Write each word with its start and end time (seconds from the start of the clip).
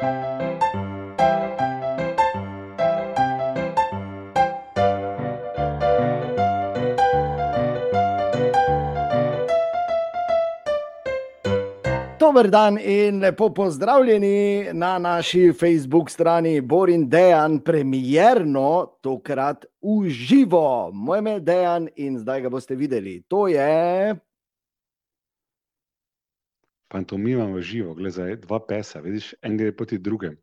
Dober 0.00 0.40
dan 12.50 12.78
in 12.78 13.20
lepo 13.20 13.50
pozdravljeni 13.50 14.68
na 14.72 14.98
naši 14.98 15.52
Facebook 15.52 16.10
strani 16.10 16.60
Borin 16.60 17.08
Dejan, 17.08 17.58
premierno, 17.58 18.86
tokrat 19.00 19.64
v 19.82 20.08
živo. 20.08 20.90
Moje 20.92 21.18
ime 21.18 21.30
je 21.30 21.40
Dejan 21.40 21.88
in 21.96 22.18
zdaj 22.18 22.40
ga 22.40 22.48
boste 22.48 22.74
videli. 22.74 23.22
To 23.28 23.48
je. 23.48 24.29
Pantomima 26.90 27.46
v 27.46 27.62
živo, 27.62 27.94
gledaj, 27.94 28.40
dva 28.42 28.58
pesa, 28.66 29.00
vidiš, 29.00 29.34
en 29.46 29.56
gre 29.56 29.70
proti 29.76 29.98
drugemu. 29.98 30.40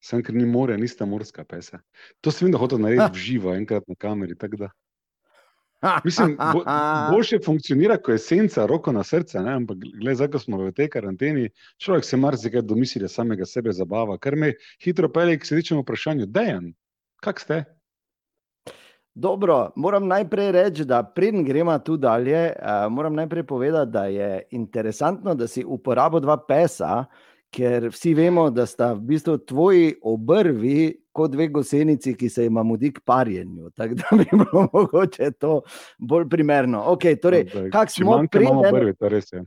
Sem, 0.00 0.22
ker 0.24 0.32
ni 0.34 0.46
more, 0.48 0.78
nista 0.80 1.04
morska 1.04 1.44
pesa. 1.44 1.82
To 2.24 2.32
sem 2.32 2.48
videl, 2.48 2.56
da 2.56 2.62
hočeš 2.62 2.80
narediti 2.80 3.12
v 3.18 3.24
živo, 3.26 3.52
enkrat 3.52 3.84
na 3.88 3.98
kameri. 4.00 4.36
Mislim, 6.04 6.36
bo, 6.36 6.62
boljše 7.10 7.38
funkcionira, 7.44 7.96
ko 7.96 8.12
je 8.12 8.18
senca, 8.18 8.66
roko 8.66 8.92
na 8.92 9.04
srce. 9.04 9.40
Ne? 9.40 9.52
Ampak, 9.60 9.76
gledaj, 9.80 10.14
zdaj, 10.14 10.30
ko 10.32 10.38
smo 10.38 10.62
v 10.64 10.72
tej 10.76 10.88
karanteni, 10.92 11.48
človek 11.80 12.04
se 12.04 12.16
marsikaj 12.16 12.62
domisli, 12.62 13.00
da 13.04 13.08
samega 13.08 13.48
sebe 13.48 13.72
zabava. 13.72 14.18
Kar 14.18 14.36
me 14.36 14.54
hitro 14.84 15.08
pelje 15.12 15.38
k 15.40 15.48
srečnemu 15.52 15.84
vprašanju. 15.84 16.28
Dejan, 16.28 16.72
kak 17.24 17.40
ste? 17.40 17.64
Dobro, 19.14 19.70
moram 19.76 20.06
najprej 20.06 20.52
reči, 20.52 20.84
da 20.84 21.02
preden 21.02 21.44
gremo 21.44 21.78
tu 21.78 21.96
dalje, 21.96 22.52
uh, 22.52 22.92
moram 22.92 23.14
najprej 23.14 23.42
povedati, 23.42 23.90
da 23.90 24.04
je 24.04 24.42
interesantno, 24.50 25.34
da 25.34 25.46
si 25.46 25.64
uporabil 25.64 26.20
dva 26.20 26.36
pesa, 26.46 27.04
ker 27.50 27.88
vsi 27.90 28.14
vemo, 28.14 28.46
da 28.50 28.66
sta 28.66 28.92
v 28.92 29.00
bistvu 29.10 29.38
tvoji 29.38 29.94
obrvi 30.02 30.94
kot 31.12 31.32
dve 31.34 31.48
gosenici, 31.48 32.14
ki 32.14 32.28
se 32.28 32.46
jim 32.46 32.60
mudi 32.64 32.92
k 32.94 33.02
parjenju. 33.04 33.70
Tako 33.74 33.94
da 33.94 34.16
bi 34.16 34.28
bilo 34.30 34.66
mogoče 34.72 35.30
to 35.30 35.60
bolj 35.98 36.28
primerno. 36.30 36.84
Okay, 36.94 37.18
torej, 37.20 37.48
kak 37.72 37.90
smo 37.90 38.22
preden... 38.30 38.62
prvi, 38.70 38.94
to 38.94 39.08
res 39.08 39.32
je. 39.32 39.44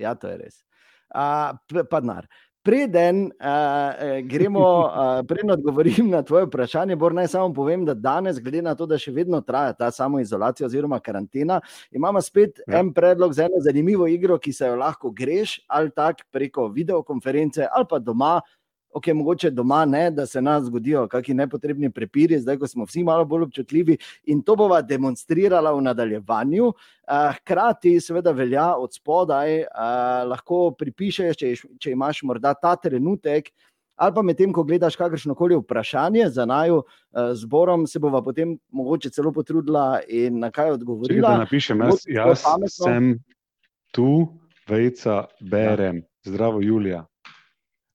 Ja, 0.00 0.14
to 0.14 0.28
je 0.28 0.38
res. 0.38 0.62
Uh, 1.10 1.84
pa 1.90 2.00
denar. 2.00 2.26
Preden 2.62 3.30
uh, 3.40 4.20
gremo, 4.28 4.60
uh, 4.84 5.26
preden 5.28 5.50
odgovorim 5.50 6.10
na 6.10 6.22
tvoje 6.22 6.44
vprašanje, 6.44 6.96
Bor, 6.96 7.14
naj 7.16 7.30
samo 7.32 7.54
povem, 7.54 7.84
da 7.88 7.94
danes, 7.94 8.40
glede 8.40 8.60
na 8.62 8.74
to, 8.76 8.86
da 8.86 8.98
še 9.00 9.14
vedno 9.16 9.40
traja 9.40 9.72
ta 9.72 9.88
samoizolacija 9.90 10.68
oziroma 10.68 11.00
karantena, 11.00 11.60
imamo 11.90 12.20
spet 12.20 12.60
ja. 12.66 12.78
en 12.80 12.92
predlog 12.92 13.32
za 13.34 13.48
eno 13.48 13.62
zanimivo 13.64 14.06
igro, 14.12 14.38
ki 14.38 14.52
se 14.52 14.68
jo 14.68 14.76
lahko 14.76 15.10
greš 15.10 15.60
ali 15.68 15.90
tako 15.96 16.28
preko 16.30 16.68
videokonference 16.68 17.64
ali 17.64 17.88
pa 17.88 17.98
doma 17.98 18.40
ok, 18.92 19.06
mogoče 19.14 19.50
doma 19.50 19.84
ne, 19.84 20.10
da 20.10 20.26
se 20.26 20.42
nam 20.42 20.64
zgodijo 20.64 21.06
kakšni 21.08 21.34
nepotrebni 21.34 21.90
prepiri, 21.90 22.38
zdaj 22.38 22.58
ko 22.58 22.66
smo 22.66 22.84
vsi 22.84 23.04
malo 23.04 23.24
bolj 23.24 23.42
občutljivi 23.42 23.96
in 24.24 24.42
to 24.42 24.56
bova 24.56 24.82
demonstrirala 24.82 25.72
v 25.72 25.82
nadaljevanju. 25.82 26.72
Hkrati, 27.36 27.96
seveda, 28.00 28.32
velja 28.32 28.74
od 28.76 28.94
spodaj, 28.94 29.64
lahko 30.30 30.70
pripišeš, 30.78 31.36
če, 31.36 31.54
če 31.78 31.92
imaš 31.94 32.22
morda 32.22 32.54
ta 32.54 32.76
trenutek. 32.76 33.50
Ali 34.00 34.14
pa 34.16 34.22
medtem, 34.24 34.52
ko 34.56 34.62
gledaš 34.64 34.94
kakršno 34.96 35.34
koli 35.36 35.58
vprašanje 35.60 36.30
za 36.32 36.46
naju 36.48 36.78
uh, 36.80 37.34
zborom, 37.36 37.84
se 37.86 38.00
bova 38.00 38.22
potem 38.24 38.54
mogoče 38.72 39.10
celo 39.12 39.28
potrudila 39.32 40.00
in 40.08 40.38
na 40.40 40.48
kaj 40.50 40.78
odgovorila. 40.78 41.34
Če 41.34 41.42
napišem, 41.44 41.82
jaz, 41.84 42.06
jaz 42.08 42.46
sem 42.78 43.12
tu, 43.92 44.08
vejca, 44.70 45.26
berem. 45.44 46.00
Ja. 46.00 46.32
Zdravo, 46.32 46.64
Julija 46.64 47.04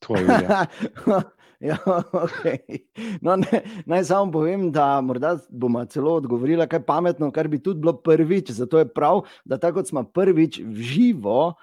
tvoj 0.05 0.21
ja, 1.59 1.77
okay. 2.11 2.83
no, 3.21 3.35
ne, 3.35 3.61
naj 3.85 4.03
samo 4.03 4.31
povem, 4.31 4.67
da 4.71 5.01
bomo 5.49 5.85
celo 5.85 6.15
odgovorili, 6.19 6.67
kaj 6.67 6.83
pametno, 6.85 7.31
kar 7.31 7.47
bi 7.47 7.59
tudi 7.63 7.79
bilo 7.79 7.93
prvič. 7.93 8.51
Zato 8.51 8.79
je 8.79 8.87
prav, 8.87 9.23
da 9.45 9.57
tako 9.57 9.79
kot 9.79 9.89
smo 9.89 10.03
prvič 10.03 10.59
v 10.59 10.81
živo 10.83 11.39
uh, 11.47 11.55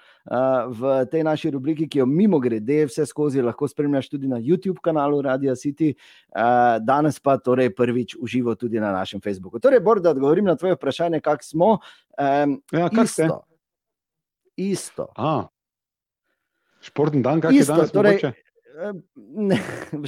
v 0.67 1.05
tej 1.11 1.23
naši 1.23 1.53
rubriki, 1.53 1.87
ki 1.87 2.01
jo 2.01 2.05
mimo 2.09 2.39
grede, 2.39 2.83
vse 2.89 3.05
skozi 3.05 3.41
lahko 3.41 3.67
spremljaš 3.67 4.09
tudi 4.09 4.27
na 4.27 4.41
YouTube 4.41 4.81
kanalu 4.83 5.21
Radio 5.21 5.55
City, 5.55 5.93
uh, 5.93 6.79
danes 6.83 7.19
pa 7.19 7.37
torej 7.37 7.73
prvič 7.75 8.17
v 8.21 8.27
živo 8.27 8.55
tudi 8.55 8.79
na 8.79 8.91
našem 8.91 9.21
Facebooku. 9.21 9.59
Torej, 9.59 9.79
Bor, 9.79 10.01
da 10.01 10.11
odgovorim 10.11 10.45
na 10.45 10.55
tvoje 10.55 10.75
vprašanje, 10.75 11.21
kak 11.21 11.43
smo. 11.43 11.77
Um, 12.17 12.59
ja, 12.71 12.89
kak 12.89 13.05
isto. 13.05 13.13
Ste? 13.13 13.53
Isto. 14.55 15.07
A. 15.17 15.52
Športni 16.83 17.23
dan, 17.23 17.41
kaj 17.41 17.55
je 17.55 17.65
danes? 17.67 17.91
Torej, 17.95 18.19
eh, 18.23 18.91
ne, 19.49 19.59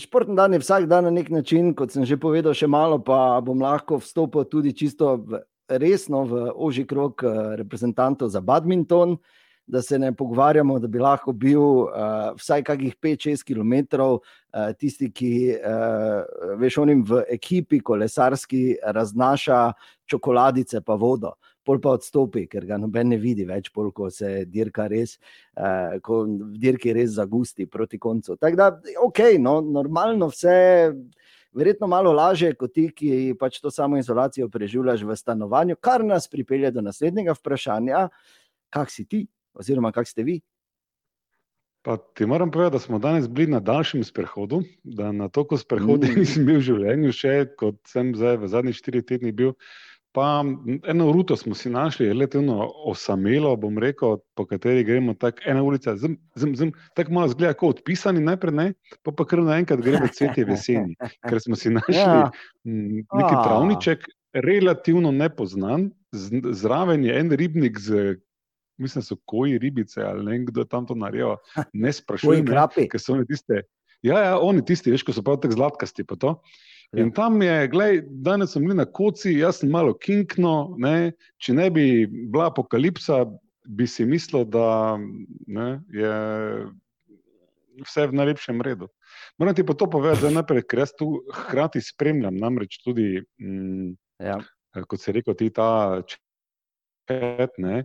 športni 0.01 0.35
dan 0.35 0.53
je 0.53 0.59
vsak 0.59 0.89
dan 0.91 1.07
na 1.07 1.13
nek 1.13 1.31
način, 1.31 1.73
kot 1.75 1.95
sem 1.95 2.05
že 2.05 2.19
povedal, 2.19 2.53
še 2.53 2.67
malo, 2.67 2.99
pa 2.99 3.39
bom 3.41 3.61
lahko 3.63 4.01
vstopil 4.03 4.47
tudi 4.51 4.75
čisto 4.75 5.15
v, 5.23 5.41
resno 5.69 6.25
v 6.27 6.51
oži 6.51 6.85
krok 6.87 7.23
eh, 7.23 7.55
reprezentantov 7.63 8.33
za 8.33 8.43
badminton. 8.43 9.17
Da 9.65 9.81
se 9.81 9.97
ne 9.97 10.11
pogovarjamo, 10.13 10.75
da 10.77 10.85
bi 10.85 10.99
lahko 11.01 11.33
bil 11.33 11.57
uh, 11.59 12.35
vsaj 12.37 12.61
kakih 12.67 12.93
5-6 13.01 13.41
km, 13.41 13.97
uh, 13.97 14.19
tisti, 14.77 15.07
ki 15.09 15.31
uh, 15.57 16.21
veš, 16.61 16.77
onim 16.83 17.01
v 17.01 17.23
ekipi, 17.33 17.79
kolesarski, 17.81 18.75
raznaša 18.85 19.63
čokoladice, 20.05 20.83
pa 20.85 20.93
vodo 20.93 21.33
pol 21.65 21.81
pa 21.81 21.95
odstopi, 21.97 22.45
ker 22.51 22.65
ga 22.69 22.77
noben 22.81 23.09
ne 23.13 23.19
vidi 23.21 23.45
več, 23.47 23.71
pol, 23.73 23.91
ko 23.95 24.09
se 24.13 24.45
dirka 24.49 24.87
res, 24.91 25.17
uh, 25.57 25.97
ko 26.05 26.23
dirki 26.61 26.93
res 26.95 27.15
zagusti 27.17 27.67
proti 27.67 27.99
koncu. 28.01 28.37
Tako 28.41 28.59
da, 28.59 28.71
ok, 29.07 29.25
no, 29.41 29.59
normalno 29.61 30.29
vse. 30.33 30.57
Verjetno 31.55 31.87
malo 31.87 32.11
lažje 32.11 32.49
kot 32.59 32.73
ti, 32.75 32.89
ki 32.91 33.09
pač 33.39 33.61
to 33.63 33.71
samo 33.71 33.95
izolacijo 33.95 34.49
preživljaš 34.51 35.05
v 35.07 35.15
stanovanju, 35.15 35.77
kar 35.79 36.03
nas 36.03 36.27
pripelje 36.27 36.73
do 36.75 36.83
naslednjega 36.83 37.31
vprašanja, 37.37 38.01
kak 38.75 38.91
si 38.91 39.05
ti, 39.07 39.21
oziroma 39.55 39.93
kak 39.95 40.09
ste 40.11 40.27
vi. 40.27 40.41
Pa 41.85 41.97
ti 41.97 42.25
moram 42.25 42.51
povedati, 42.51 42.73
da 42.73 42.79
smo 42.79 42.99
danes 42.99 43.29
bili 43.29 43.51
na 43.51 43.59
daljšem 43.59 44.03
sprehodu, 44.03 44.63
da 44.83 45.11
na 45.11 45.29
toliko 45.29 45.57
sprehodov 45.57 46.09
mm. 46.09 46.19
nisem 46.19 46.45
bil 46.45 46.57
v 46.57 46.65
življenju, 46.65 47.11
še 47.13 47.33
kot 47.61 47.77
sem 47.87 48.09
zdaj 48.17 48.39
v 48.41 48.49
zadnjih 48.49 48.79
štirih 48.79 49.05
tednih 49.05 49.35
bil. 49.37 49.51
Pa 50.15 50.43
eno 50.87 51.11
ruto 51.11 51.35
smo 51.35 51.55
si 51.55 51.69
našli, 51.69 52.07
relativno 52.07 52.69
osamelo, 52.87 53.55
bom 53.59 53.77
rekel, 53.77 54.17
po 54.35 54.45
kateri 54.47 54.83
gremo 54.87 55.13
tako 55.19 55.43
ena 55.45 55.63
ulica, 55.63 55.95
zim, 55.99 56.15
zim, 56.39 56.53
zim, 56.55 56.71
tako 56.95 57.17
malo 57.17 57.27
zgleda, 57.33 57.57
kot 57.59 57.81
odpisani 57.81 58.23
najprej, 58.23 58.55
ne, 58.55 58.67
pa 59.03 59.11
pa 59.11 59.25
kar 59.27 59.41
naenkrat 59.43 59.83
gremo 59.83 60.07
cvetje 60.07 60.45
v 60.45 60.55
jeseni, 60.55 60.95
ker 61.29 61.41
smo 61.43 61.59
si 61.59 61.73
našli 61.75 61.99
ja. 61.99 62.29
neki 62.63 63.33
travniček, 63.43 64.07
relativno 64.47 65.11
nepoznan, 65.11 65.89
zraven 66.51 67.03
je 67.03 67.19
en 67.19 67.31
ribnik 67.31 67.79
z. 67.79 68.15
Mislim, 68.77 69.03
so 69.03 69.15
koji 69.25 69.55
ribice 69.57 70.01
ali 70.03 70.23
ne, 70.25 70.39
kdo 70.49 70.65
tam 70.67 70.83
to 70.85 70.95
naredil. 70.99 71.37
Ne 71.83 71.93
sprašujem, 71.95 72.47
ker 72.91 72.99
so 72.99 73.13
oni 73.13 73.23
tiste. 73.27 73.61
Ja, 74.03 74.19
ja, 74.19 74.33
oni 74.39 74.65
tisti, 74.65 74.91
veš, 74.91 75.05
ko 75.07 75.15
so 75.15 75.23
prav 75.23 75.39
tako 75.39 75.55
zlatkasti. 75.55 76.03
Ja. 76.93 77.01
In 77.03 77.11
tam 77.11 77.41
je, 77.41 77.67
gledaj, 77.71 78.01
danes 78.25 78.53
sem 78.55 78.65
bil 78.65 78.77
na 78.77 78.85
koci, 78.85 79.33
jaz 79.39 79.61
sem 79.61 79.71
malo 79.73 79.95
kinkno. 79.97 80.75
Ne? 80.81 81.13
Če 81.41 81.55
ne 81.57 81.69
bi 81.73 82.05
bila 82.07 82.49
apokalipsa, 82.51 83.23
bi 83.65 83.87
si 83.89 84.05
mislil, 84.05 84.45
da 84.45 84.97
ne, 85.47 85.69
je 85.93 86.15
vse 87.83 88.07
v 88.07 88.17
najlepšem 88.21 88.61
redu. 88.63 88.89
Moram 89.41 89.55
ti 89.55 89.65
pa 89.65 89.73
to 89.73 89.89
povedati, 89.91 90.23
da 90.23 90.33
najprej, 90.37 90.63
ker 90.69 90.85
jaz 90.85 90.93
tu 90.95 91.09
hkrati 91.33 91.81
spremljam, 91.83 92.37
namreč 92.39 92.79
tudi, 92.83 93.23
mm, 93.41 93.95
ja. 94.23 94.39
kot 94.87 95.01
se 95.01 95.11
reče, 95.15 95.35
ti 95.35 95.49
ta 95.53 96.01
čet. 96.07 97.57
Ne? 97.57 97.83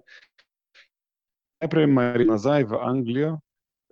Najprej 1.61 1.87
me 1.87 2.07
nazaj 2.25 2.65
v 2.71 2.79
Anglijo, 2.81 3.33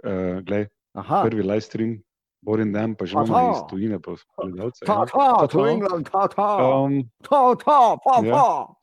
uh, 0.04 0.38
gledaj, 0.44 0.68
prvi 0.94 1.42
live 1.42 1.64
stream, 1.64 1.98
Borin 2.42 2.72
dan, 2.72 2.94
pa 2.94 3.06
že 3.06 3.18
imamo 3.18 3.50
iz 3.50 3.62
tujine, 3.70 3.98
pa 3.98 4.14
gledalce. 4.44 4.84
Ta, 4.86 5.06
ta, 5.06 5.46
to 5.46 5.66
je 5.66 5.72
England, 5.74 6.10
ta, 6.10 6.28
ta, 6.28 6.56
um, 6.62 7.02
ta, 7.22 7.54
ta, 7.58 7.96
pa, 8.04 8.14
ja. 8.22 8.34
pa. 8.34 8.78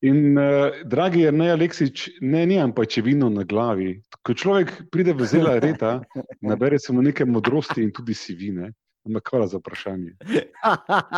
In, 0.00 0.38
uh, 0.38 0.84
dragi 0.84 1.24
ne, 1.32 1.50
Aleksič, 1.52 2.20
ne, 2.20 2.44
nimam 2.46 2.72
pa 2.76 2.84
če 2.84 3.02
vino 3.04 3.28
na 3.32 3.44
glavi. 3.44 3.98
Ko 4.20 4.36
človek 4.36 4.92
pride 4.92 5.16
v 5.16 5.26
zelo 5.26 5.56
reta, 5.56 6.00
nabere 6.50 6.78
se 6.78 6.92
mu 6.92 7.02
nekaj 7.02 7.26
modrosti 7.26 7.82
in 7.82 7.92
tudi 7.92 8.14
si 8.14 8.36
vine. 8.36 8.72
Ampak 9.08 9.30
hvala 9.32 9.46
za 9.48 9.56
vprašanje. 9.56 10.12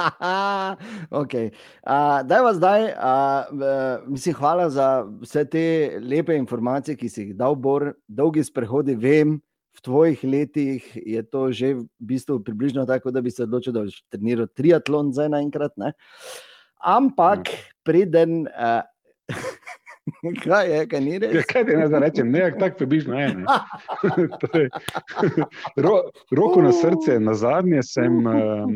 okay. 1.23 1.51
uh, 1.83 2.23
daj 2.23 2.43
vas 2.47 2.57
zdaj, 2.63 2.83
uh, 2.95 4.07
mislim, 4.07 4.37
hvala 4.39 4.69
za 4.71 5.03
vse 5.27 5.43
te 5.51 5.65
lepe 5.99 6.37
informacije, 6.39 6.95
ki 6.97 7.11
si 7.11 7.25
jih 7.25 7.33
dal, 7.35 7.59
Bor, 7.59 7.91
dolgi 8.07 8.47
sprehodi, 8.47 8.95
vem 8.95 9.41
v 9.73 9.81
tvojih 9.81 10.21
letih 10.25 10.85
je 10.97 11.23
to 11.25 11.49
že 11.53 11.75
v 11.81 11.89
bistvu 11.99 12.41
približno 12.45 12.87
tako, 12.87 13.11
da 13.11 13.21
bi 13.25 13.31
se 13.33 13.43
odločil, 13.49 13.73
da 13.73 13.85
boš 13.89 14.03
treniral 14.13 14.47
triatlon 14.53 15.13
za 15.17 15.31
enkrat. 15.33 15.73
Ne? 15.77 15.93
Ampak, 16.83 17.49
ja. 17.49 17.59
preden, 17.87 18.47
uh, 18.51 18.83
kaj 20.45 20.71
je, 20.71 20.81
kaj 20.91 21.01
ni 21.01 21.19
res? 21.23 21.35
Ja, 21.37 21.43
kaj 21.47 21.65
ti 21.69 21.77
naj 21.79 21.89
zdaj 21.91 22.01
rečem, 22.03 22.31
ne, 22.35 22.43
tako 22.59 22.81
približno 22.81 23.19
je. 23.21 23.29
ne. 23.39 23.59
Torej, 24.43 24.69
ro, 25.85 25.95
roko 26.35 26.63
na 26.65 26.73
srce, 26.75 27.19
na 27.23 27.35
zadnje 27.39 27.83
sem 27.87 28.19
um, 28.27 28.73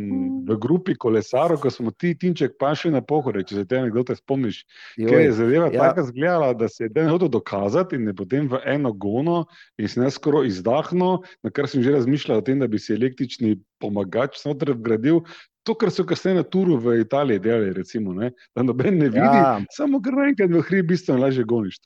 v 0.47 0.59
grupi 0.63 0.95
kolesarov, 0.95 1.59
ko 1.63 1.73
smo 1.73 1.91
ti 1.91 2.15
tinček 2.15 2.55
pa 2.61 2.75
šli 2.79 2.95
na 2.95 3.03
pohore, 3.03 3.43
če 3.47 3.61
se 3.61 3.67
te 3.67 3.83
nekdo 3.83 4.07
te 4.07 4.17
spomniš. 4.19 4.63
Ker 5.01 5.19
je 5.25 5.35
zadeva 5.41 5.71
ja. 5.73 5.89
tako 5.89 6.07
izgledala, 6.07 6.53
da 6.55 6.71
se 6.71 6.87
je 6.87 6.95
den 6.95 7.11
hotel 7.11 7.33
dokazati 7.33 7.99
in 7.99 8.07
je 8.13 8.17
potem 8.17 8.47
v 8.51 8.63
eno 8.77 8.95
gono 8.95 9.43
in 9.83 9.91
se 9.91 10.01
ne 10.01 10.13
skoraj 10.13 10.51
izdahnil, 10.53 11.25
na 11.43 11.51
kar 11.51 11.69
sem 11.71 11.83
že 11.83 11.97
razmišljal 11.99 12.39
o 12.39 12.47
tem, 12.47 12.63
da 12.63 12.71
bi 12.71 12.79
si 12.79 12.95
električni 12.95 13.57
pomagač 13.83 14.39
znotraj 14.43 14.79
vgradil. 14.79 15.25
To, 15.67 15.75
kar 15.75 15.91
so 15.91 16.05
kasneje 16.07 16.39
na 16.39 16.45
turu 16.47 16.77
v 16.79 17.01
Italiji 17.03 17.43
delali, 17.43 17.73
recimo, 17.75 18.13
ne? 18.15 18.31
da 18.55 18.63
noben 18.63 18.99
ne 18.99 19.09
vidi, 19.11 19.19
Ja. 19.19 19.59
ja. 19.59 19.65
samo 19.75 19.99
ker 20.03 20.15
naenkrat 20.15 20.51
v 20.55 20.63
hrib 20.69 20.87
bistveno 20.93 21.21
lažje 21.25 21.45
goniš. 21.45 21.81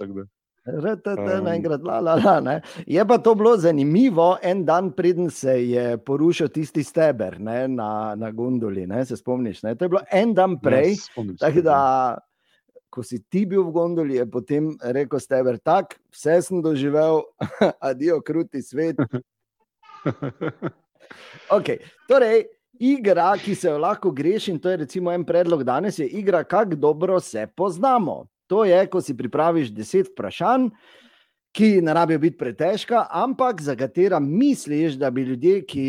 RTT, 0.68 1.16
Um. 1.16 1.44
naenkrat, 1.46 1.80
la, 1.82 2.00
la, 2.04 2.14
la, 2.20 2.34
ne. 2.44 2.60
Je 2.86 3.00
pa 3.08 3.16
to 3.18 3.32
bilo 3.34 3.56
zanimivo, 3.56 4.36
en 4.42 4.64
dan 4.64 4.90
preden 4.92 5.30
se 5.30 5.54
je 5.70 5.96
porušil 6.04 6.48
tisti 6.52 6.84
steber 6.84 7.40
ne, 7.40 7.68
na, 7.68 8.14
na 8.14 8.30
gondoli. 8.30 8.86
Ne, 8.86 9.04
se 9.04 9.16
spomniš? 9.16 9.62
Ne? 9.62 9.74
To 9.74 9.84
je 9.84 9.88
bilo 9.88 10.02
en 10.12 10.34
dan 10.34 10.58
prej. 10.60 10.90
Ja, 10.90 10.96
spomnim 11.08 11.38
se 11.38 11.46
Tako 11.46 11.62
da, 11.64 11.78
ko 12.90 13.02
si 13.02 13.22
ti 13.30 13.46
bil 13.46 13.62
v 13.62 13.72
gondoli, 13.72 14.18
je 14.20 14.26
potem 14.30 14.76
rekel 14.82 15.20
steber: 15.20 15.56
tak, 15.64 15.96
vse 16.12 16.42
sem 16.42 16.60
doživel, 16.62 17.22
adijo, 17.90 18.20
kruti 18.20 18.62
svet. 18.62 19.00
Okay. 21.50 21.80
Torej, 22.06 22.44
igra, 22.80 23.34
ki 23.38 23.54
se 23.54 23.68
jo 23.68 23.78
lahko 23.78 24.10
greši, 24.10 24.54
in 24.54 24.58
to 24.58 24.70
je 24.70 24.80
recimo 24.84 25.12
en 25.12 25.24
predlog 25.24 25.64
danes, 25.64 25.98
je 25.98 26.08
igra, 26.08 26.44
kako 26.44 26.74
dobro 26.74 27.20
se 27.20 27.46
poznamo. 27.56 28.24
To 28.46 28.64
je, 28.64 28.86
ko 28.90 29.00
si 29.00 29.16
pripraviš 29.16 29.70
deset 29.70 30.08
vprašanj, 30.10 30.70
ki 31.52 31.80
ne 31.82 31.94
rabijo 31.94 32.18
biti 32.18 32.38
pretežka, 32.38 33.04
ampak 33.10 33.60
za 33.62 33.74
katera 33.76 34.20
misliš, 34.20 34.94
da 34.94 35.10
bi 35.10 35.22
ljudje, 35.22 35.64
ki 35.66 35.86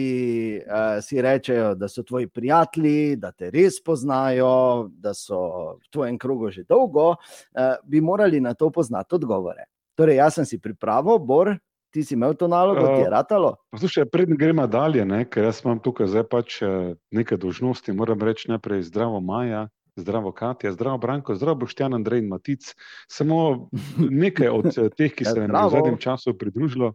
uh, 0.65 1.03
si 1.05 1.21
rečejo, 1.21 1.75
da 1.75 1.87
so 1.87 2.03
tvoji 2.03 2.27
prijatelji, 2.27 3.15
da 3.15 3.31
te 3.31 3.51
res 3.53 3.77
poznajo, 3.85 4.89
da 4.91 5.13
so 5.13 5.41
v 5.77 5.91
tvojem 5.93 6.17
krogu 6.17 6.49
že 6.51 6.65
dolgo, 6.69 7.09
uh, 7.11 7.75
bi 7.83 8.01
morali 8.01 8.41
na 8.41 8.53
to 8.53 8.71
poznati 8.71 9.15
odgovore. 9.15 9.69
Torej, 9.95 10.17
jaz 10.17 10.39
sem 10.39 10.45
si 10.45 10.57
pripravil, 10.59 11.19
Bor, 11.19 11.53
ti 11.91 12.03
si 12.03 12.15
imel 12.15 12.33
to 12.39 12.47
nalogo, 12.47 12.87
ti 12.87 13.03
je 13.03 13.09
Uh, 13.09 13.11
ratalo. 13.11 13.55
Poslušaj, 13.71 14.05
predem 14.11 14.37
gremo 14.37 14.67
dalje, 14.67 15.05
ne, 15.05 15.25
ker 15.29 15.43
jaz 15.43 15.61
imam 15.65 15.79
tukaj 15.83 16.07
zdaj 16.07 16.25
pač 16.31 16.61
eh, 16.63 16.95
nekaj 17.11 17.37
dožnosti. 17.37 17.91
Moram 17.91 18.21
reči 18.23 18.51
najprej 18.51 18.83
zdravo 18.87 19.19
Maja, 19.19 19.67
zdravo 19.99 20.31
Katja, 20.31 20.71
zdravo 20.71 20.97
Branko, 20.97 21.35
zdravo 21.35 21.61
Boštjan, 21.65 21.93
Andrej 21.93 22.23
in 22.23 22.31
Matic. 22.31 22.73
Samo 23.11 23.67
nekaj 23.97 24.49
od 24.49 24.71
eh, 24.71 24.89
teh, 24.89 25.11
ki 25.11 25.27
se 25.29 25.35
nam 25.35 25.51
je 25.51 25.67
v 25.67 25.75
zadnjem 25.75 25.99
času 25.99 26.37
pridružilo. 26.37 26.93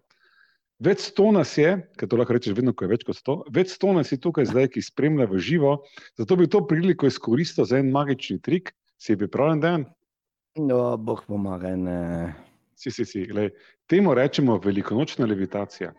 Več 0.77 1.07
sto 1.09 1.31
nas 1.33 1.55
je, 1.57 1.71
ker 1.97 2.09
to 2.09 2.19
lahko 2.21 2.37
rečeš, 2.37 2.53
vedno, 2.57 2.75
ko 2.77 2.85
je 2.85 2.93
več 2.93 3.05
kot 3.09 3.17
sto, 3.17 3.39
več 3.49 3.73
sto 3.73 3.95
nas 3.97 4.11
je 4.13 4.21
tukaj 4.21 4.45
zdaj, 4.51 4.75
ki 4.75 4.85
spremlja 4.85 5.25
v 5.31 5.41
živo. 5.41 5.77
Zato 6.21 6.37
bi 6.37 6.49
to 6.53 6.61
priliko 6.69 7.09
izkoristil 7.09 7.65
za 7.65 7.81
en 7.81 7.89
magični 7.93 8.43
trik. 8.45 8.75
Si 9.01 9.13
je 9.13 9.21
pripravljen, 9.21 9.61
dan? 9.61 9.87
No, 10.57 10.97
Bog 10.97 11.25
pomaga. 11.29 11.73
Ne. 11.77 12.33
Si, 12.77 12.91
si, 12.93 13.05
si. 13.09 13.25
Glej, 13.27 13.51
temu 13.89 14.15
rečemo 14.15 14.59
velikonočna 14.61 15.27
levitacija. 15.27 15.93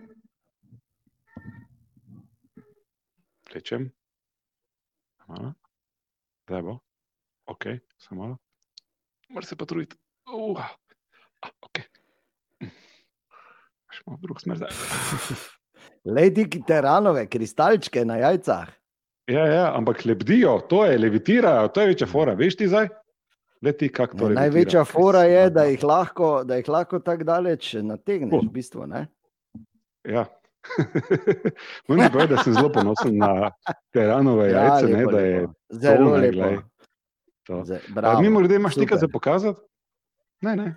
Rečem. 3.54 3.90
Malo. 5.28 5.54
Zdaj 6.46 6.62
bo. 6.62 6.80
Ok, 7.46 7.66
samo 7.98 8.22
malo. 8.22 8.38
Mora 9.30 9.46
se 9.46 9.56
pa 9.56 9.66
truditi. 9.66 9.98
Uh. 10.34 10.62
Ah, 11.42 11.52
ok. 11.62 11.82
Še 13.92 14.04
malo 14.06 14.20
drug 14.22 14.42
smer 14.42 14.62
zdaj. 14.62 14.72
Lej 16.16 16.34
ti 16.36 16.62
teranove 16.68 17.26
kristalčke 17.32 18.06
na 18.06 18.20
jajcah. 18.22 18.70
Ja, 19.28 19.44
ja, 19.50 19.66
ampak 19.76 20.06
lebdijo, 20.06 20.60
to 20.70 20.86
je 20.86 21.00
levitirajo, 21.00 21.68
to 21.76 21.82
je 21.82 21.92
večja 21.92 22.08
fora. 22.08 22.36
Veš 22.38 22.56
ti 22.62 22.70
zdaj? 22.72 22.88
Leti, 23.62 23.90
to 23.90 24.02
Ja, 24.04 24.08
levitira. 24.14 24.42
največja 24.42 24.84
fora 24.86 25.24
je, 25.24 25.50
da 25.50 25.64
jih 25.64 25.84
lahko, 25.84 26.44
da 26.44 26.56
jih 26.56 26.70
lahko 26.70 27.00
tako 27.00 27.24
daleč 27.24 27.74
nategneš. 27.74 28.46
V 28.46 28.52
bistvu, 28.54 28.86
ne? 28.88 29.08
Ja. 30.06 30.26
Moram 31.88 32.12
povedati, 32.12 32.34
da 32.36 32.44
sem 32.44 32.54
zelo 32.54 32.70
ponosen 32.70 33.18
na 33.18 33.52
teranove 33.94 34.50
Ja, 34.52 34.64
jajce, 34.64 34.88
ne, 34.88 34.98
lepo, 34.98 35.12
da 35.12 35.20
je 35.20 35.40
lepo. 35.42 35.54
Zelo 35.70 36.10
to, 36.10 36.18
ne, 36.18 36.22
lepo. 36.22 36.34
glej, 36.38 36.58
to. 37.44 37.64
Zdaj, 37.66 37.78
A, 37.78 37.94
bravo, 37.94 38.22
Mimo 38.22 38.40
grede, 38.40 38.56
imaš 38.56 38.76
nekaj 38.76 38.98
za 38.98 39.08
pokazati? 39.08 39.60
Ne, 40.42 40.56
ne. 40.56 40.76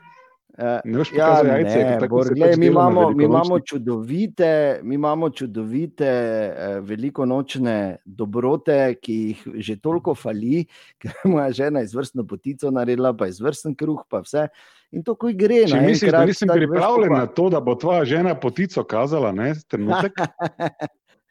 Ne 0.84 0.98
boš 0.98 1.12
Ja, 1.12 1.26
pokazal 1.26 1.46
jajce, 1.46 1.78
ne, 1.84 1.98
tako 2.00 2.16
Bor, 2.16 2.26
se 2.26 2.34
glej, 2.34 2.50
pač 2.50 2.58
mi, 2.58 2.66
na 2.66 2.72
imamo, 2.72 3.10
mi, 3.10 3.24
imamo 3.24 3.60
čudovite, 3.60 4.80
mi 4.82 4.94
imamo 4.94 5.30
čudovite 5.30 6.08
eh, 6.08 6.80
velikonočne 6.80 7.76
dobrote, 8.04 8.94
ki 9.00 9.14
jih 9.14 9.46
že 9.54 9.78
toliko 9.80 10.14
fali, 10.14 10.66
ker 11.00 11.14
je 11.14 11.30
moja 11.30 11.48
žena 11.62 11.82
izvrstno 11.86 12.26
potico 12.26 12.70
naredila, 12.70 13.14
pa 13.16 13.30
izvrsten 13.30 13.74
kruh, 13.74 14.04
pa 14.08 14.20
vse. 14.26 14.48
In 14.90 15.04
to, 15.06 15.14
ko 15.14 15.30
gre. 15.32 15.64
Če 15.70 15.80
misliš, 15.84 16.10
da 16.10 16.24
nisem 16.26 16.50
pripravljen 16.50 17.12
na 17.14 17.26
to, 17.30 17.48
da 17.52 17.60
bo 17.62 17.76
tvoja 17.78 18.04
žena 18.04 18.34
potico 18.34 18.84
kazala, 18.84 19.32
ne, 19.32 19.54
trenutek, 19.68 20.18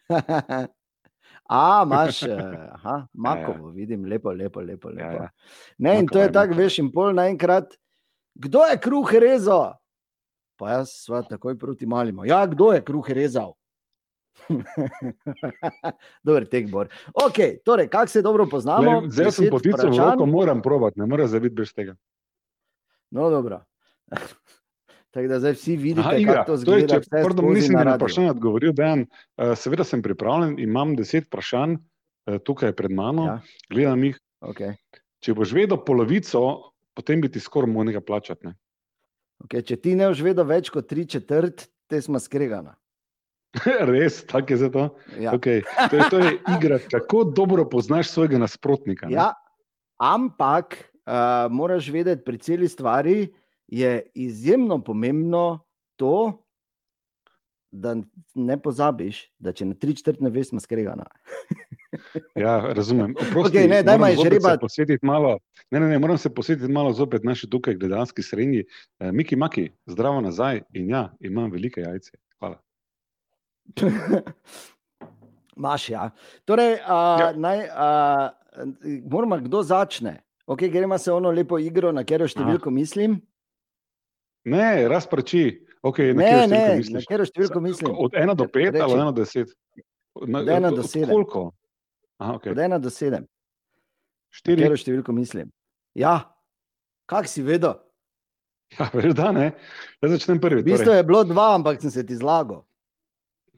A, 1.49 1.83
imaš, 1.85 2.23
eh, 2.23 2.69
aha, 2.71 3.07
makovo, 3.13 3.71
vidim, 3.73 4.05
lepo, 4.05 4.31
lepo, 4.31 4.61
lepo. 4.61 4.89
lepo. 4.89 5.01
Ja, 5.01 5.13
ja. 5.13 5.29
Ne, 5.77 5.99
in 5.99 6.07
to 6.07 6.19
je 6.19 6.27
je 6.27 6.31
tako, 6.31 6.53
veš, 6.53 6.77
in 6.83 6.91
pol 6.93 7.09
naenkrat, 7.17 7.73
kdo 8.39 8.63
je 8.71 8.79
kruh 8.79 9.13
rezal? 9.19 9.75
Pa 10.59 10.79
jaz 10.79 10.91
sva 11.05 11.21
takoj 11.23 11.57
proti 11.59 11.87
malimo. 11.87 12.25
Ja, 12.27 12.43
kdo 12.47 12.71
je 12.75 12.83
kruh 12.83 13.09
rezal? 13.15 13.53
Dober 16.25 16.45
tek, 16.47 16.69
Bor. 16.71 16.87
Ok, 17.13 17.61
torej, 17.65 17.89
kako 17.91 18.07
se 18.11 18.21
dobro 18.21 18.47
poznamo? 18.47 19.01
Glej, 19.01 19.11
Zdaj 19.11 19.31
sem 19.31 19.49
vprašanj. 19.51 19.97
roko, 19.97 20.25
moram 20.25 20.61
probati, 20.61 20.99
ne 20.99 21.05
morem 21.05 21.27
zaviti 21.27 21.55
brez 21.55 21.73
tega. 21.73 21.95
No, 23.11 23.29
dobro. 23.29 23.61
Tako 25.11 25.27
da 25.27 25.39
zdaj 25.39 25.53
vsi 25.57 25.75
vidite, 25.75 26.05
Aha, 26.05 26.17
igra. 26.21 26.33
kako 26.33 26.51
to 26.51 26.57
zgleda. 26.57 26.87
če, 26.87 26.99
vse 26.99 27.21
pardon, 27.23 27.47
nisem 27.53 27.73
na 27.73 27.83
na 27.83 27.95
vprašanje 27.97 28.29
odgovoril, 28.29 28.73
Dejan. 28.77 29.07
Uh, 29.09 29.55
seveda 29.57 29.83
sem 29.83 30.03
pripravljen, 30.05 30.59
imam 30.61 30.93
deset 30.95 31.25
vprašanj 31.25 31.79
uh, 31.79 32.37
tukaj 32.45 32.75
pred 32.77 32.93
mano, 32.93 33.25
ja. 33.25 33.39
gledam 33.73 34.03
jih. 34.05 34.19
Okay. 34.45 34.77
Če 35.25 35.33
boš 35.33 35.55
vedel 35.57 35.81
polovico, 35.81 36.43
potem 36.99 37.23
bi 37.23 37.31
ti 37.31 37.39
skoraj 37.39 37.71
moral 37.71 37.93
nekaj 37.93 38.03
plačati. 38.03 38.49
Ne? 38.49 38.57
Okay, 39.45 39.63
če 39.63 39.79
ti 39.79 39.95
ne 39.95 40.09
vedel 40.11 40.43
več 40.43 40.67
kot 40.73 40.89
tri 40.91 41.05
četrt, 41.07 41.69
te 41.87 42.01
smo 42.03 42.19
skregana. 42.19 42.75
Res, 43.89 44.19
tako 44.29 44.53
je 44.53 44.57
za 44.61 44.69
to. 44.73 44.83
Ja. 45.17 45.33
Okay. 45.33 45.63
To, 45.89 45.95
je, 45.95 46.09
to 46.11 46.19
je 46.19 46.33
igra, 46.57 46.77
kako 46.91 47.23
dobro 47.23 47.65
poznaš 47.69 48.11
svojega 48.11 48.37
nasprotnika. 48.41 49.07
ne. 49.07 49.15
Ja, 49.15 49.31
ampak 49.97 50.75
uh, 51.07 51.47
moraš 51.49 51.89
vedeti, 51.89 52.25
pri 52.25 52.37
celi 52.37 52.67
stvari 52.69 53.31
je 53.67 54.03
izjemno 54.13 54.83
pomembno 54.83 55.63
to, 55.95 56.43
da 57.71 57.95
ne 58.35 58.57
pozabiš, 58.61 59.21
da 59.39 59.53
če 59.53 59.65
na 59.65 59.75
tri 59.77 59.95
četrt 59.95 60.21
ne 60.21 60.29
veš, 60.33 60.53
smo 60.53 60.63
skregana. 60.63 61.05
Ja, 62.37 62.59
razumem. 62.73 63.15
Oprosti, 63.17 63.57
Okej, 63.57 63.67
ne, 63.67 63.97
moram 63.97 64.15
žrebati. 64.23 64.61
posvetiti 64.61 65.05
Malo, 65.05 65.39
ne, 65.71 65.79
ne, 65.79 65.87
ne, 65.89 65.99
moram 65.99 66.17
se 66.17 66.29
posvetiti 66.33 66.71
malo 66.71 66.91
zopet 66.93 67.23
naši 67.23 67.49
tukaj 67.49 67.75
gledanski 67.75 68.23
srednji. 68.23 68.63
Eh, 68.99 69.11
Miki 69.11 69.35
Maki, 69.35 69.71
zdravo 69.89 70.21
nazaj 70.21 70.61
in 70.73 70.89
ja, 70.89 71.09
imam 71.19 71.51
velike 71.51 71.81
jajce. 71.81 72.11
Hvala. 72.39 72.61
Maš, 75.65 75.89
ja. 75.89 76.11
Torej, 76.45 76.73
uh, 76.73 77.19
ja. 77.19 77.31
Naj, 77.35 77.65
uh, 77.67 78.29
moramo, 79.09 79.37
kdo 79.37 79.63
začne. 79.63 80.19
Okay, 80.45 80.71
gremo 80.71 80.97
se 80.97 81.11
ono 81.11 81.31
lepo 81.31 81.59
igro, 81.59 81.91
na 81.91 82.01
katero 82.03 82.29
številko 82.29 82.71
mislim. 82.73 83.19
Ne, 84.49 84.87
razprači. 84.89 85.65
Okay, 85.81 86.13
Ne, 86.13 86.47
ne, 86.47 86.81
na 86.91 86.99
katero 86.99 87.23
številko 87.23 87.59
mislim. 87.63 87.93
Od 87.95 88.15
ena 88.15 88.33
do 88.35 88.47
pet 88.47 88.73
Reči. 88.73 88.81
ali 88.83 88.93
od 88.93 88.99
ena 88.99 89.11
do 89.11 89.23
deset? 89.23 89.53
Na, 90.27 90.39
Od 90.39 90.49
ena 90.49 90.71
do 90.71 90.83
sedem. 90.83 91.09
Koliko? 91.09 91.51
Aha, 92.19 92.33
okay. 92.35 92.51
Od 92.51 92.59
ena 92.59 92.79
do 92.79 92.89
sedem. 92.89 93.23
Na 93.23 94.35
Štiri. 94.35 94.59
katero 94.59 94.75
številko 94.75 95.15
mislim. 95.15 95.47
Ja, 95.95 96.35
kak 97.07 97.31
si 97.31 97.41
vedel? 97.41 97.79
Ja, 98.75 98.89
veš, 98.93 99.15
da 99.15 99.31
ne. 99.31 99.47
Jaz 100.03 100.11
začnem 100.11 100.37
prvi. 100.43 100.61
V 100.61 100.67
bistvu 100.67 100.85
Torej, 100.85 100.99
je 100.99 101.07
bilo 101.07 101.23
dva, 101.23 101.55
ampak 101.55 101.79
sem 101.81 101.89
se 101.89 102.03
ti 102.03 102.13
zlagal. 102.13 102.61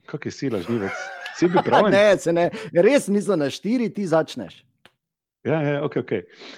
kak 0.06 0.24
je 0.24 0.32
sila, 0.32 0.62
žnivec. 0.62 0.94
Si 1.36 1.48
bil 1.48 1.60
pravi? 1.62 1.90
Ne, 1.92 2.16
se 2.18 2.32
ne, 2.32 2.48
res 2.72 3.08
mislim 3.08 3.38
na 3.38 3.50
štiri, 3.50 3.90
ti 3.90 4.06
začneš. 4.06 4.62
Ja, 5.42 5.58
ja, 5.60 5.84
ok, 5.84 5.96
ok. 5.96 6.12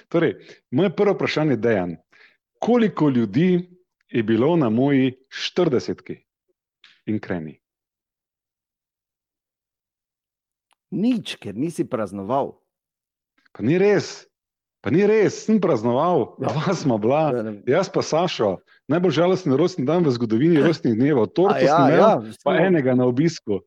Torej, 0.07 0.37
moje 0.71 0.93
prvo 0.93 1.17
vprašanje 1.17 1.51
je, 1.51 1.57
Dejan, 1.57 1.91
koliko 2.61 3.09
ljudi 3.09 3.65
je 4.15 4.23
bilo 4.23 4.55
na 4.55 4.69
moji 4.69 5.11
40 5.29 6.15
in 7.05 7.19
kreni? 7.19 7.59
Nič, 10.91 11.35
ker 11.35 11.51
nisi 11.53 11.83
praznoval. 11.83 12.55
Pa 13.51 13.59
ni 13.61 13.75
res. 13.75 14.23
Pa 14.79 14.93
ni 14.93 15.01
res, 15.01 15.43
sem 15.43 15.57
praznoval, 15.57 16.37
Ja. 16.37 16.47
dva 16.47 16.71
smo 16.71 16.97
bila, 16.97 17.33
Ja, 17.65 17.81
jaz 17.81 17.89
pa 17.89 17.99
Sašo, 17.99 18.61
najbolj 18.87 19.11
žalosten 19.13 19.51
rojstni 19.51 19.81
dan 19.83 20.05
v 20.05 20.13
zgodovini 20.13 20.61
rojstnih 20.61 20.93
dnevov. 20.93 21.33
Torto 21.33 21.55
A 21.55 21.59
ja, 21.59 21.65
ja, 21.65 21.73
sem 21.73 21.85
imel, 21.89 21.99
ja, 21.99 22.37
pa 22.45 22.51
enega 22.59 22.93
na 22.93 23.05
obisku. 23.05 23.65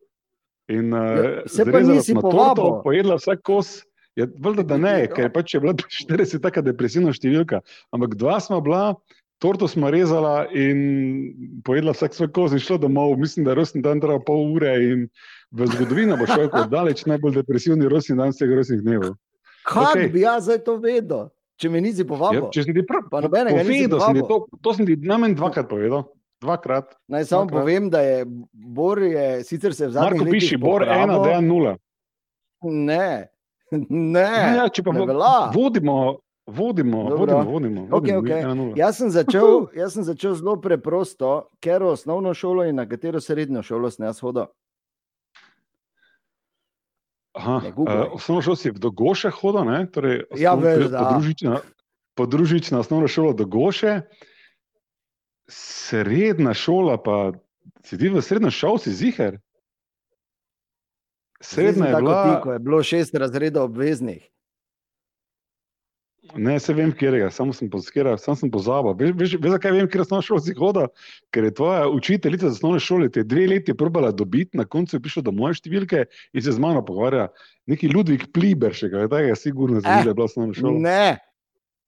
In 0.67 0.89
Ja, 0.89 1.43
uh, 1.43 1.49
se 1.49 1.65
pa 1.65 1.81
nisi 1.81 2.15
povabil. 2.15 2.79
pojedla 2.81 3.15
vsak 3.15 3.43
kos. 3.43 3.83
Je, 4.15 4.25
valjda, 4.33 4.63
da 4.63 4.77
ne, 4.77 4.95
Ja. 5.01 5.07
ker 5.07 5.23
je 5.25 5.33
pač 5.33 5.53
je 5.53 5.59
bila 5.59 5.73
40 6.07 6.39
taka 6.39 6.61
depresivna 6.61 7.11
številka. 7.11 7.61
Ampak 7.91 8.15
dva 8.15 8.39
smo 8.39 8.61
bila, 8.61 8.95
torto 9.39 9.65
smo 9.65 9.87
rezala 9.87 10.47
in 10.51 10.79
pojedla 11.63 11.91
vsak 11.91 12.13
svoj 12.13 12.29
kos 12.29 12.51
in 12.51 12.59
šla 12.59 12.77
domov. 12.77 13.15
Mislim, 13.15 13.43
da 13.43 13.51
je 13.51 13.55
rojstni 13.55 13.81
dan 13.81 13.99
trajal 13.99 14.19
pol 14.21 14.51
ure 14.51 14.73
in 14.83 15.07
v 15.51 15.65
zgodovino 15.67 16.15
bo 16.15 16.25
šel 16.25 16.49
kot 16.49 16.67
daleč 16.67 17.05
najbolj 17.05 17.35
depresivni 17.35 17.87
rojstni 17.87 18.15
dan 18.15 18.29
vseh 18.29 18.51
rojstnih 18.51 18.81
dnevov. 18.81 19.15
Kako 19.63 19.91
okej. 19.91 20.09
bi 20.09 20.21
jaz 20.21 20.43
zdaj 20.43 20.59
to 20.59 20.77
vedel, 20.77 21.27
če 21.55 21.69
me 21.69 21.79
nisi 21.79 22.01
Ja, 22.01 22.07
povabil? 22.07 22.47
če 22.49 22.63
si 22.63 22.73
ti 22.73 22.83
prav, 22.83 23.07
Pa 23.07 23.21
nobenega 23.21 23.59
ti 23.59 23.87
povabil. 23.89 24.23
to, 24.23 24.35
to 24.59 24.73
sem 24.73 24.85
ti 24.85 24.95
najmanj 24.97 25.35
dvakrat 25.35 25.67
povedal. 25.67 26.07
Dvakrat. 26.39 26.95
Naj 27.07 27.25
samo 27.25 27.43
Dvakrat. 27.43 27.59
povem, 27.59 27.89
da 27.89 27.99
je 27.99 28.23
Bor 28.53 28.99
je 28.99 29.43
sicer 29.43 29.73
se 29.73 29.87
v 29.87 29.91
zadnjih 29.91 30.21
Marko 30.21 30.31
piši, 30.31 30.55
Bor 30.57 30.79
popravil. 30.81 31.03
ena, 31.03 31.17
dejan 31.19 31.45
nula. 31.45 31.73
Ne, 32.61 33.27
ne. 33.89 34.19
Ja, 34.21 34.55
ja, 34.55 34.69
če 34.69 34.83
pa 34.83 34.91
ne 34.91 35.05
velja. 35.05 35.51
vodimo, 35.51 36.19
vodimo, 36.49 37.09
Dobro. 37.09 37.17
vodimo, 37.17 37.43
vodimo. 37.43 37.87
Okej, 37.91 38.15
vodimo 38.15 38.53
nula. 38.53 38.73
Jaz 38.75 38.97
sem, 38.97 39.09
začel, 39.09 39.67
jaz 39.75 39.93
sem 39.93 40.03
začel 40.03 40.35
zelo 40.35 40.55
preprosto, 40.61 41.49
ker 41.59 41.83
osnovno 41.83 42.33
šolo 42.33 42.65
in 42.65 42.75
na 42.75 42.85
katero 42.89 43.21
srednjo 43.21 43.63
šolo 43.63 43.91
sem 43.91 44.05
jaz 44.05 44.19
hodil. 44.19 44.45
Aha, 47.33 47.61
Ne 47.63 47.69
uh, 47.69 48.13
osnovno 48.13 48.41
šolo 48.41 48.55
si 48.55 48.71
v 48.71 48.79
Dogoše 48.79 49.29
hodil, 49.29 49.63
ne? 49.65 49.85
Torej, 49.87 50.23
Ja, 50.35 50.55
veš, 50.55 50.89
da. 50.89 51.05
podružnična, 51.05 51.59
podružnična 52.15 52.79
osnovna 52.79 53.07
šola 53.07 53.33
Dogoše, 53.33 54.01
srednja 55.49 56.53
šola 56.53 56.97
pa 56.97 57.31
si 57.85 57.97
ti 57.97 58.09
v 58.09 58.21
srednjo 58.21 58.51
šol, 58.51 58.77
si 58.77 58.91
sem 58.91 59.45
Srednja 61.41 61.85
je 61.85 61.95
bila, 61.95 62.23
ti, 62.23 62.43
ko 62.43 62.53
je 62.53 62.59
bilo 62.59 62.83
šest 62.83 63.15
razredov 63.15 63.63
obveznih. 63.63 64.25
Ne 66.35 66.59
se 66.59 66.73
vem, 66.73 66.91
kje 66.91 67.11
je, 67.11 67.31
samo 67.31 67.53
sem, 67.53 67.69
katera- 67.69 68.17
samo 68.17 68.35
sem 68.35 68.51
pozabil. 68.51 68.93
Veš, 68.93 69.11
veš, 69.11 69.33
veš, 69.35 69.51
zakaj 69.51 69.71
vem, 69.71 69.87
kje 69.87 70.01
osnovna 70.01 70.21
šola 70.21 70.39
si 70.39 70.53
hodil? 70.53 70.87
Ker 71.29 71.43
je 71.43 71.53
tvoja 71.53 71.87
učiteljica 71.87 72.45
za 72.45 72.53
osnovne 72.53 72.79
šole 72.79 73.09
te 73.09 73.23
dve 73.23 73.47
leti 73.47 73.73
probala 73.73 74.11
dobiti, 74.11 74.53
na 74.53 74.65
koncu 74.65 74.95
je 74.95 75.01
prišla 75.01 75.21
do 75.21 75.31
moje 75.31 75.53
številke 75.55 76.05
in 76.33 76.41
se 76.41 76.51
z 76.51 76.59
mano 76.59 76.81
pogovarja. 76.81 77.27
Neki 77.65 77.89
Ludvik 77.89 78.31
Pliber, 78.31 78.71
še 78.71 78.89
kaj 78.89 79.07
takega, 79.07 79.35
sigurno 79.35 79.79
za 79.79 79.87
Eh, 79.87 79.95
njih 79.95 80.05
je 80.05 80.13
bila 80.13 80.25
osnovna 80.25 80.53
šola. 80.53 80.79
Ne. 80.79 81.17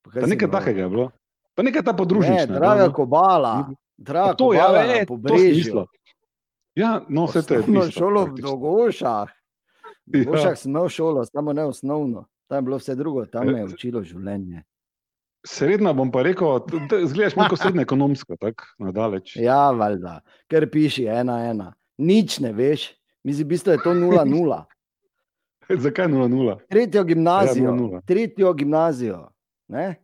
Pa 0.04 0.26
nekaj 0.26 0.52
takega 0.52 0.82
je 0.82 0.90
bilo. 0.90 1.12
Pa 1.54 1.62
nekaj 1.62 1.84
ta 1.84 1.92
Ne, 1.92 1.98
podružnična. 1.98 2.46
draga 2.50 2.90
kobala, 2.90 3.70
draga 3.98 4.34
to, 4.34 4.54
ja, 4.54 4.66
kobala, 4.66 4.80
e, 4.80 4.88
na 4.88 4.94
to 4.96 4.98
sem 4.98 5.06
pobrežju. 5.08 5.56
mislil. 5.56 5.86
Ja, 6.74 7.02
no, 7.08 7.26
vse 7.26 7.40
je 7.42 7.60
Osnovno 7.60 7.82
tisto, 7.82 8.00
šolo 8.00 8.26
v. 8.26 8.42
Dogošah. 8.42 9.28
V 10.08 10.18
Ja. 10.18 10.24
Dogošah 10.24 10.56
sem 10.56 10.72
imel 10.72 10.88
šolo, 10.88 11.26
samo 11.26 11.54
ne 11.54 11.64
osnovno. 11.66 12.26
Tam 12.52 12.58
je 12.58 12.62
bilo 12.64 12.78
vse 12.78 12.96
drugo, 12.96 13.24
tam 13.26 13.48
me 13.48 13.54
je 13.54 13.64
Eh, 13.64 13.70
učilo 13.70 14.02
življenje. 14.04 14.64
Srednja 15.42 15.94
bom 15.94 16.12
pa 16.12 16.22
rekel, 16.22 16.60
zgledaš 17.06 17.36
malo 17.36 17.50
kot 17.50 17.60
srednja 17.64 17.82
ekonomska, 17.82 18.36
tako 18.36 18.68
nadaleč. 18.78 19.38
Ja, 19.38 19.72
valjda, 19.72 20.18
ker 20.46 20.68
piši 20.68 21.08
ena, 21.08 21.40
ena. 21.48 21.70
Nič 21.98 22.40
ne 22.40 22.52
veš, 22.52 22.90
mislim, 23.24 23.48
v 23.48 23.50
bistvu 23.50 23.72
je 23.72 23.80
to 23.80 23.94
nula, 23.94 24.26
nula. 24.26 24.60
Zakaj 25.78 26.08
0-0? 26.08 26.60
Tretjo 26.68 27.04
gimnazijo, 27.06 27.64
Ja, 27.64 27.72
nula, 27.72 27.78
nula. 27.80 28.02
tretjo 28.04 28.54
gimnazijo. 28.54 29.22
Ne? 29.70 30.04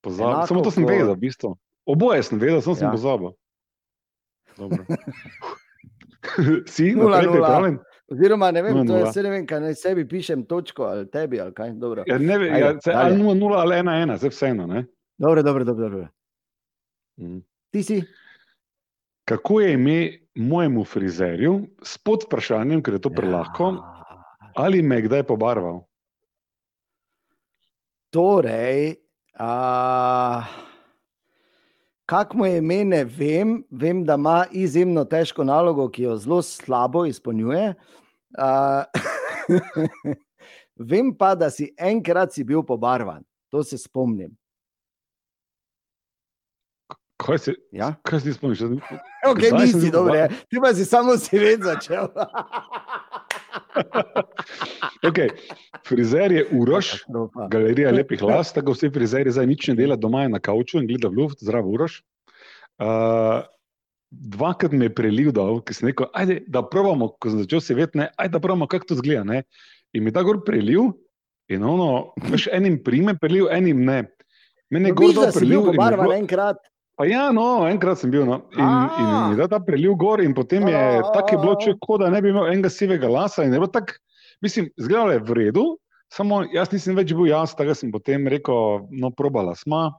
Pozabil. 0.00 0.30
Enako 0.30 0.46
Samo 0.46 0.60
to 0.60 0.70
sem 0.70 0.84
kot- 0.84 0.90
vedel, 0.90 1.14
v 1.14 1.18
bistvu. 1.18 1.56
Oboje 1.86 2.22
sem 2.22 2.38
vedel, 2.38 2.60
samo 2.60 2.76
sem 2.76 2.86
Ja. 2.86 2.92
pozabil. 2.92 3.32
Dobro. 4.58 4.84
si, 6.66 6.92
Nula, 6.92 7.22
nula. 7.22 7.72
Oziroma, 8.12 8.50
ne 8.50 8.62
vem, 8.62 8.86
to 8.86 8.96
je 8.96 9.22
ne 9.22 9.30
vem, 9.30 9.46
kaj 9.46 9.60
naj 9.60 9.74
sebi 9.74 10.04
pišem, 10.04 10.42
točko 10.44 10.82
ali 10.84 11.06
tebi 11.08 11.40
ali 11.40 11.54
kaj. 11.54 11.70
Dobro, 11.72 12.04
Ja, 12.06 12.18
ne, 12.18 12.38
ve- 12.38 12.50
Ajde, 12.50 12.60
ja, 12.60 12.80
se, 12.80 12.92
ali 12.92 13.10
dalje. 13.12 13.24
0-0 13.24 13.54
ali 13.54 13.76
1-1, 13.76 14.16
zdaj 14.16 14.30
vseeno. 14.30 14.66
ne? 14.66 14.84
dobro, 15.18 15.42
dobro. 15.42 15.64
dobro, 15.64 15.88
dobro. 15.88 16.08
Mm. 17.18 17.40
Ti 17.70 17.82
si? 17.82 18.02
Kako 19.24 19.60
je 19.60 19.72
ime 19.72 19.98
mojemu 20.34 20.84
frizerju, 20.84 21.54
s 21.82 21.98
pod 21.98 22.24
vprašanjem, 22.24 22.82
ker 22.82 22.94
je 22.94 23.00
to 23.00 23.10
prelahko, 23.10 23.64
Ja. 23.64 24.22
ali 24.56 24.82
me 24.82 24.96
je 24.96 25.02
kdaj 25.02 25.22
pobarval? 25.22 25.84
Torej, 28.10 28.96
a, 29.34 30.44
kak 32.12 32.34
mu 32.34 32.46
je 32.46 32.58
ime, 32.58 32.84
ne 32.84 33.04
vem. 33.04 33.64
Vem, 33.70 34.04
da 34.04 34.14
ima 34.14 34.44
izjemno 34.50 35.04
težko 35.04 35.44
nalogo, 35.44 35.88
ki 35.88 36.02
jo 36.02 36.16
zelo 36.16 36.42
slabo 36.42 37.06
izpolnjuje. 37.08 37.74
A, 38.38 38.84
vem 40.92 41.14
pa, 41.16 41.34
da 41.34 41.50
si 41.50 41.70
enkrat 41.78 42.32
si 42.32 42.44
bil 42.44 42.62
pobarvan, 42.62 43.24
to 43.48 43.64
se 43.64 43.78
spomnim. 43.78 44.36
Kaj 47.22 47.38
se, 47.38 47.54
Ja? 47.72 47.94
kaj 48.02 48.20
si 48.20 48.32
spomniš? 48.34 48.60
Okay, 49.22 49.48
Kdaj 49.48 49.50
sem 49.50 49.58
nisi 49.60 49.80
bil 49.80 49.92
dobro, 49.92 50.12
pobarvan? 50.12 50.38
ti 50.50 50.60
pa 50.60 50.74
si 50.74 50.84
samo 50.84 51.12
ved 51.32 51.62
začel. 51.62 52.08
Okay. 55.02 55.28
Frizer 55.86 56.32
je 56.32 56.42
Katastrofa. 56.46 57.48
galerija 57.50 57.90
lepih 57.90 58.22
las, 58.22 58.52
tako 58.54 58.72
vsi 58.76 58.90
frizeri 58.94 59.32
zdaj 59.34 59.46
nič 59.46 59.68
ne 59.68 59.74
dela, 59.74 59.96
doma 59.96 60.28
na 60.28 60.38
kavču 60.38 60.78
in 60.78 60.86
gleda 60.86 61.08
v 61.08 61.18
luft, 61.18 61.42
zdrav 61.42 61.66
Uroš. 61.66 62.00
Uh, 62.78 63.42
dvakrat 64.10 64.72
me 64.72 64.86
je 64.86 64.94
prelil 64.94 65.32
dol, 65.34 65.60
ki 65.62 65.74
sem 65.74 65.90
rekel, 65.90 66.06
ajde, 66.14 66.40
da 66.46 66.62
probamo, 66.62 67.08
ko 67.18 67.30
sem 67.32 67.42
začel 67.42 67.60
se 67.60 67.74
vedeti, 67.74 67.98
ajde, 68.16 68.32
da 68.32 68.40
probamo, 68.40 68.66
kako 68.66 68.92
to 68.92 68.98
zgleda. 69.02 69.24
Ne? 69.24 69.42
In 69.92 70.04
mi 70.04 70.12
ta 70.14 70.22
gor 70.22 70.42
prelil 70.46 70.92
in 71.50 71.64
ono, 71.66 72.12
veš, 72.30 72.48
enim 72.54 72.78
prime 72.84 73.16
prelil, 73.18 73.48
enim 73.52 73.82
ne. 73.84 74.04
Mene 74.70 74.88
je 74.88 74.94
No, 74.94 75.00
gor 75.02 75.10
viš, 75.10 75.16
dol 75.18 75.26
da 75.26 75.32
si 75.32 75.44
bil 75.44 75.62
prelil. 75.62 75.72
pobarvan 75.74 76.14
enkrat. 76.22 76.62
Pa 77.02 77.06
ja, 77.10 77.32
no, 77.34 77.66
enkrat 77.66 77.98
sem 77.98 78.12
bil. 78.14 78.22
No. 78.22 78.36
In, 78.54 78.62
in 78.62 79.08
A. 79.10 79.22
mi 79.26 79.34
je 79.34 79.46
ta 79.50 79.58
prelil 79.58 79.96
gor, 79.98 80.20
in 80.22 80.30
potem 80.38 80.68
je 80.70 80.82
tako 81.10 81.40
bilo, 81.42 81.54
če 81.58 81.72
kot 81.82 81.98
da 81.98 82.10
ne 82.14 82.20
bi 82.22 82.30
imel 82.30 82.46
enega 82.46 82.70
sivega 82.70 83.10
lasa. 83.10 83.42
in 83.42 83.56
Tak, 83.74 83.96
mislim, 84.38 84.68
izgledalo 84.78 85.10
je 85.10 85.18
v 85.18 85.34
redu, 85.34 85.64
samo 86.14 86.44
jaz 86.54 86.70
nisem 86.70 86.94
več 86.94 87.10
bil 87.10 87.26
jaz, 87.26 87.56
tako 87.58 87.74
sem 87.74 87.90
potem 87.90 88.22
rekel, 88.30 88.86
no, 88.94 89.10
probala 89.10 89.56
sma, 89.58 89.90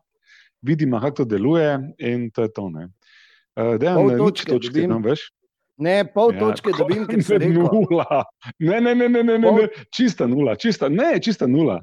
vidimo, 0.63 0.95
kako 1.03 1.15
to 1.17 1.25
deluje 1.35 1.75
in 1.99 2.29
to 2.31 2.47
je 2.47 2.53
to. 2.55 2.69
Ne. 2.71 2.87
Uh, 3.59 3.75
Dejan, 3.75 3.99
Pol 3.99 4.07
nič 4.07 4.19
točke 4.23 4.51
točke, 4.55 4.71
dobim. 4.71 4.89
no, 4.95 5.03
veš. 5.03 5.27
Ne, 5.83 6.05
pol 6.07 6.31
Ja, 6.31 6.39
točke 6.39 6.71
dobim, 6.71 7.03
ker 7.03 7.19
sem 7.19 7.43
ne. 7.43 7.51
Nula. 7.51 8.23
Ne, 8.63 8.79
ne, 8.79 8.95
ne, 8.95 9.09
ne, 9.11 9.27
ne, 9.27 9.37
ne, 9.43 9.49
Pol- 9.51 9.67
ne. 9.67 9.87
čista 9.91 10.23
nula, 10.23 10.55
čista, 10.55 10.87
ne, 10.87 11.19
čista 11.19 11.51
nula. 11.51 11.81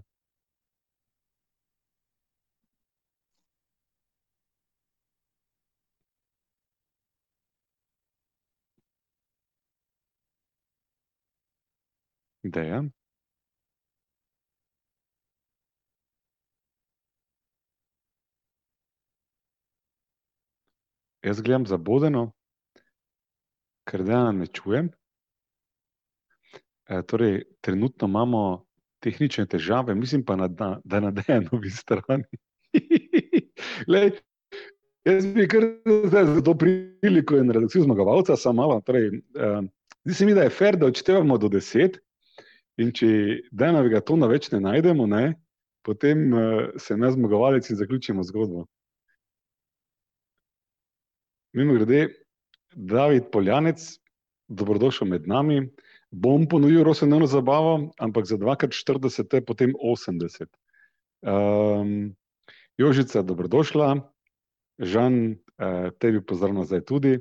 Dejan. 12.51 12.91
Jaz 21.23 21.41
gledam 21.45 21.67
zabodeno, 21.67 22.31
ker 23.85 24.05
da 24.09 24.31
ne 24.33 24.47
čujem. 24.47 24.89
E, 26.89 27.03
torej, 27.07 27.43
trenutno 27.61 28.09
imamo 28.09 28.43
tehnične 29.05 29.47
težave, 29.47 29.95
mislim 29.95 30.25
pa, 30.25 30.37
na, 30.37 30.49
da, 30.49 30.71
da 30.85 31.01
na 31.01 31.11
Dejanovi 31.11 31.71
strani. 31.83 32.25
Glej, 33.87 34.11
jaz 35.05 35.27
bi 35.35 35.49
kar 35.49 35.67
zdaj 36.07 36.25
za 36.35 36.43
to 36.45 36.55
priliko 36.59 37.37
in 37.37 37.53
redakcijo 37.53 37.85
zmagovalca, 37.85 38.37
samo 38.37 38.63
malo. 38.63 38.81
Torej, 38.87 39.09
uh, 39.09 39.61
zdi 40.05 40.15
se 40.15 40.27
mi, 40.27 40.35
da 40.35 40.49
je 40.49 40.57
fair, 40.57 40.77
da 40.77 40.89
odštevamo 40.89 41.39
do 41.39 41.49
deset. 41.53 42.01
In 42.81 42.93
če 42.97 43.09
Dejanovega 43.53 44.01
tona 44.01 44.29
več 44.31 44.49
ne 44.55 44.61
najdemo, 44.65 45.07
ne, 45.11 45.35
potem 45.85 46.31
uh, 46.33 46.71
se 46.81 46.97
ne 46.97 47.11
zmagovalec 47.13 47.69
in 47.69 47.77
zaključimo 47.77 48.25
zgodbo. 48.25 48.65
Mimo 51.57 51.75
grede, 51.77 52.07
David 52.73 53.29
Poljanec, 53.35 53.83
dobrodošel 54.49 55.09
med 55.11 55.27
nami. 55.29 55.65
Bom 56.11 56.47
ponudil 56.51 56.83
rojstno 56.87 57.27
zabavo, 57.27 57.93
ampak 57.99 58.27
za 58.27 58.39
2x40 58.39 59.35
je 59.35 59.45
potem 59.47 59.75
80. 59.79 60.49
Um, 61.23 62.17
Jožica, 62.79 63.23
dobrodošla. 63.23 63.93
Žan, 64.81 65.37
uh, 65.37 65.91
tebi 65.99 66.23
pozdravljam 66.25 66.65
zdaj 66.65 66.85
tudi. 66.89 67.19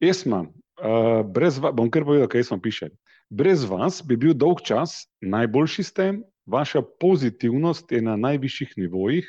Esma, 0.00 0.46
uh, 0.80 1.20
brez 1.26 1.60
bom 1.60 1.90
kar 1.90 2.06
povedal, 2.08 2.30
kaj 2.30 2.46
Esma 2.46 2.58
piše. 2.62 2.88
Brez 3.30 3.62
vas 3.64 4.02
bi 4.02 4.16
bil 4.18 4.34
dolg 4.34 4.58
čas, 4.66 5.06
najboljši 5.22 5.82
ste, 5.86 6.06
vaša 6.50 6.82
pozitivnost 7.00 7.92
je 7.92 8.02
na 8.02 8.16
najvišjih 8.16 8.72
nivojih, 8.76 9.28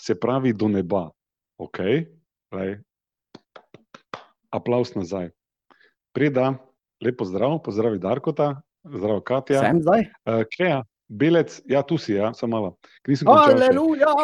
se 0.00 0.18
pravi 0.20 0.52
do 0.52 0.68
neba. 0.68 1.10
Ok, 1.58 1.78
Lej. 2.52 2.78
aplaus 4.50 4.94
nazaj. 4.94 5.30
Preda, 6.12 6.56
lepo 7.04 7.24
zdrav, 7.24 7.58
pozdravi 7.62 7.98
Darkota, 7.98 8.62
zdrav 8.84 9.20
Katja. 9.20 9.62
Sem 9.62 9.80
zdaj? 9.82 10.08
Uh, 10.24 10.42
Keja, 10.50 10.82
belec, 11.08 11.60
ja, 11.70 11.82
tu 11.82 11.98
si, 11.98 12.16
ja, 12.16 12.34
samo 12.34 12.56
malo. 12.56 12.76
Nisem. 13.08 13.28
Aleluja! 13.28 14.14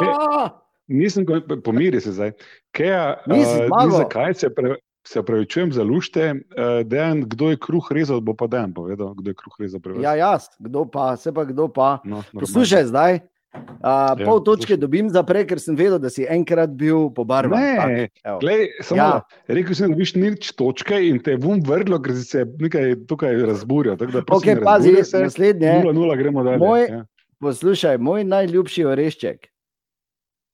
Nisem, 0.88 1.26
kon- 1.26 1.62
pomiri 1.62 2.00
se 2.00 2.12
zdaj. 2.12 2.33
Keja, 2.75 3.23
Nisi 3.31 3.69
uh, 3.69 3.71
ni 3.71 3.97
zakaj 3.97 4.35
se, 4.35 4.50
pre, 4.50 4.76
se 5.02 5.18
opravičujem 5.18 5.73
za 5.73 5.82
lušte. 5.82 6.30
Uh, 6.32 6.38
dejan, 6.85 7.23
kdo 7.23 7.50
je 7.50 7.56
kruh 7.59 7.87
rezal, 7.90 8.21
bo 8.21 8.35
pa 8.35 8.47
dejan 8.47 8.71
povedal, 8.71 9.14
kdo 9.14 9.30
je 9.30 9.35
kruh 9.35 9.54
rezal 9.59 9.80
pri 9.80 9.92
vas. 9.92 10.02
Ja, 10.02 10.14
jaz, 10.14 10.47
kdo 10.59 10.85
pa, 10.85 11.16
se 11.16 11.32
pa 11.32 11.44
kdo 11.44 11.68
pa. 11.68 11.99
no. 12.04 12.23
Poslušaj 12.32 12.85
zdaj. 12.87 13.14
Uh, 13.14 13.61
Ja, 13.82 14.16
pol 14.16 14.40
točke 14.40 14.76
dobim 14.76 15.11
za 15.11 15.21
prej, 15.23 15.44
ker 15.44 15.61
sem 15.61 15.76
vedel, 15.76 15.99
da 15.99 16.09
si 16.09 16.25
enkrat 16.25 16.71
bil 16.73 17.11
po 17.11 17.21
barvah. 17.23 17.61
Ne, 17.85 18.09
Glej, 18.40 18.71
samo, 18.80 18.97
Ja. 18.97 19.09
Rekel 19.44 19.75
sem, 19.75 19.90
da 19.90 19.94
dobiš 19.94 20.14
nič 20.14 20.52
točke 20.52 20.97
in 21.02 21.21
te 21.21 21.37
vum 21.37 21.61
vrlo, 21.61 21.99
ker 21.99 22.14
si 22.14 22.25
se 22.25 22.47
nekaj 22.47 23.04
tukaj 23.04 23.37
razburjal. 23.42 23.97
Tako 23.97 24.23
prosim, 24.23 24.49
Okay, 24.49 24.64
pazi, 24.64 24.94
se. 25.04 25.21
naslednje. 25.21 25.68
0-0 25.85 26.16
gremo 26.16 26.40
dalje. 26.42 26.59
Moj- 26.59 26.88
ja. 26.88 27.02
Poslušaj, 27.38 27.99
moj 27.99 28.25
najljubši 28.25 28.85
orešček. 28.87 29.49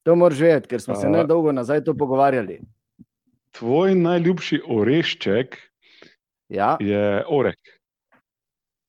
To 0.03 0.17
moraš 0.17 0.41
vedeti, 0.41 0.69
ker 0.69 0.81
smo 0.81 0.95
se 0.95 1.07
A. 1.07 1.11
ne 1.11 1.23
dolgo 1.23 1.53
nazaj 1.53 1.85
to 1.85 1.95
pogovarjali. 1.95 2.59
Tvoj 3.59 3.95
najljubši 3.95 4.61
orešček 4.67 5.57
Ja? 6.49 6.77
je 6.81 7.01
oreh. 7.29 7.55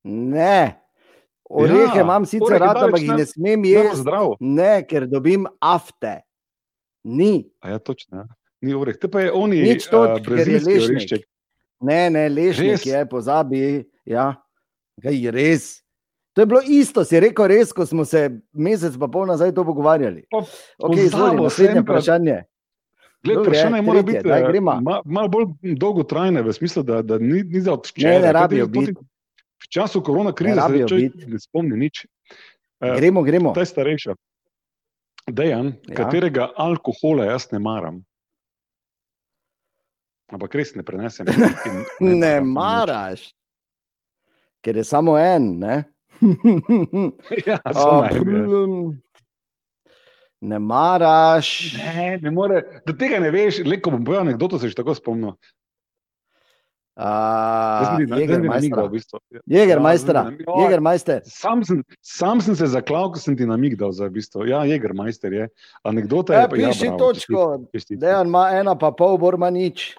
Ne. 0.03 0.75
Orehe 1.43 1.79
Ja, 1.91 2.01
imam 2.01 2.25
sicer 2.25 2.45
oreh 2.45 2.61
rad, 2.61 2.77
ampak 2.79 3.01
jih 3.01 3.11
ne 3.11 3.25
smem 3.25 3.63
jesti. 3.65 4.05
Ne, 4.39 4.83
ker 4.83 5.07
dobim 5.07 5.47
afte. 5.59 6.19
Ni. 7.03 7.49
A 7.59 7.69
ja, 7.69 7.79
točno. 7.79 8.17
ja. 8.17 8.25
Ni 8.61 8.73
oreh. 8.73 8.95
Te 8.95 9.07
pa 9.07 9.21
je 9.21 9.31
oni, 9.33 9.61
Nič 9.63 9.88
uh, 9.88 9.91
točk, 9.91 10.27
ker 10.27 10.45
je 10.45 10.59
lešnik. 10.59 10.85
orešček. 10.85 11.21
Ne, 11.81 12.09
ne, 12.09 12.29
lešnik 12.29 12.71
Res? 12.71 12.85
je, 12.85 13.05
pozabi. 13.07 13.61
Ja, 14.05 14.35
Kaj, 14.99 15.31
res. 15.31 15.67
To 16.33 16.41
je 16.41 16.45
bilo 16.45 16.59
isto, 16.61 17.03
si 17.03 17.19
rekel 17.19 17.47
res, 17.47 17.71
ko 17.71 17.85
smo 17.85 18.03
se 18.05 18.25
mesec 18.53 18.97
pa 18.99 19.07
pol 19.07 19.25
nazaj 19.25 19.51
to 19.51 19.63
pogovarjali. 19.63 20.25
Pa 20.29 20.43
Okay, 20.79 21.05
izvoli, 21.05 21.39
naslednje 21.39 21.75
pa- 21.77 21.88
vprašanje. 21.88 22.38
Gled, 23.23 23.35
Dobre, 23.35 23.49
vprašanje 23.49 23.81
mora 23.81 24.01
tretje, 24.01 24.21
biti 24.21 24.29
eh, 24.29 24.61
malo 25.05 25.27
bolj 25.27 25.45
dolgotrajne, 25.75 26.41
v 26.41 26.53
smislu, 26.53 26.83
da, 26.83 27.01
da 27.01 27.17
ni, 27.17 27.43
ni 27.43 27.61
za 27.61 27.71
Ne, 27.71 27.73
odščirjanje. 27.73 28.19
ne 28.19 28.31
rabijo 28.31 28.67
biti. 28.67 28.93
V 29.59 29.67
času 29.69 30.01
korona 30.01 30.31
krize 30.31 30.55
Ne 30.55 30.88
se 30.88 30.95
biti. 30.95 31.25
ne 31.27 31.39
spomni 31.39 31.77
nič. 31.77 32.05
Eh, 32.79 32.93
Gremo, 32.95 33.23
gremo. 33.23 33.51
Ta 33.53 33.59
je 33.59 33.65
starejša. 33.67 34.15
Dejan, 35.27 35.65
Ja. 35.65 35.71
ja. 35.85 35.95
katerega 35.95 36.49
alkohola 36.57 37.25
jaz 37.25 37.51
ne 37.51 37.59
maram. 37.59 37.99
Ampak 40.29 40.55
res 40.55 40.75
ne 40.75 40.83
prenesem. 40.83 41.27
in 41.99 42.19
Ne 42.19 42.39
maram. 42.39 42.53
maraš, 42.53 43.33
ker 44.61 44.77
je 44.77 44.83
samo 44.83 45.17
en. 45.17 45.59
Ne, 45.59 45.83
ja, 47.47 47.59
samo 47.73 48.05
en, 48.05 48.29
ja. 48.29 49.08
Ne 50.41 50.60
maraš. 50.60 51.74
ne, 51.77 52.19
ne 52.22 52.31
more, 52.31 52.63
do 52.86 52.93
tega 52.93 53.19
ne 53.19 53.31
veš, 53.31 53.63
le 53.65 53.79
ko 53.81 53.91
bom 53.91 54.05
povedal 54.05 54.27
anekdoto, 54.27 54.60
se 54.60 54.69
že 54.69 54.75
tako. 54.75 54.96
Ja, 57.00 57.79
zdaj 57.79 57.96
sem 57.96 58.08
ti- 60.38 60.46
Jägermeister. 60.60 61.22
Sam 61.24 61.63
sem, 61.63 61.84
sam 62.01 62.41
sem 62.41 62.55
se 62.55 62.67
zaklal, 62.67 63.12
ko 63.13 63.19
sem 63.19 63.38
ti 63.38 63.46
namigdal 63.46 63.91
za 63.91 64.05
v 64.05 64.19
bistvu. 64.19 64.48
Ja, 64.48 64.65
Jägermeister 64.67 65.34
je. 65.34 65.48
Anekdota 65.84 66.34
je 66.34 66.50
pa 66.50 66.55
ja, 66.55 66.67
piši 66.67 66.88
bravo, 66.88 67.00
točko. 67.00 67.63
Dejan 67.96 68.27
ima 68.27 68.50
ena, 68.51 68.75
pa 68.75 68.91
pol, 68.91 69.17
Borma 69.17 69.50
nič. 69.50 69.96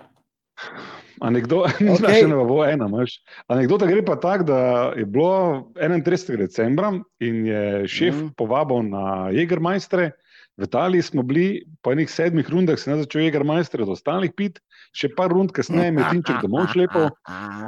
Anekdota, 1.21 1.73
okay. 1.97 2.29
ne 2.29 2.37
bo 2.45 2.65
ena, 2.65 2.89
imaš. 2.89 3.17
Anekdota 3.49 3.89
gre 3.89 4.05
pa 4.05 4.17
tako, 4.21 4.45
da 4.45 4.59
je 4.97 5.07
bilo 5.07 5.73
31. 5.77 6.37
decembra 6.37 6.93
in 7.21 7.47
je 7.47 7.89
šef 7.89 8.15
mm. 8.15 8.33
povabil 8.37 8.83
na 8.93 9.31
Jägermeistre. 9.33 10.11
V 10.59 10.67
Italiji 10.67 11.03
smo 11.03 11.23
bili 11.23 11.63
po 11.83 11.93
enih 11.93 12.11
sedmih 12.11 12.49
rundah, 12.51 12.79
se 12.79 12.91
je 12.91 12.97
začel 13.05 13.23
Jägermeister 13.23 13.81
od 13.83 13.93
ostalih 13.95 14.33
pit, 14.37 14.59
še 14.93 15.09
par 15.17 15.33
rund 15.33 15.55
kasneje 15.57 15.89
je 15.89 15.95
Metinček 15.97 16.43
domov 16.43 16.67
šlepo. 16.75 17.07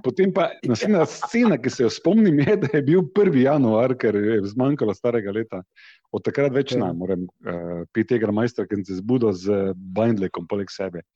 Potem 0.05 0.33
pa 0.35 0.51
naslednja 0.69 1.07
scena, 1.09 1.57
ki 1.57 1.71
se 1.73 1.87
jo 1.87 1.91
spomnim, 1.95 2.43
je, 2.43 2.57
da 2.67 2.69
je 2.75 2.83
bil 2.85 3.01
1. 3.17 3.39
januar, 3.47 3.95
ker 3.97 4.19
je 4.19 4.43
zmanjkalo 4.53 4.93
starega 4.99 5.33
leta. 5.33 5.63
Od 6.13 6.25
takrat 6.27 6.53
več 6.53 6.75
Ja. 6.77 6.83
ne 6.85 6.93
morem 6.93 7.25
uh, 7.49 7.87
piti 7.97 8.19
Jägermeister, 8.19 8.69
ker 8.69 8.83
sem 8.83 8.85
se 8.91 9.01
zbudil 9.01 9.33
z 9.33 9.73
Bindlekom 9.97 10.45
poleg 10.51 10.69
sebe. 10.71 11.07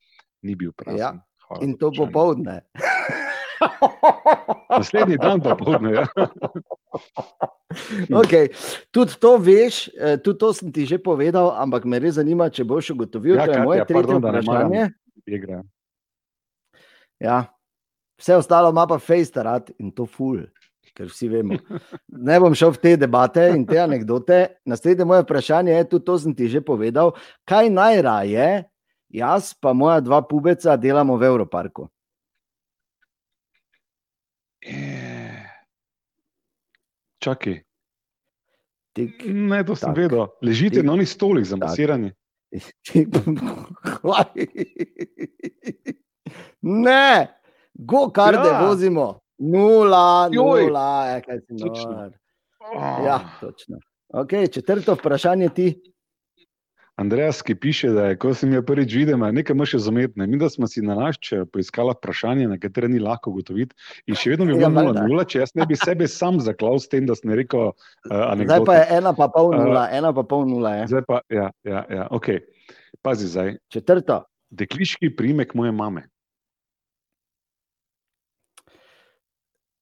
Ni 0.41 0.55
bil 0.55 0.73
prav. 0.73 0.97
Ja, 0.97 1.13
In 1.61 1.77
to 1.79 1.91
popovdne. 1.95 2.61
Naslednji 4.69 5.17
dan 5.17 5.41
pa 5.41 5.55
povdne. 5.55 5.91
Ja. 5.93 6.05
Okay. 8.23 8.49
Tudi 8.91 9.17
to 9.21 9.37
veš, 9.37 9.89
eh, 9.99 10.17
tudi 10.17 10.39
to 10.39 10.53
sem 10.53 10.71
ti 10.71 10.85
že 10.85 10.97
povedal, 10.97 11.51
ampak 11.57 11.85
me 11.85 11.99
res 11.99 12.15
zanima, 12.17 12.49
če 12.49 12.63
boš 12.63 12.93
ugotovil, 12.95 13.35
Ja, 13.35 13.45
da 13.45 13.59
je 13.59 13.65
moje 13.65 13.85
tretje 13.85 14.03
pardon, 14.07 14.21
vprašanje. 14.23 14.83
Igra. 15.27 15.61
Ja. 17.19 17.45
Vse 18.17 18.37
ostalo 18.37 18.71
ima 18.73 18.87
pa 18.89 18.97
fejstarat 18.97 19.69
in 19.77 19.91
to 19.93 20.07
ful, 20.09 20.41
ker 20.97 21.11
vsi 21.11 21.29
vemo. 21.29 21.59
Ne 22.09 22.39
bom 22.41 22.55
šel 22.57 22.73
v 22.73 22.81
te 22.81 22.95
debate 22.97 23.51
in 23.53 23.67
te 23.67 23.77
anekdote. 23.77 24.57
Naslednje 24.65 25.05
moje 25.05 25.27
vprašanje 25.27 25.75
je, 25.75 25.89
tudi 25.91 26.05
to 26.05 26.17
sem 26.17 26.33
ti 26.33 26.49
že 26.49 26.63
povedal, 26.65 27.13
kaj 27.45 27.69
najraje 27.69 28.65
jaz 29.09 29.53
pa 29.53 29.73
moja 29.73 29.99
dva 29.99 30.21
pubeca 30.21 30.77
delamo 30.77 31.17
v 31.17 31.23
Evroparku. 31.23 31.87
Eh. 34.61 35.43
Čakaj, 37.19 37.61
Tik, 38.93 39.23
ne, 39.25 39.63
to 39.63 39.75
sem 39.75 39.89
Tak. 39.89 39.97
vedel. 39.97 40.27
Ležite 40.41 40.75
Tik. 40.75 40.85
na 40.85 40.93
onih 40.93 41.09
stolih 41.09 41.45
za 41.45 41.55
Tak. 41.55 41.69
masiranje. 41.69 42.13
ne, 46.61 47.27
go 47.73 48.09
karde 48.09 48.37
Ja. 48.39 48.53
ja. 48.53 48.65
vozimo. 48.65 49.19
Nula, 49.37 50.29
Joj. 50.31 50.63
nula, 50.63 51.05
je, 51.07 51.21
kaj 51.21 51.39
si 51.39 51.53
nor. 51.53 52.11
Oh. 52.59 53.05
Ja, 53.05 53.19
točno. 53.39 53.77
Okay, 54.09 54.53
četrto 54.53 54.93
vprašanje 54.95 55.49
ti. 55.49 55.81
Andreas, 56.97 57.43
ki 57.45 57.53
piše, 57.55 57.91
da 57.93 58.07
je, 58.09 58.15
ko 58.17 58.31
sem 58.33 58.53
jo 58.53 58.63
prvič 58.65 58.95
videl, 58.97 59.19
nekaj 59.21 59.55
moš 59.55 59.75
razumeti. 59.77 60.17
Mi, 60.17 60.37
da 60.41 60.49
smo 60.49 60.65
si 60.67 60.81
na 60.81 60.95
naš 60.97 61.19
poiskala 61.53 61.93
vprašanje, 61.93 62.47
na 62.49 62.57
katere 62.57 62.89
ni 62.89 62.97
lahko 62.99 63.29
ugotoviti. 63.29 63.75
In 64.09 64.17
še 64.17 64.31
vedno 64.33 64.47
bi 64.49 64.55
Ja, 64.57 64.69
bilo 64.69 64.81
valjda. 64.81 65.03
0-0, 65.05 65.25
če 65.29 65.39
jaz 65.39 65.53
ne 65.53 65.65
bi 65.65 65.77
sebe 65.77 66.07
sam 66.09 66.39
zaklal 66.41 66.79
s 66.81 66.89
tem, 66.89 67.05
da 67.05 67.13
sem 67.15 67.29
rekel 67.31 67.69
uh, 67.69 67.73
Zdaj 68.01 68.17
pa 68.17 68.31
anekdoto. 68.33 68.73
je 68.73 68.85
ena 68.97 69.13
pa 69.13 69.27
pol 69.29 69.53
nula, 69.53 69.85
ena 69.93 70.09
pa 70.13 70.23
pol 70.25 70.45
nula. 70.49 70.73
Je. 70.81 70.87
Zdaj 70.87 71.05
pa, 71.05 71.21
ja, 71.29 71.51
ja, 71.63 71.85
ja, 71.89 72.07
ok. 72.09 72.27
Pazi 73.05 73.29
zdaj, 73.29 73.57
Četrto. 73.69 74.23
dekliški 74.49 75.13
primek 75.15 75.53
moje 75.53 75.71
mame. 75.71 76.07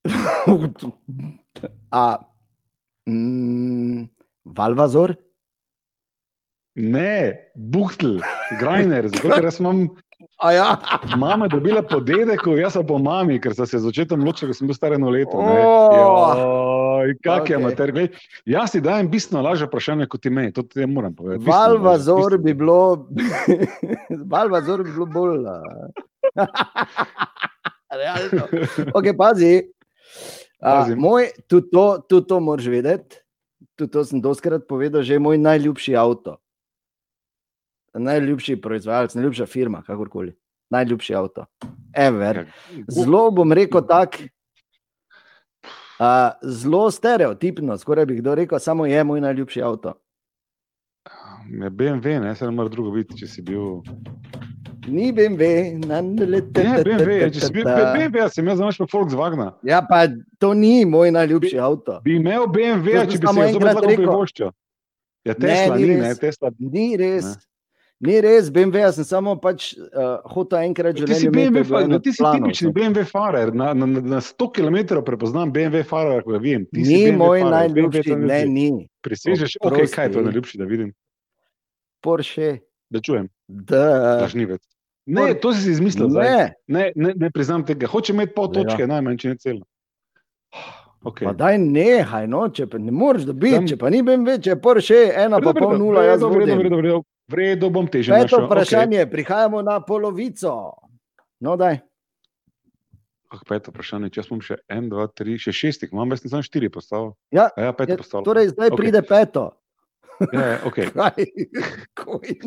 A, 1.91 2.17
mm, 3.07 4.03
Valvazor? 4.45 5.15
Ne, 6.75 7.51
Buhtl, 7.55 8.19
Grajner, 8.59 9.07
zato 9.07 9.29
ker 9.31 9.47
imam 9.59 9.87
A 10.39 10.51
ja. 10.51 10.79
mama 11.17 11.47
dobila 11.47 11.81
po 11.81 11.99
dedeku, 11.99 12.57
jaz 12.59 12.73
pa 12.73 12.83
po 12.83 12.97
mami, 12.99 13.39
ker 13.39 13.55
sem 13.55 13.67
se 13.67 13.79
z 13.79 13.87
očetom 13.87 14.23
ločil, 14.23 14.51
ko 14.51 14.55
sem 14.55 14.67
bil 14.67 14.75
star 14.75 14.95
eno 14.95 15.09
leto. 15.11 15.39
ne. 15.39 15.59
O! 15.63 16.55
Joj, 17.05 17.15
Kak 17.23 17.49
je 17.49 17.55
Okej. 17.55 17.55
amater, 17.55 17.91
glej, 17.91 18.07
jaz 18.49 18.71
ti 18.71 18.81
dajem 18.81 19.09
bistveno 19.11 19.43
lažje 19.45 19.67
vprašanje 19.67 20.07
kot 20.11 20.21
ti 20.23 20.29
meni, 20.29 20.53
to 20.53 20.63
ti 20.63 20.85
moram 20.85 21.15
povedati. 21.15 21.45
Valvazor 21.47 22.37
bi 22.43 22.53
bilo, 22.53 23.07
Valvazor 24.33 24.83
bi 24.83 24.91
bilo 24.91 25.05
bolj. 25.05 25.45
Realno. 27.99 28.47
Ok, 28.93 29.11
pazi. 29.17 29.53
A, 30.59 30.87
moj, 30.97 31.29
tudi 31.47 31.69
to, 31.71 31.85
tudi 32.09 32.27
to 32.27 32.39
moraš 32.39 32.67
vedeti. 32.71 33.21
Tudi 33.75 33.91
to 33.91 34.03
sem 34.07 34.23
doskrat 34.23 34.67
povedal, 34.67 35.03
že 35.03 35.15
je 35.15 35.23
moj 35.23 35.37
najljubši 35.37 35.95
avto. 35.99 36.39
Najljubši 37.95 38.61
proizvajalec, 38.61 39.15
najljubša 39.15 39.45
firma, 39.45 39.81
kakorkoli. 39.81 40.35
Najljubši 40.69 41.15
avto. 41.15 41.45
Ever. 41.93 42.45
bistveno. 42.71 43.03
Zelo 43.03 43.31
bom 43.31 43.53
rekel 43.53 43.81
tako. 43.87 44.17
Uh, 45.99 46.05
zelo 46.41 46.91
stereotipno, 46.91 47.77
skoraj 47.77 48.05
bi 48.05 48.15
kdo 48.15 48.35
rekel, 48.35 48.59
samo 48.59 48.85
je 48.85 49.03
moj 49.03 49.21
najljubši 49.21 49.61
avto. 49.61 49.93
Ja, 51.61 51.69
BMW, 51.69 52.19
ne, 52.19 52.35
se 52.35 52.45
ne 52.45 52.51
more 52.51 52.69
drugo 52.69 52.91
biti, 52.91 53.15
če 53.19 53.27
si 53.27 53.41
bil. 53.41 53.61
Ni 54.87 55.13
BMW, 55.13 55.77
na 55.85 56.01
lete. 56.01 56.63
Ne, 56.63 56.83
BMW, 56.83 57.29
če 57.33 57.39
si 57.39 57.53
bil 57.53 57.63
BMW, 57.69 58.17
ja, 58.17 58.27
sem 58.29 58.47
jaz 58.47 58.57
znaš 58.57 58.77
pa 58.81 58.87
Volkswagen. 58.91 59.51
Ja, 59.63 59.79
pa 59.89 60.03
to 60.41 60.53
ni 60.53 60.85
moj 60.85 61.13
najljubši 61.15 61.59
avto. 61.59 61.99
Bi 62.03 62.17
imel 62.19 62.49
BMW, 62.49 62.97
To 62.97 63.05
sem 63.05 63.11
če 63.11 63.19
bi 63.21 63.27
samo 63.27 63.41
se 63.41 63.47
jaz 63.47 63.55
enkrat 63.55 63.73
lahko 63.75 63.89
rekel. 63.89 64.03
privoščil. 64.03 64.51
Ja, 65.25 65.33
Tesla 65.33 65.75
ni 65.77 65.87
ni, 65.87 65.95
ne, 65.95 66.09
res. 66.09 66.19
Tesla. 66.19 66.51
Ni 66.59 66.87
res. 66.97 67.25
Ne. 67.25 67.54
Ni 67.99 68.19
res, 68.19 68.49
BMW, 68.49 68.75
jaz 68.77 68.95
sem 68.95 69.05
samo 69.05 69.37
pač 69.37 69.69
uh, 69.73 70.19
hotel 70.25 70.65
enkrat 70.65 70.97
Ti 70.97 71.15
si 71.15 71.29
BMW, 71.29 71.63
imeti, 71.63 71.69
to 71.69 71.77
je 71.77 71.83
eno 71.83 71.91
fa- 71.91 71.95
od 71.95 72.03
ti 72.03 72.11
si 72.11 72.17
planov, 72.17 72.35
tipični 72.41 72.67
so. 72.67 72.73
BMW 72.73 73.03
farer. 73.05 73.53
Na, 73.53 73.73
na, 73.73 73.85
na- 73.87 74.01
na 74.01 74.19
100 74.19 74.51
km 74.51 74.77
prepoznam 75.01 75.47
BMW 75.49 75.83
farer, 75.83 76.19
ko 76.21 76.31
ga 76.31 76.37
vidim. 76.39 76.65
Ti 76.67 76.81
Ni 76.81 77.11
moj 77.13 77.39
farer, 77.39 77.51
najljubši, 77.51 78.03
BMW 78.03 78.27
ne, 78.27 78.39
ni. 78.47 78.67
Prisežeš, 79.01 79.57
ok, 79.61 79.79
kaj 79.87 80.05
je 80.05 80.11
to 80.11 80.21
najljubši, 80.21 80.57
da 80.57 80.65
vidim, 80.65 80.91
Porsche. 82.01 82.59
da 82.89 82.99
čujem, 82.99 83.29
Da. 83.47 84.19
lažnivec. 84.21 84.61
Ne, 85.07 85.33
to 85.35 85.53
si 85.53 85.71
izmislil. 85.71 86.07
Ne, 86.09 86.53
Ne, 86.67 86.91
ne, 86.95 87.13
ne 87.15 87.31
priznam 87.31 87.63
tega. 87.63 87.87
Hoče 87.87 88.13
imeti 88.13 88.33
pol 88.33 88.45
Ja. 88.45 88.51
točke, 88.57 88.87
najmanj, 88.87 89.17
če 89.17 89.29
ne 89.29 89.35
celo. 89.37 89.63
Okay. 91.01 91.23
pa 91.23 91.33
daj 91.33 91.57
nehaj, 91.59 92.27
no, 92.27 92.49
če 92.49 92.65
pa 92.65 92.77
ne 92.77 92.91
moreš 92.91 93.23
dobiti, 93.23 93.53
Tam- 93.53 93.67
če 93.67 93.77
pa 93.77 93.89
ni 93.89 94.01
BMW, 94.01 94.39
če 94.39 94.49
je 94.49 94.55
Porsche, 94.57 95.13
ena 95.15 95.37
pa 95.39 95.53
pol 95.53 95.77
nula, 95.77 96.01
jaz 96.03 96.19
v 96.19 96.33
redu, 96.35 96.55
v 96.55 96.65
vodim. 96.65 97.03
V 97.25 97.33
redu, 97.33 97.69
bom 97.69 97.85
teže 97.85 98.11
Peto 98.11 98.37
našel. 98.37 98.45
vprašanje, 98.45 99.01
prihajamo 99.05 99.61
na 99.61 99.79
polovico. 99.79 100.77
No, 101.39 101.55
daj. 101.55 101.81
Okay. 103.27 103.33
Oh, 103.33 103.43
peto 103.43 103.71
vprašanje, 103.71 104.09
če 104.09 104.21
smo 104.23 104.37
še 104.39 104.61
en, 104.67 104.87
dva, 104.87 105.07
tri, 105.07 105.35
še 105.35 105.51
šestih, 105.51 105.89
imam 105.91 106.07
jaz 106.09 106.23
nisem 106.23 106.39
štiri 106.39 106.69
postavil. 106.69 107.17
Ja, 107.29 107.49
A 107.49 107.61
ja, 107.61 107.71
peto 107.73 107.91
Ja, 107.91 107.97
postavil. 107.97 108.23
torej, 108.23 108.53
zdaj 108.53 108.69
Okej. 108.69 108.77
pride 108.77 109.01
peto. 109.01 109.43
Ja, 110.31 110.41
ja, 110.45 110.57
okay. 110.63 110.87
Kaj? 110.93 112.37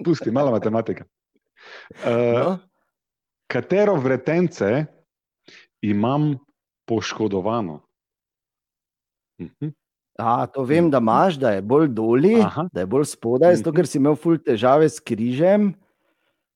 Pusti, 0.00 0.30
malo 0.30 0.50
matematika. 0.50 1.04
Uh, 2.00 2.08
No? 2.38 2.52
katero 3.46 3.94
vretence 3.96 4.86
imam 5.80 6.38
poškodovano? 6.84 7.82
Mhm. 9.38 9.74
A, 10.18 10.46
to 10.46 10.64
vem, 10.64 10.90
da 10.90 10.98
imaš, 10.98 11.34
da 11.34 11.50
je 11.50 11.62
bolj 11.62 11.88
doli, 11.88 12.40
Aha. 12.40 12.68
da 12.72 12.80
je 12.80 12.86
bolj 12.86 13.04
spodaj, 13.06 13.56
zato 13.56 13.70
Mhm. 13.70 13.76
ker 13.76 13.86
si 13.86 13.98
imel 13.98 14.16
ful 14.16 14.38
težave 14.38 14.88
s 14.88 15.00
križem. 15.00 15.74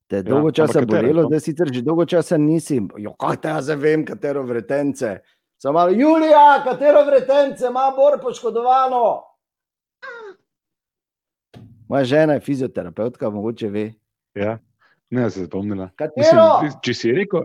Te 0.09 0.17
je 0.17 0.21
Ja, 0.21 0.23
dolgo 0.25 0.51
časa 0.51 0.81
katere 0.81 0.87
bolelo, 1.03 1.23
so? 1.23 1.29
zdaj 1.29 1.41
sicer 1.41 1.67
že 1.69 1.83
dolgo 1.83 2.05
časa 2.05 2.37
nisi. 2.37 2.81
Jo, 2.97 3.13
kaj 3.15 3.37
te 3.37 3.49
jaz 3.49 3.69
vem, 3.71 4.05
katero 4.05 4.43
vretence. 4.43 5.21
Samo 5.57 5.73
malo, 5.75 5.91
Julija, 5.91 6.65
katero 6.65 7.05
vretence 7.05 7.67
ima 7.67 7.93
bolj 7.93 8.19
poškodovano? 8.21 9.23
Moja 11.87 12.05
žena 12.05 12.33
je 12.33 12.41
fizioterapeutka, 12.41 13.31
mogoče 13.31 13.69
ve. 13.69 13.93
Ja. 14.35 14.59
Ne, 15.11 15.31
se 15.31 15.47
spomnila. 15.47 15.91
Katero? 15.97 16.63
Mislim, 16.63 16.81
če 16.83 16.95
si 16.95 17.13
rekel, 17.13 17.45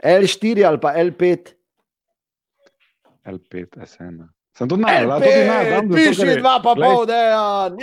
L4 0.00 0.64
ali 0.64 0.78
pa 0.78 0.94
L5. 0.94 1.57
L5, 3.28 3.54
SN. 3.84 4.24
Sem 4.52 4.66
to 4.66 4.76
najdel, 4.76 5.10
to 5.12 5.20
ti 5.22 5.42
najdem. 5.44 5.90
piši 5.90 6.40
dva 6.40 6.58
pa 6.58 6.74
pol, 6.74 7.06
dejan. 7.06 7.76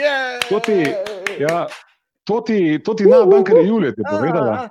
To 0.50 0.60
ti- 0.60 0.94
Ja, 1.38 1.68
to 2.24 2.42
ti, 2.42 2.58
to 2.80 2.94
ti 2.94 3.06
najdem, 3.06 3.44
ker 3.44 3.58
je 3.58 3.68
Julija 3.68 3.92
ti 3.92 4.04
povedala. 4.04 4.70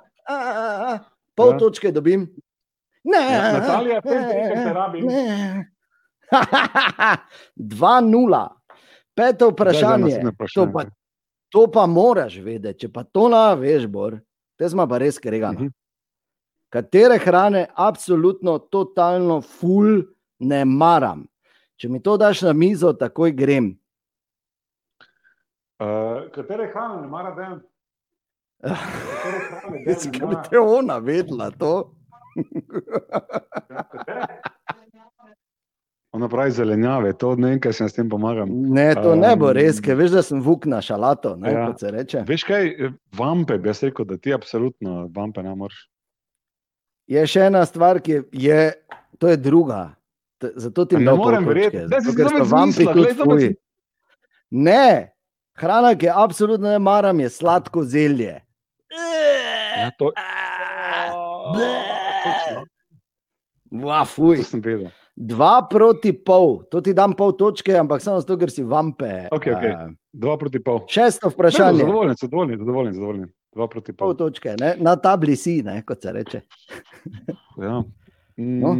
Pol 1.33 1.51
Ja. 1.51 1.57
točke 1.57 1.91
dobim. 1.91 2.27
Ne, 3.03 3.17
Ja, 3.19 3.53
Natalija, 3.53 3.95
ne, 3.95 4.01
točke 4.01 4.55
te 4.57 4.73
rabim. 4.73 5.05
ne. 5.05 5.71
2-0. 7.55 8.47
Peto 9.13 9.49
vprašanje. 9.49 10.21
To 10.53 10.67
pa, 10.73 10.83
to 11.49 11.67
pa 11.67 11.85
moraš 11.85 12.37
vedeti, 12.37 12.79
če 12.79 12.89
pa 12.89 13.03
to 13.03 13.29
ne 13.29 13.55
veš, 13.55 13.87
Bor, 13.87 14.17
te 14.57 14.69
smo 14.69 14.87
pa 14.87 14.97
res 14.97 15.19
kregani. 15.19 15.55
Mhm. 15.57 15.73
Katere 16.69 17.17
hrane 17.17 17.67
absolutno, 17.75 18.57
totalno, 18.59 19.41
ful 19.41 20.01
ne 20.39 20.65
maram. 20.65 21.25
Če 21.75 21.89
mi 21.89 21.99
to 22.03 22.17
daš 22.17 22.41
na 22.41 22.53
mizo, 22.53 22.93
takoj 22.93 23.31
grem. 23.35 23.73
Uh, 25.79 26.31
katere 26.31 26.69
hrane 26.71 27.01
ne 27.01 27.07
mara 27.07 27.33
dejan 27.35 27.59
Jaz 29.85 30.05
ne 30.07 30.27
bi 30.27 30.35
te 30.49 30.59
ona 30.59 30.97
vedela 30.97 31.51
to. 31.51 31.91
Ja? 34.15 34.27
Ona 36.15 36.29
pravi 36.29 36.51
zelenjave, 36.51 37.13
to 37.17 37.33
ne 37.35 37.49
vem, 37.49 37.59
kaj 37.59 37.73
se 37.73 37.89
s 37.89 37.93
tem 37.97 38.09
pomagam. 38.09 38.47
Ne, 38.71 38.93
to 38.95 39.15
ne 39.19 39.33
bo 39.35 39.49
Um, 39.49 39.55
res, 39.57 39.81
ker 39.83 39.97
veš, 39.99 40.13
da 40.15 40.21
sem 40.23 40.39
vuk 40.41 40.63
na 40.65 40.79
šalato, 40.81 41.35
ne, 41.35 41.51
Ja. 41.51 41.65
kot 41.67 41.79
se 41.79 41.91
reče. 41.91 42.23
Veš 42.27 42.43
kaj, 42.47 42.71
vampe, 43.11 43.57
bi 43.59 43.67
jaz 43.69 43.83
rekel, 43.83 44.05
da 44.05 44.17
ti 44.17 44.33
absolutno 44.33 45.09
vampe 45.11 45.43
ne 45.43 45.55
moreš. 45.55 45.89
Je 47.07 47.25
še 47.27 47.49
ena 47.49 47.65
stvar, 47.65 47.99
ki 47.99 48.11
je, 48.11 48.23
je 48.31 48.73
to 49.19 49.27
je 49.27 49.37
druga. 49.37 49.95
Zato 50.55 50.85
ti 50.85 50.97
Ne 50.97 51.13
morem 51.13 51.45
verjeti. 51.45 51.87
Daj 51.87 52.01
si 52.01 52.11
zopet 52.11 52.47
fuj. 53.17 53.39
si- 53.41 53.55
Ne, 54.51 55.11
hrana, 55.53 55.95
ki 55.95 56.05
je 56.05 56.13
absolutno 56.13 56.67
ne 56.67 56.79
maram, 56.79 57.19
je 57.19 57.29
sladko 57.29 57.83
zelje. 57.83 58.41
Ja, 59.77 59.91
to, 59.91 60.11
Wow, 63.71 64.05
fuj. 64.05 64.37
to 64.37 64.43
sem 64.45 64.61
vedel. 64.61 64.91
Dva 65.15 65.61
proti 65.63 66.11
pol, 66.13 66.63
to 66.65 66.81
ti 66.81 66.93
dam 66.93 67.13
pol 67.13 67.31
točke, 67.31 67.71
ampak 67.73 68.01
samo 68.01 68.19
zato, 68.19 68.35
ker 68.35 68.49
si 68.49 68.63
vampe. 68.63 69.27
Okej, 69.29 69.53
okej. 69.53 69.71
Eh, 69.71 69.87
Dva 70.13 70.35
proti 70.37 70.59
pol. 70.59 70.83
Šesto 70.87 71.27
Ne, 71.27 71.33
vprašanje. 71.33 71.79
Zadovoljen, 71.79 72.15
zadovoljen, 72.15 72.59
zadovoljen, 72.59 72.93
zadovoljen. 72.93 73.25
Dva 73.51 73.67
proti 73.67 73.93
Pol 73.93 74.07
pol. 74.09 74.15
točke, 74.17 74.55
ne? 74.55 74.75
na 74.77 74.95
tabli 74.97 75.35
si, 75.35 75.61
ne, 75.63 75.81
kot 75.81 76.01
se 76.01 76.11
reče. 76.11 76.41
Ja. 77.57 77.83
No. 78.37 78.75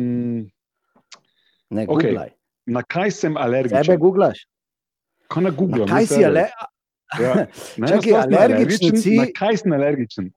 Ne, 1.70 1.84
Okej, 1.84 2.12
googlaj. 2.12 2.30
na 2.68 2.82
kaj 2.84 3.12
sem 3.12 3.32
Sebe 3.32 3.42
alergičen? 3.42 4.00
googlaš. 4.00 4.46
Kaj 5.28 5.44
na 5.44 5.50
Google? 5.52 5.86
Kaj 5.86 6.06
si 6.08 6.22
ale... 6.24 6.48
Ja. 7.16 7.34
Ne, 7.78 7.88
sploh 7.88 8.02
sem 8.02 8.16
alergičen 8.16 8.98
si- 8.98 9.18
Na 9.18 9.26
kaj 9.32 9.58
sem 9.58 9.72
alergičen? 9.74 10.32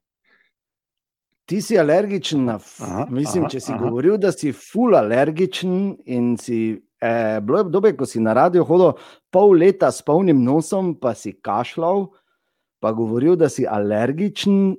Ti 1.45 1.61
si 1.61 1.73
alergičen 1.75 2.45
na, 2.45 2.55
f- 2.55 2.77
Aha, 2.79 3.07
mislim, 3.09 3.43
aha, 3.43 3.49
če 3.49 3.59
si 3.59 3.71
aha. 3.71 3.79
govoril, 3.79 4.17
da 4.17 4.31
si 4.31 4.51
ful 4.51 4.93
alergičen 4.95 5.73
in 6.07 6.37
si, 6.37 6.59
eh, 7.01 7.39
bilo 7.41 7.57
je 7.57 7.63
obdobje, 7.63 7.95
ko 7.97 8.05
si 8.05 8.19
na 8.19 8.33
radio 8.33 8.63
hodil 8.63 8.93
pol 9.29 9.57
leta 9.57 9.89
s 9.89 10.01
polnim 10.01 10.43
nosom, 10.43 10.93
pa 10.93 11.13
si 11.13 11.33
kašljal, 11.33 12.05
pa 12.79 12.91
govoril, 12.91 13.33
da 13.35 13.49
si 13.49 13.65
alergičen. 13.65 14.75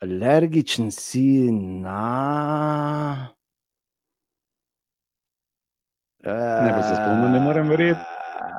Alergičen 0.00 0.90
si 0.90 1.50
na. 1.50 3.33
Ne 6.26 6.72
bi 6.72 6.82
se 6.82 6.94
spomnil, 6.96 7.30
ne 7.30 7.40
morem 7.40 7.68
verjeti. 7.68 8.00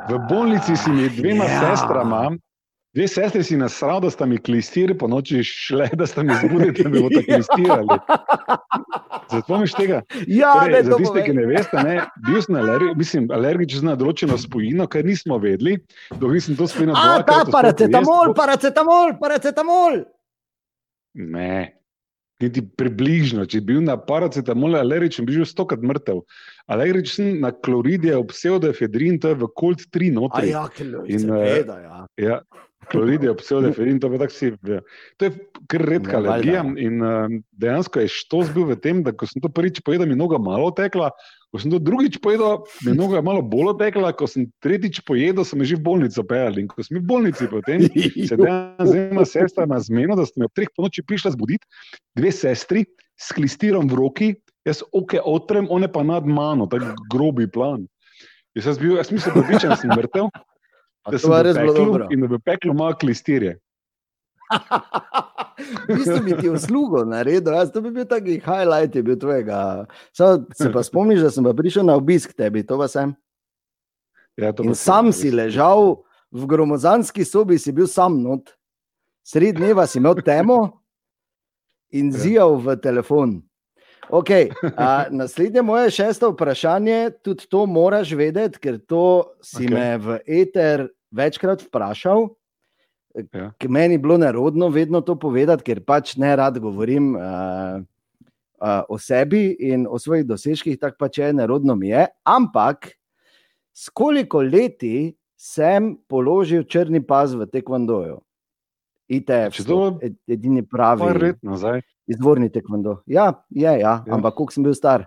V 0.10 0.20
bolnici 0.30 0.78
si 0.78 0.90
mi 0.90 1.10
dvema 1.10 1.46
Ja. 1.50 1.60
sestrama, 1.60 2.32
dve 2.94 3.08
sestri 3.08 3.44
si 3.44 3.58
nasral, 3.58 4.02
da 4.02 4.10
sta 4.10 4.26
mi 4.26 4.38
klistiri 4.38 4.98
po 4.98 5.08
noči 5.08 5.44
šle, 5.44 5.90
da 5.94 6.06
sta 6.06 6.24
mi 6.24 6.34
zbudili, 6.36 6.72
da 6.84 6.90
bi 6.90 7.02
bodo 7.06 7.24
klistirali. 7.26 7.98
Zapomniš 9.32 9.74
tega? 9.74 10.02
Ja, 10.28 10.54
Torej, 10.54 10.74
ne, 10.74 10.84
za 10.84 10.98
tiste, 10.98 11.24
ki 11.26 11.34
ne 11.34 11.46
veste, 11.50 11.82
ne, 11.82 11.96
bil 12.28 12.42
sem 12.42 12.56
alergi, 12.56 12.92
mislim, 12.96 13.32
alergičen 13.34 13.90
na 13.90 13.96
določeno 13.98 14.38
spojino, 14.38 14.86
kar 14.88 15.06
nismo 15.06 15.40
vedeli, 15.42 15.80
dokler 16.22 16.38
nisem 16.38 16.60
to 16.60 16.68
spojino 16.70 16.94
A, 16.94 17.02
ta 17.02 17.42
dvakrat 17.42 17.48
uspel 17.48 17.56
paracetamol, 17.58 18.36
paracetamol, 18.38 19.16
paracetamol. 19.20 19.98
Ne, 21.34 21.74
niti 22.44 22.64
približno. 22.78 23.46
Če 23.50 23.62
bi 23.62 23.76
bil 23.76 23.86
na 23.86 23.96
paracetamol 23.98 24.78
alergičen, 24.80 25.28
bi 25.28 25.38
bil 25.40 25.48
stokrat 25.48 25.84
mrtev. 25.86 26.22
Alergičen 26.72 27.40
na 27.44 27.52
kloridije, 27.54 28.18
pseudoefedrin, 28.32 29.20
to 29.22 29.34
je 29.34 29.40
v 29.44 29.50
kolt 29.56 29.86
3 29.94 30.12
A 30.12 30.16
notri. 30.20 30.52
ja, 30.52 30.66
ker 30.68 30.92
In, 31.06 31.28
seveda, 31.28 31.80
ja. 31.80 32.00
Ja, 32.20 32.40
kloridije, 32.92 33.34
pseudoefedrin, 33.40 34.00
to, 34.00 34.10
pa 34.14 34.20
tako 34.22 34.34
si 34.34 34.52
ve. 34.62 34.82
to 35.18 35.28
je 35.28 35.32
kar 35.72 35.82
redka 35.82 36.18
Ja, 36.18 36.20
valjda, 36.20 36.34
alergija. 36.34 36.62
ja. 36.62 36.88
In 36.88 37.02
um, 37.04 37.40
dejansko 37.52 38.04
je 38.04 38.12
štos 38.12 38.52
bil 38.56 38.66
v 38.70 38.78
tem, 38.82 39.04
da 39.06 39.12
ko 39.12 39.28
sem 39.30 39.42
to 39.44 39.50
prvič 39.50 39.82
pojedel, 39.86 40.08
mi 40.08 40.16
je 40.16 40.22
noga 40.22 40.40
malo 40.42 40.72
tekla. 40.76 41.12
Ko 41.54 41.62
sem 41.62 41.72
to 41.72 41.80
drugič 41.80 42.18
pojedel, 42.20 42.66
mi 42.84 42.92
je 42.92 42.98
noga 43.00 43.22
malo 43.24 43.42
bolj 43.42 43.78
tekla, 43.80 44.12
ko 44.12 44.28
sem 44.28 44.48
tretjič 44.64 45.02
pojedel, 45.08 45.46
so 45.48 45.56
me 45.56 45.68
že 45.68 45.78
v 45.80 45.86
bolnico 45.86 46.24
peljali. 46.24 46.66
In 46.66 46.68
ko 46.68 46.84
sem 46.84 47.00
v 47.00 47.06
bolnici, 47.08 47.48
potem 47.48 47.86
se 48.28 48.36
dejansko 48.36 48.86
z 48.86 48.92
dvema 48.92 49.26
sestrama 49.26 49.80
zmenil, 49.80 50.16
da 50.20 50.26
ste 50.28 50.42
me 50.42 50.50
ob 50.50 50.56
treh 50.56 50.72
ponoči 50.76 51.06
prišli 51.06 51.36
zbuditi, 51.36 51.64
dve 52.16 52.32
sestri 52.36 52.86
s 53.16 53.32
klistirom 53.32 53.88
v 53.88 53.96
roki, 53.96 54.30
jaz 54.68 54.84
oke 54.92 55.22
odprem, 55.22 55.70
one 55.72 55.88
pa 55.88 56.04
nad 56.04 56.28
mano, 56.28 56.68
tako 56.68 56.92
grobi 57.08 57.48
plan. 57.48 57.88
Jaz, 58.56 58.72
jaz, 58.72 58.78
bil, 58.80 58.96
jaz 58.96 59.12
mislim, 59.12 59.36
da 59.36 59.76
sem 59.76 59.92
mrtev, 59.92 60.28
A 60.32 60.32
da 60.32 60.36
sem 60.36 60.55
je 61.12 61.20
v 61.22 61.42
res 61.44 61.58
bilo 61.58 61.74
dobro. 61.74 62.08
in 62.12 62.22
da 62.22 62.28
v 62.28 62.40
peklu 62.40 62.74
ima 62.74 62.94
klistirje. 62.94 63.60
V 65.56 65.96
bistvu 65.96 66.20
bi 66.26 66.34
ti 66.38 66.50
uslugo 66.52 67.06
naredil, 67.08 67.54
jaz 67.56 67.72
to 67.72 67.82
bi 67.82 67.92
bil 67.96 68.06
taki 68.06 68.40
highlight, 68.44 68.96
je 68.96 69.04
bil 69.04 69.16
tvojega. 69.16 69.86
Samo 70.14 70.44
se 70.54 70.72
pa 70.72 70.84
spomniš, 70.84 71.22
da 71.24 71.32
sem 71.32 71.44
pa 71.48 71.54
prišel 71.56 71.86
na 71.88 71.96
obisk 71.96 72.36
tebi, 72.36 72.66
to 72.68 72.78
pa 72.78 72.90
sem. 72.92 73.16
Ja, 74.36 74.52
to 74.52 74.68
pa 74.68 74.76
sam 74.76 75.14
si 75.16 75.32
ležal 75.32 76.04
v 76.36 76.46
gromozanski 76.46 77.26
sobi 77.26 77.58
si 77.60 77.72
bil 77.72 77.88
sam 77.88 78.20
not, 78.24 78.52
sred 79.24 79.56
dneva 79.56 79.88
si 79.88 80.00
imel 80.04 80.20
temo 80.20 80.84
in 81.96 82.12
Ja. 82.12 82.20
zijal 82.20 82.60
v 82.60 82.76
telefon. 82.76 83.42
Okay, 84.10 84.52
a, 84.78 85.06
naslednje 85.24 85.62
moje 85.62 85.90
šesto 85.92 86.30
vprašanje, 86.30 87.12
tudi 87.24 87.48
to 87.50 87.66
moraš 87.66 88.12
vedeti, 88.12 88.60
ker 88.60 88.78
to 88.78 89.32
si 89.42 89.66
okay. 89.66 89.74
me 89.74 89.98
v 89.98 90.20
eter 90.28 90.90
večkrat 91.16 91.64
vprašal. 91.68 92.28
Ja. 93.32 93.54
Ker 93.56 93.72
meni 93.72 93.96
je 93.96 94.04
bilo 94.04 94.18
nerodno 94.20 94.68
vedno 94.70 95.00
to 95.02 95.16
povedati, 95.16 95.64
ker 95.64 95.80
pač 95.88 96.18
ne 96.20 96.34
rad 96.36 96.60
govorim 96.60 97.14
uh, 97.16 97.80
uh, 98.60 98.82
o 98.92 99.00
sebi 99.00 99.56
in 99.72 99.88
o 99.88 100.00
svojih 100.00 100.26
dosežkih, 100.28 100.76
tako 100.80 101.00
pač 101.06 101.22
je, 101.24 101.32
nerodno 101.34 101.78
mi 101.80 101.94
je. 101.94 102.04
Ampak 102.28 102.92
s 103.72 103.88
koliko 103.90 104.44
leti 104.44 105.16
sem 105.40 105.94
položil 106.08 106.68
črni 106.68 107.00
pas 107.00 107.32
v 107.32 107.48
tekvandoju? 107.48 108.20
ITF, 109.08 109.64
to- 109.68 110.00
ed- 110.02 110.18
edini 110.28 110.64
pravi 110.66 111.34
izvorni 112.08 112.50
tekvando. 112.50 113.00
Ja, 113.06 113.46
je, 113.50 113.62
ja, 113.64 113.72
ja. 113.78 113.94
Ja. 114.08 114.14
ampak 114.14 114.36
koliko 114.36 114.54
sem 114.54 114.64
bil 114.66 114.74
star? 114.74 115.06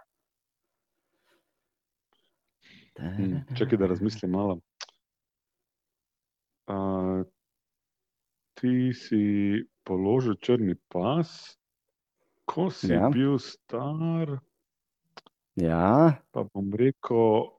Hm, 2.99 3.43
Čakaj, 3.55 3.79
da 3.79 3.87
razmislim 3.87 4.31
malo. 4.31 4.59
Uh, 6.69 7.25
ti 8.55 8.93
si 8.93 9.23
položil 9.85 10.37
črni 10.37 10.75
pas, 10.93 11.57
ko 12.45 12.69
si 12.71 12.93
Ja. 12.93 13.07
ja. 13.07 13.09
bil 13.09 13.39
star, 13.39 14.41
Ja, 15.59 16.23
pa 16.31 16.45
bom 16.55 16.71
rekel, 16.71 17.51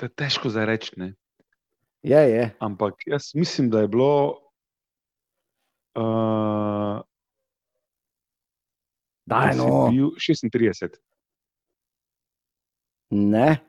da 0.00 0.06
je 0.08 0.14
težko 0.16 0.48
za 0.48 0.64
reči, 0.64 0.94
ne? 0.96 1.10
je, 2.02 2.16
je. 2.30 2.44
ampak 2.60 3.04
jaz 3.06 3.34
mislim, 3.34 3.68
da 3.70 3.80
je 3.84 3.88
bilo. 3.88 4.40
Uh, 5.94 7.04
Daj, 9.28 9.52
si 9.52 9.58
no. 9.58 9.88
bil 9.92 10.10
36. 10.16 10.96
Ne. 13.10 13.60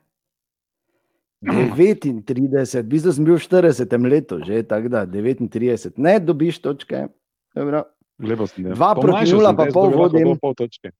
39, 1.46 2.82
v 2.82 2.88
bistvu 2.90 3.12
sem 3.14 3.26
bil 3.26 3.38
v 3.38 3.44
40 3.44 4.10
letu, 4.10 4.40
že 4.46 4.64
tako 4.68 4.90
da 4.90 5.06
39, 5.06 5.98
ne 5.98 6.20
dobiš 6.20 6.60
točke. 6.62 7.08
Dobro. 7.56 7.84
Lepo 8.20 8.48
sem 8.48 8.64
delal. 8.64 8.78
Dva 8.78 8.96
proti 8.96 9.32
nula 9.34 9.52
pa 9.56 9.68
pol 9.74 9.92
vodim. 9.92 10.34
Pol 10.40 10.56
točke. 10.56 10.92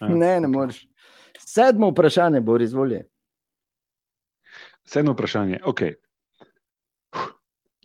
Ja. 0.00 0.08
Ne, 0.08 0.40
ne 0.40 0.48
moreš. 0.48 0.86
Sedmo 1.40 1.90
vprašanje, 1.92 2.40
Boris, 2.40 2.70
izvoli. 2.70 3.02
Sedmo 4.84 5.12
vprašanje. 5.12 5.60
Okay. 5.64 5.94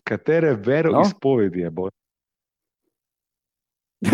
Katere 0.03 0.53
veroizpovedi 0.55 1.59
je 1.59 1.69
bolj? 1.69 1.91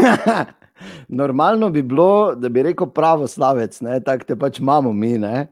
Normalno 1.07 1.69
bi 1.69 1.81
bilo, 1.81 2.35
da 2.35 2.49
bi 2.49 2.63
rekel 2.63 2.89
pravoslavec, 2.93 3.79
tako 4.05 4.25
te 4.25 4.35
pač 4.35 4.59
imamo 4.59 4.93
mi. 4.93 5.17
Ne? 5.17 5.47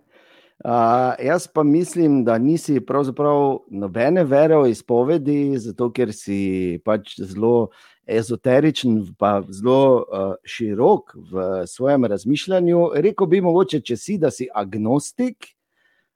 Uh, 0.63 0.71
jaz 1.19 1.47
pa 1.47 1.63
mislim, 1.63 2.23
da 2.23 2.37
nisi 2.37 2.79
pravzaprav 2.79 3.59
nobene 3.69 4.23
vere 4.23 4.55
o 4.55 4.65
izpovedi, 4.65 5.57
zato 5.59 5.89
ker 5.91 6.13
si 6.15 6.79
pač 6.85 7.17
zelo 7.19 7.69
ezoteričen, 8.07 9.01
pa 9.19 9.41
zelo 9.49 9.81
uh, 9.97 10.37
širok 10.47 11.11
v 11.31 11.49
svojem 11.67 12.05
razmišljanju. 12.05 12.87
Rekel 13.03 13.27
bi 13.27 13.41
mogoče, 13.43 13.81
če 13.83 13.97
si, 13.99 14.17
da 14.17 14.31
si 14.31 14.47
agnostik, 14.53 15.51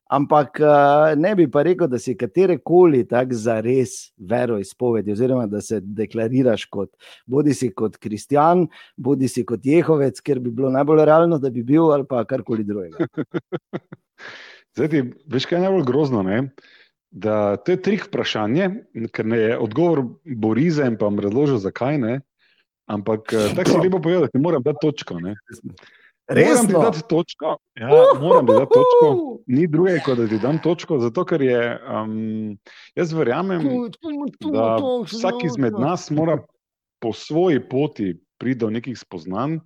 ampak 0.10 0.60
uh, 0.63 1.13
ne 1.19 1.36
bi 1.38 1.45
pa 1.52 1.63
rekel, 1.65 1.88
da 1.88 2.00
si 2.02 2.15
katerekoli 2.17 3.04
tak 3.08 3.34
za 3.34 3.60
res 3.63 4.12
vero 4.17 4.58
izpovedi, 4.60 5.13
oziroma 5.13 5.48
da 5.48 5.62
se 5.62 5.80
deklariraš 5.82 6.65
kot 6.74 6.91
bodi 7.30 7.54
si 7.54 7.72
kot 7.72 7.98
kristjan, 8.02 8.67
bodi 8.98 9.30
si 9.30 9.45
kot 9.45 9.65
jehovec, 9.65 10.22
ker 10.26 10.41
bi 10.43 10.52
bilo 10.52 10.74
najbolj 10.74 11.06
realno, 11.06 11.39
da 11.39 11.54
bi 11.54 11.63
bil 11.63 11.91
ali 11.93 12.08
pa 12.10 12.26
karkoli 12.26 12.65
drugega. 12.67 13.08
Zdaj, 14.78 14.89
ti, 14.89 15.04
veš, 15.28 15.48
kaj 15.50 15.58
je 15.58 15.65
najbolj 15.65 15.86
grozno? 15.88 16.24
Ne? 16.24 16.41
Da 17.10 17.58
to 17.58 17.74
je 17.74 17.82
trik 17.82 18.06
vprašanje, 18.06 18.69
ker 19.13 19.26
ne 19.26 19.39
je 19.39 19.58
odgovor 19.58 20.04
Boriza 20.24 20.86
in 20.86 20.98
pa 20.98 21.10
vam 21.10 21.22
razložil, 21.24 21.58
zakaj 21.62 21.98
ne. 22.02 22.19
Ampak 22.89 23.34
eh, 23.34 23.50
tako 23.58 23.78
si 23.78 23.82
lepo 23.86 24.02
povedal, 24.02 24.26
da 24.26 24.34
ti 24.34 24.41
moram 24.41 24.63
dati 24.65 24.82
točko. 24.82 25.19
Ne? 25.22 25.36
Moram 26.29 26.67
ti 26.67 26.73
Resno. 26.73 26.79
dati 26.79 26.99
točko. 27.09 27.57
Ja, 27.75 27.89
moram 28.21 28.47
ti 28.47 28.53
dati 28.53 28.73
točko. 28.73 29.37
Ni 29.47 29.67
druge, 29.67 29.99
kot 30.05 30.17
da 30.17 30.27
ti 30.27 30.39
dam 30.39 30.59
točko, 30.61 30.99
zato 30.99 31.25
ker 31.25 31.41
je. 31.41 31.79
Um, 32.03 32.57
jaz 32.95 33.13
verjamem, 33.13 33.63
da 34.53 34.77
vsak 35.05 35.43
izmed 35.45 35.73
nas 35.79 36.09
mora 36.11 36.37
po 36.99 37.13
svoji 37.13 37.69
poti 37.69 38.13
priti 38.37 38.59
do 38.59 38.69
nekih 38.69 38.99
spoznanj, 38.99 39.57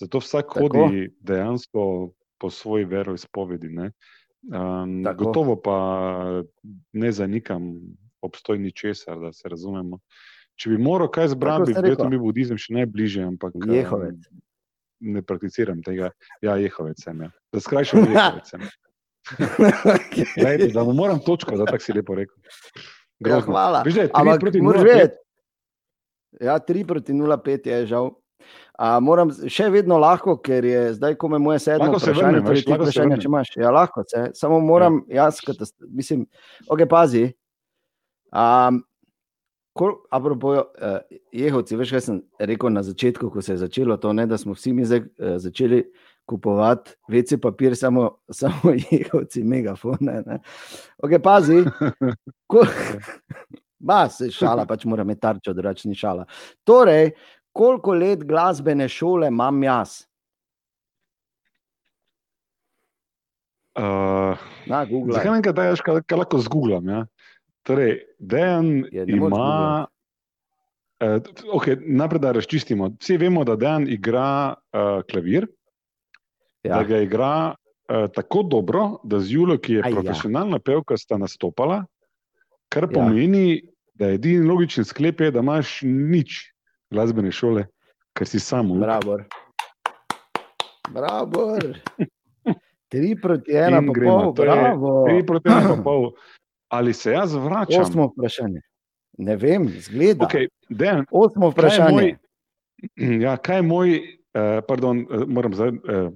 zato 0.00 0.18
vsak 0.18 0.52
Tako. 0.54 0.68
Hodi 0.68 1.08
dejansko 1.20 2.10
po 2.38 2.50
svoji 2.50 2.84
veroizpovedi. 2.84 3.68
ne. 3.68 3.90
Um, 4.42 5.02
Tako. 5.04 5.24
gotovo 5.24 5.56
pa 5.56 6.42
ne 6.92 7.12
zanikam 7.12 7.72
obstoj 8.20 8.58
ničesar, 8.58 9.18
da 9.18 9.32
se 9.32 9.48
razumemo. 9.48 9.98
Če 10.56 10.70
bi 10.70 10.78
moral 10.78 11.08
kaj 11.08 11.28
zbrati, 11.28 11.72
bi 11.72 11.80
verjetno 11.80 12.08
bil 12.12 12.20
budizem 12.20 12.58
še 12.60 12.74
najbližje, 12.74 13.24
ampak 13.24 13.54
um, 13.56 13.70
Jehovec. 13.72 14.28
Ne 15.00 15.22
prakticiram 15.22 15.82
tega. 15.82 16.10
Ja, 16.44 16.56
jehovec 16.60 17.02
sem. 17.02 17.22
Ja. 17.22 17.30
Da 17.52 17.60
skrajšam, 17.60 18.04
jehovec 18.12 18.48
sem. 18.48 18.68
Glej, 20.36 20.70
da 20.74 20.84
mu 20.84 20.92
moram 20.96 21.20
točko, 21.20 21.56
da 21.56 21.66
tako 21.68 21.84
si 21.84 21.92
lepo 21.92 22.14
rekel. 22.14 22.36
Ja, 22.40 22.88
Grozno. 23.20 23.52
hvala. 23.52 23.82
Veš, 23.84 23.94
da 23.94 24.08
Ampak 24.14 24.42
moraš 24.62 24.82
0,5. 24.82 24.84
vedeti. 24.84 25.16
Ja, 26.40 26.58
3 26.58 26.86
proti 26.86 27.12
0,5 27.12 27.68
je 27.68 27.86
žal. 27.86 28.10
A, 28.80 28.94
moram 29.00 29.28
še 29.28 29.66
vedno 29.68 29.98
lahko, 30.00 30.38
ker 30.40 30.64
je 30.64 30.94
zdaj, 30.96 31.14
ko 31.20 31.28
me 31.28 31.38
moje 31.38 31.58
sedmo 31.60 31.90
Lahko 31.90 32.00
vprašanje, 32.00 32.40
torej 32.46 32.62
ti 32.64 32.72
vrnem. 32.72 33.20
če 33.20 33.28
imaš. 33.28 33.50
Ja, 33.60 33.70
lahko 33.70 34.04
se. 34.08 34.30
Samo 34.34 34.60
moram, 34.64 35.02
jaz, 35.12 35.42
katas, 35.44 35.74
mislim, 35.84 36.24
ok, 36.64 36.86
pazi. 36.88 37.26
Um, 38.32 38.80
kol, 39.72 39.96
apropo, 40.10 40.54
uh, 40.58 41.18
jehovci, 41.32 41.76
veš, 41.76 41.94
kaj 41.96 42.04
sem 42.06 42.20
rekel 42.38 42.72
na 42.74 42.82
začetku, 42.82 43.30
ko 43.30 43.42
se 43.42 43.54
je 43.54 43.62
začelo 43.64 43.96
to, 43.96 44.12
ne, 44.12 44.26
da 44.26 44.38
smo 44.38 44.54
vsi 44.54 44.72
mi 44.72 44.84
zdaj 44.84 45.00
uh, 45.00 45.36
začeli 45.42 45.84
kupovati 46.30 46.94
veci 47.08 47.38
papir, 47.40 47.76
samo, 47.76 48.10
samo 48.40 48.74
jehovci, 48.90 49.42
megafone. 49.44 50.22
Ne. 50.26 50.38
Ok, 51.02 51.18
pazi. 51.22 51.64
Ko, 52.46 52.66
Ba, 53.80 54.04
se 54.12 54.28
šala, 54.28 54.66
pač 54.68 54.84
mora 54.84 55.06
imeti 55.06 55.22
tarčo, 55.24 55.54
drugače 55.56 55.88
ni 55.88 55.96
šala. 55.96 56.26
Torej, 56.68 57.14
koliko 57.56 57.94
let 57.96 58.26
glasbene 58.28 58.88
šole 58.92 59.30
imam 59.32 59.62
jaz? 59.64 60.02
Uh, 63.80 64.36
Na 64.68 64.84
Google. 64.84 65.14
zakaj 65.14 65.40
ne 65.40 65.52
daš, 65.56 65.80
kaj, 65.80 66.02
kaj 66.04 66.18
lahko 66.20 66.42
zgooglam? 66.44 66.88
Ja? 66.92 67.04
Torej, 67.62 67.98
Dejan 68.18 68.84
Ja, 68.92 69.04
moreš 69.06 69.16
ima. 69.36 69.86
Uh, 71.00 71.16
okay, 71.54 71.76
najprej, 71.80 72.20
da 72.20 72.32
razčistimo. 72.32 72.90
Vsi 73.00 73.16
vemo, 73.16 73.44
da 73.44 73.56
Dejan 73.56 73.88
igra 73.88 74.52
uh, 74.52 74.80
klavir, 75.02 75.46
ja. 76.62 76.74
da 76.74 76.80
Ja. 76.80 76.84
ga 76.84 76.98
igra 76.98 77.32
uh, 77.48 78.10
tako 78.10 78.42
dobro, 78.42 78.98
da 79.04 79.20
z 79.20 79.32
Julo, 79.32 79.56
ki 79.58 79.72
je 79.74 79.82
Aj, 79.82 79.90
ja. 79.90 79.94
profesionalna 79.94 80.58
pevka, 80.58 80.96
sta 80.96 81.16
nastopala, 81.16 81.84
kar 82.68 82.84
Ja. 82.84 82.88
pomeni, 82.90 83.62
da 83.94 84.06
je 84.06 84.14
edini 84.14 84.46
logičen 84.46 84.84
sklep, 84.84 85.20
je, 85.20 85.30
da 85.30 85.40
imaš 85.40 85.80
nič 85.82 86.52
glasbene 86.90 87.32
šole, 87.32 87.64
ker 88.12 88.26
si 88.26 88.40
samo. 88.40 88.74
Bravo. 88.74 89.18
Bravo. 90.90 91.56
Tri 92.90 93.14
proti 93.16 93.52
ena, 93.54 93.78
pa 93.78 93.92
gremo. 93.92 94.18
pol, 94.18 94.28
je 94.28 94.32
bravo. 94.42 95.04
Tri 95.06 95.26
proti 95.26 95.48
ena 95.48 95.76
pa 95.76 95.82
pol. 95.82 96.10
Ali 96.70 96.94
se 96.94 97.12
jaz 97.12 97.34
vračam? 97.34 97.82
Osmo 97.82 98.06
vprašanje. 98.12 98.60
Ne 99.18 99.36
vem, 99.36 99.68
zgleda. 99.68 100.24
Okay, 100.24 100.48
Dejan, 100.68 101.04
Osmo 101.10 101.50
kaj 101.50 101.50
je 101.50 101.52
vprašanje. 101.52 101.92
moj, 101.92 103.20
ja, 103.26 103.36
kaj 103.36 103.58
je 103.58 103.62
moj 103.62 104.00
uh, 104.34 104.64
pardon, 104.68 105.06
eh, 105.10 105.24
moram 105.26 105.54
zdaj, 105.54 105.68
uh, 105.68 106.12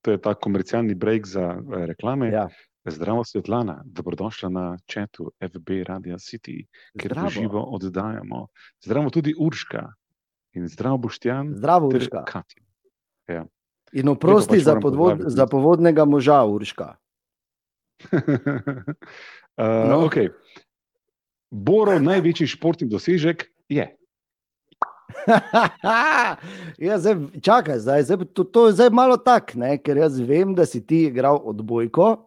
to 0.00 0.10
je 0.10 0.20
ta 0.20 0.34
komercialni 0.34 0.94
break 0.94 1.26
za 1.26 1.56
uh, 1.56 1.84
reklame. 1.84 2.30
Ja. 2.30 2.48
Zdravo, 2.88 3.24
Svetlana, 3.24 3.82
dobrodošla 3.84 4.48
na 4.48 4.78
četu 4.86 5.32
FB 5.42 5.82
Radio 5.88 6.16
City, 6.16 6.66
kjer 6.98 7.12
Zdravo. 7.12 7.30
živo 7.30 7.62
oddajamo. 7.62 8.46
Zdravo 8.84 9.10
tudi 9.10 9.34
Urška 9.38 9.88
in 10.52 10.68
zdravo 10.68 10.96
Boštjan. 10.96 11.54
Zdravo, 11.56 11.88
Urška. 11.88 12.24
Katja. 12.24 13.44
In 13.92 14.08
oprosti 14.08 14.56
pač 14.56 14.62
za, 14.62 14.76
podvod, 14.80 15.18
za 15.26 15.46
povodnega 15.46 16.04
moža, 16.04 16.44
Urška. 16.44 16.94
uh, 19.58 19.88
No. 19.90 20.04
okay. 20.06 20.30
Borov 21.50 22.02
največji 22.02 22.46
športni 22.56 22.88
dosežek 22.90 23.46
je. 23.68 23.86
ja, 26.86 26.98
zdaj, 26.98 27.14
čakaj, 27.42 27.78
zdaj, 27.78 28.02
zdaj, 28.02 28.24
to, 28.34 28.44
to 28.44 28.66
je 28.66 28.72
zdaj 28.78 28.90
malo 28.90 29.16
tako, 29.16 29.62
ker 29.82 29.96
jaz 29.96 30.18
vem, 30.20 30.54
da 30.54 30.66
si 30.66 30.82
ti 30.86 31.06
igral 31.06 31.40
odbojko. 31.44 32.26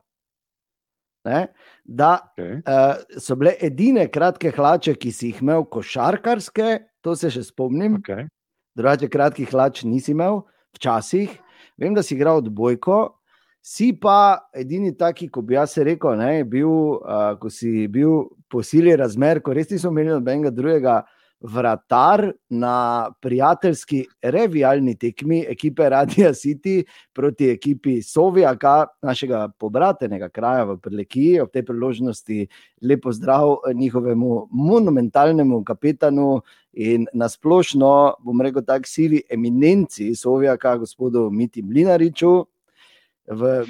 ne, 1.27 1.47
da 1.83 2.33
okay. 2.37 2.61
uh, 2.63 3.19
so 3.19 3.35
bile 3.35 3.53
edine 3.61 4.07
kratke 4.07 4.51
hlače, 4.55 4.95
ki 4.95 5.11
si 5.11 5.29
jih 5.29 5.41
imel 5.43 5.65
košarkarske, 5.67 6.79
to 7.03 7.15
se 7.15 7.29
še 7.33 7.43
spomnim. 7.51 7.99
Okay. 7.99 8.29
Drugače, 8.77 9.09
kratkih 9.11 9.49
hlač 9.51 9.83
nisi 9.83 10.13
imel, 10.15 10.43
včasih. 10.77 11.33
Vem, 11.79 11.93
da 11.93 12.03
si 12.03 12.15
igral 12.15 12.39
odbojko, 12.39 13.18
si 13.61 13.91
pa 13.93 14.49
edini 14.55 14.95
taki, 14.97 15.29
ko 15.29 15.41
bi 15.41 15.55
jaz 15.55 15.77
rekel, 15.77 16.17
ne, 16.17 16.43
bil, 16.43 16.69
uh, 16.99 17.35
ko 17.39 17.51
si 17.53 17.87
bil 17.87 18.29
po 18.49 18.63
sili 18.63 18.95
razmer, 18.97 19.41
ko 19.41 19.53
res 19.53 19.69
nismo 19.71 19.91
imeli 19.93 20.15
nobenega 20.15 20.51
drugega 20.51 20.99
vratar 21.41 22.31
na 22.49 23.11
prijateljski 23.21 24.05
revijalni 24.21 24.95
tekmi 24.95 25.45
ekipe 25.49 25.89
Radio 25.89 26.33
City 26.33 26.83
proti 27.13 27.49
ekipi 27.49 28.01
Sovijaka, 28.01 28.87
našega 29.01 29.47
pobratenega 29.59 30.29
kraja 30.29 30.63
v 30.63 30.77
Prlekiji. 30.77 31.39
Ob 31.39 31.51
tej 31.51 31.63
priložnosti 31.65 32.47
lepo 32.81 33.11
zdrav 33.11 33.55
njihovemu 33.73 34.47
monumentalnemu 34.51 35.63
kapetanu 35.63 36.41
in 36.73 37.07
nasplošno, 37.13 38.13
bom 38.19 38.41
rekel, 38.41 38.65
tako 38.67 38.87
sivi 38.87 39.21
eminenci 39.29 40.15
Sovijaka, 40.15 40.77
gospodu 40.77 41.29
Miti 41.31 41.61
Mlinariču, 41.61 42.45
v 43.29 43.65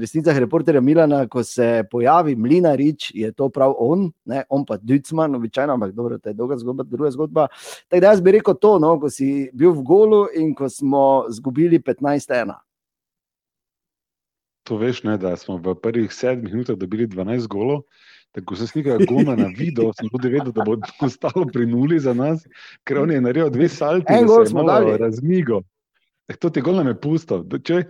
resnicah 0.00 0.38
reporterja 0.38 0.80
Milana, 0.80 1.26
ko 1.28 1.42
se 1.44 1.84
pojavi 1.90 2.36
Mlinarič, 2.36 3.10
je 3.14 3.30
to 3.32 3.48
prav 3.52 3.74
on, 3.78 4.08
ne, 4.24 4.42
on 4.48 4.64
pa 4.64 4.78
Dudman, 4.80 5.34
običajno, 5.34 5.74
ampak 5.76 5.92
dobro, 5.92 6.18
to 6.18 6.32
je 6.32 6.34
dolga 6.34 6.56
zgodba, 6.56 6.84
druga 6.88 7.10
zgodba. 7.10 7.46
Tako 7.88 8.00
da 8.00 8.12
jaz 8.12 8.20
bi 8.20 8.32
rekel 8.38 8.54
to, 8.54 8.78
no, 8.78 8.94
ko 9.00 9.10
si 9.12 9.50
bil 9.52 9.76
v 9.76 9.84
golu 9.84 10.22
in 10.34 10.54
ko 10.54 10.68
smo 10.72 11.26
izgubili 11.30 11.80
15-1. 11.80 12.54
To 14.68 14.76
veš, 14.76 15.02
ne, 15.04 15.16
da 15.20 15.36
smo 15.36 15.56
v 15.56 15.76
prvih 15.76 16.12
sedmih 16.12 16.52
minutah 16.52 16.76
dobili 16.76 17.06
12 17.06 17.48
golov. 17.48 17.84
Tako 18.32 18.56
se 18.56 18.66
snika 18.66 18.98
goma 19.08 19.36
na 19.36 19.48
video, 19.56 19.92
sem 19.96 20.08
tudi 20.08 20.28
vedel, 20.32 20.52
da 20.52 20.64
bo 20.64 20.76
ostalo 21.00 21.46
pri 21.52 21.66
nuli 21.66 22.00
za 22.00 22.14
nas, 22.14 22.44
ker 22.84 23.00
on 23.04 23.12
je 23.12 23.20
naredil 23.20 23.50
dve 23.50 23.68
salti, 23.68 24.12
en 24.12 24.28
gol 24.28 24.46
smo 24.46 24.64
dali. 24.68 24.96
Razmigo. 25.00 25.62
Eh, 26.28 26.36
to 26.36 26.50
ti 26.50 26.60
gol 26.60 26.76
nam 26.76 26.92
je 26.92 27.00
pusto. 27.00 27.40
Če, 27.64 27.82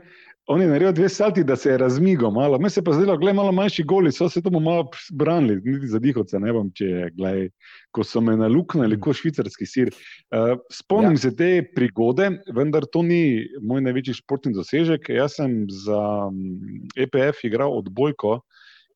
On 0.51 0.61
je 0.63 0.69
naredil 0.69 0.95
dve 0.97 1.09
salti, 1.13 1.43
da 1.45 1.57
se 1.57 1.71
je 1.71 1.79
razmigal 1.79 2.31
malo. 2.31 2.59
Meni 2.59 2.71
se 2.71 2.83
pa 2.85 2.93
zdelo, 2.93 3.17
da 3.17 3.29
je 3.29 3.35
malo 3.37 3.53
manjši 3.53 3.83
goli, 3.85 4.13
so 4.13 4.29
se 4.33 4.43
tomu 4.43 4.61
malo 4.61 4.87
branili, 5.13 5.61
niti 5.65 5.87
za 5.93 5.99
dihovce 5.99 6.41
ne 6.41 6.53
vem, 6.57 6.71
če 6.73 6.87
je, 6.87 7.11
gledaj, 7.19 7.51
ko 7.93 8.05
so 8.05 8.23
me 8.25 8.37
naluknili, 8.37 8.97
kot 9.01 9.21
švicarski 9.21 9.69
sir. 9.69 9.91
Uh, 10.33 10.55
spomnim 10.73 11.19
ja. 11.19 11.25
se 11.27 11.35
te 11.37 11.51
prigode, 11.75 12.31
vendar 12.57 12.89
to 12.89 13.03
ni 13.05 13.45
moj 13.61 13.85
največji 13.85 14.17
športni 14.23 14.55
dosežek. 14.57 15.13
Jaz 15.13 15.37
sem 15.37 15.67
za 15.69 16.01
EPF 16.97 17.45
mm, 17.45 17.51
igral 17.51 17.77
odbojko 17.83 18.39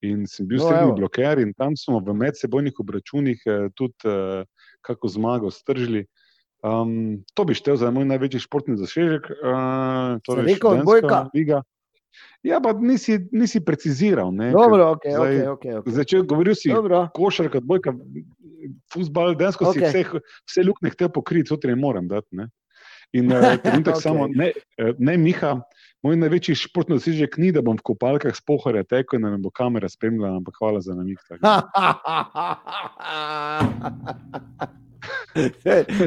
in 0.09 0.25
sem 0.27 0.49
bil 0.49 0.63
no, 0.63 0.71
srednji 0.71 0.97
bloker 1.03 1.45
in 1.45 1.53
tam 1.53 1.77
smo 1.77 2.01
v 2.01 2.17
medsebojnih 2.17 2.81
obračunih 2.81 3.45
eh, 3.45 3.69
tudi 3.77 4.09
uh, 4.09 4.41
kako 4.81 5.13
zmago 5.21 5.53
stržili. 5.53 6.07
Um, 6.63 7.25
to 7.35 7.45
bi 7.45 7.55
štel 7.59 7.77
za 7.77 7.91
moj 7.91 8.07
največji 8.07 8.45
športni 8.45 8.77
dosežek. 8.79 9.27
Uh, 9.43 10.23
torej 10.23 10.55
Rekel, 10.55 10.83
bojka. 10.87 11.27
Liga. 11.35 11.63
Ja, 12.43 12.61
pa 12.63 12.73
nisi, 12.73 13.19
nisi 13.33 13.61
preciziral. 13.65 14.33
Ne, 14.35 14.51
Dobro, 14.51 14.93
okay, 14.95 15.15
zdaj, 15.15 15.37
okay, 15.37 15.49
okay, 15.49 15.75
okay. 15.79 15.93
Začel 15.95 16.23
govoriti 16.27 16.61
si 16.61 16.71
košarka, 17.15 17.61
bojka, 17.63 17.95
futbal, 18.93 19.35
densko 19.39 19.71
okay. 19.71 19.91
si 19.91 20.03
vse, 20.03 20.23
vse 20.51 20.65
lukne 20.67 20.91
htel 20.95 21.11
pokriti, 21.15 21.49
to 21.51 21.59
ne 21.71 21.77
morem 21.79 22.09
dati. 22.11 22.29
Ne. 22.37 22.49
In 23.13 23.33
uh, 23.33 23.39
okay. 23.55 24.01
samo, 24.01 24.27
ne, 24.27 24.53
eh, 24.79 24.93
ne, 24.99 25.17
Miha, 25.19 25.61
moj 26.03 26.17
največji 26.19 26.55
športni 26.67 26.99
dosežek 26.99 27.39
ni, 27.39 27.53
da 27.55 27.63
bom 27.63 27.79
v 27.79 27.87
kopalkah 27.93 28.35
spohore 28.37 28.85
tekel 28.85 29.19
in 29.19 29.27
da 29.27 29.35
me 29.35 29.39
bo 29.43 29.51
kamera 29.51 29.89
spremljala, 29.91 30.37
ampak 30.43 30.55
hvala 30.59 30.81
za 30.83 30.95
namig. 30.99 31.19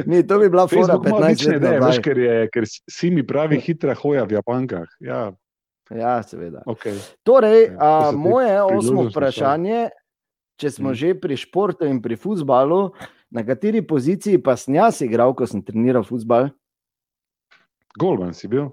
Ni, 0.06 0.22
to 0.26 0.38
bi 0.38 0.48
bila 0.48 0.66
fora 0.68 0.98
15 0.98 1.48
let. 1.50 1.62
Ne, 1.62 1.74
veš, 1.82 2.00
ker, 2.04 2.18
je, 2.18 2.36
ker 2.52 2.66
si 2.68 3.10
mi 3.12 3.24
pravi 3.26 3.58
hitra 3.60 3.96
hoja 3.98 4.24
v 4.24 4.38
Japankah. 4.38 4.86
Ja, 5.04 5.20
ja 5.92 6.16
seveda. 6.26 6.62
Okay. 6.68 6.96
Torej, 7.26 7.68
ja, 7.68 7.76
a, 7.76 8.12
moje 8.16 8.54
osmo 8.62 9.06
vprašanje, 9.10 9.88
če 10.60 10.72
smo 10.78 10.92
hmm. 10.92 11.00
že 11.00 11.14
pri 11.20 11.36
športu 11.40 11.88
in 11.88 12.00
pri 12.04 12.16
futbalu, 12.20 12.90
na 13.30 13.44
kateri 13.44 13.82
poziciji 13.84 14.40
pa 14.42 14.56
sem 14.56 14.78
jaz 14.78 15.02
igral, 15.04 15.34
ko 15.36 15.48
sem 15.48 15.64
treniral 15.64 16.06
futbal? 16.06 16.50
Golman 17.96 18.36
si 18.36 18.48
bil. 18.48 18.70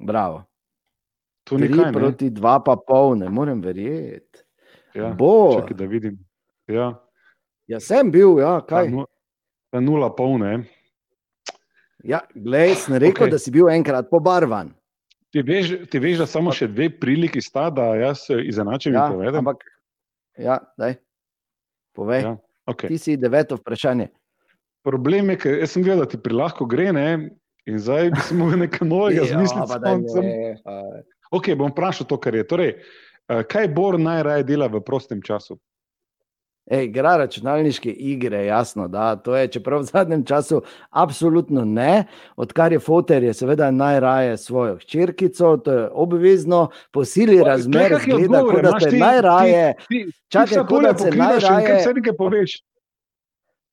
Bravo. 0.00 0.44
To 1.48 1.58
ni 1.58 1.68
kaj. 1.68 1.92
Proti 1.92 2.30
dva 2.32 2.60
pa 2.64 2.76
pol, 2.76 3.16
ne 3.20 3.28
morem 3.32 3.60
verjeti. 3.64 4.44
Ja, 4.94 5.12
Bo. 5.14 5.60
Čakaj, 5.60 5.76
da 5.76 5.86
vidim. 5.86 6.18
Ja. 6.70 6.92
Ja, 7.70 7.78
sem 7.82 8.10
bil, 8.10 8.40
ja, 8.42 8.58
kaj. 8.66 8.90
Na 9.70 9.80
nula 9.82 10.10
polne. 10.10 10.64
Ja, 12.02 12.24
glej, 12.34 12.74
sem 12.82 12.96
rekel, 12.98 13.28
okay. 13.28 13.34
da 13.36 13.38
si 13.38 13.52
bil 13.54 13.68
enkrat 13.70 14.08
pobarvan. 14.10 14.72
Ti 15.30 15.44
veš, 15.46 15.74
ti 15.92 16.00
veš, 16.02 16.24
da 16.24 16.26
samo 16.26 16.50
še 16.56 16.66
dve 16.72 16.88
priliki 16.98 17.42
sta, 17.44 17.68
da 17.70 17.92
jaz 18.00 18.24
izenačim 18.34 18.96
ja, 18.96 19.04
in 19.06 19.14
povedem. 19.14 19.44
Ampak, 19.44 19.62
ja, 20.40 20.58
daj. 20.80 20.96
Povej. 21.94 22.24
Ja, 22.26 22.32
okay. 22.72 22.90
Ti 22.90 22.98
si 22.98 23.14
deveto 23.20 23.60
vprašanje. 23.60 24.08
Problem 24.82 25.30
je, 25.34 25.38
ker 25.44 25.62
sem 25.70 25.84
videl, 25.84 26.02
da 26.02 26.08
ti 26.10 26.18
prilahko 26.18 26.66
gre, 26.66 26.90
ne? 26.96 27.08
in 27.68 27.78
zdaj 27.78 28.10
bi 28.10 28.22
se 28.24 28.34
lahko 28.34 28.56
nekaj 28.56 28.88
novega 28.88 29.22
ja, 29.28 29.36
zmislil. 29.36 30.64
Ok, 31.30 31.52
bom 31.54 31.70
vprašal 31.70 32.08
to, 32.10 32.18
kar 32.18 32.34
je. 32.34 32.46
Torej, 32.48 32.70
eh, 32.74 33.42
kaj 33.46 33.68
Bor 33.76 33.98
najraje 34.00 34.48
dela 34.48 34.66
v 34.72 34.80
prostem 34.82 35.22
času? 35.22 35.60
Igra 36.70 37.16
računalniške 37.16 37.90
igre, 37.90 38.44
jasno, 38.46 38.88
da 38.88 39.16
to 39.16 39.36
je, 39.36 39.48
čeprav 39.48 39.80
v 39.80 39.84
zadnjem 39.84 40.24
času 40.24 40.62
absolutno 40.90 41.64
ne, 41.64 42.04
odkar 42.36 42.72
je 42.72 42.78
fotor, 42.78 43.22
je 43.22 43.34
seveda 43.34 43.70
najraje 43.70 44.36
svojo 44.36 44.76
hčerkico, 44.76 45.56
to 45.56 45.72
je 45.72 45.88
obvezno, 45.92 46.68
po 46.90 47.04
sili 47.04 47.42
razmer, 47.44 47.96
gleda, 48.06 48.42
da 48.62 48.80
se 48.80 48.96
najraje, 48.96 49.74
čakaj, 50.28 50.58
da 50.82 50.98
se 50.98 51.10
najraje, 51.10 51.78
vse 51.80 51.94
nekaj 51.94 52.16
poveš 52.16 52.60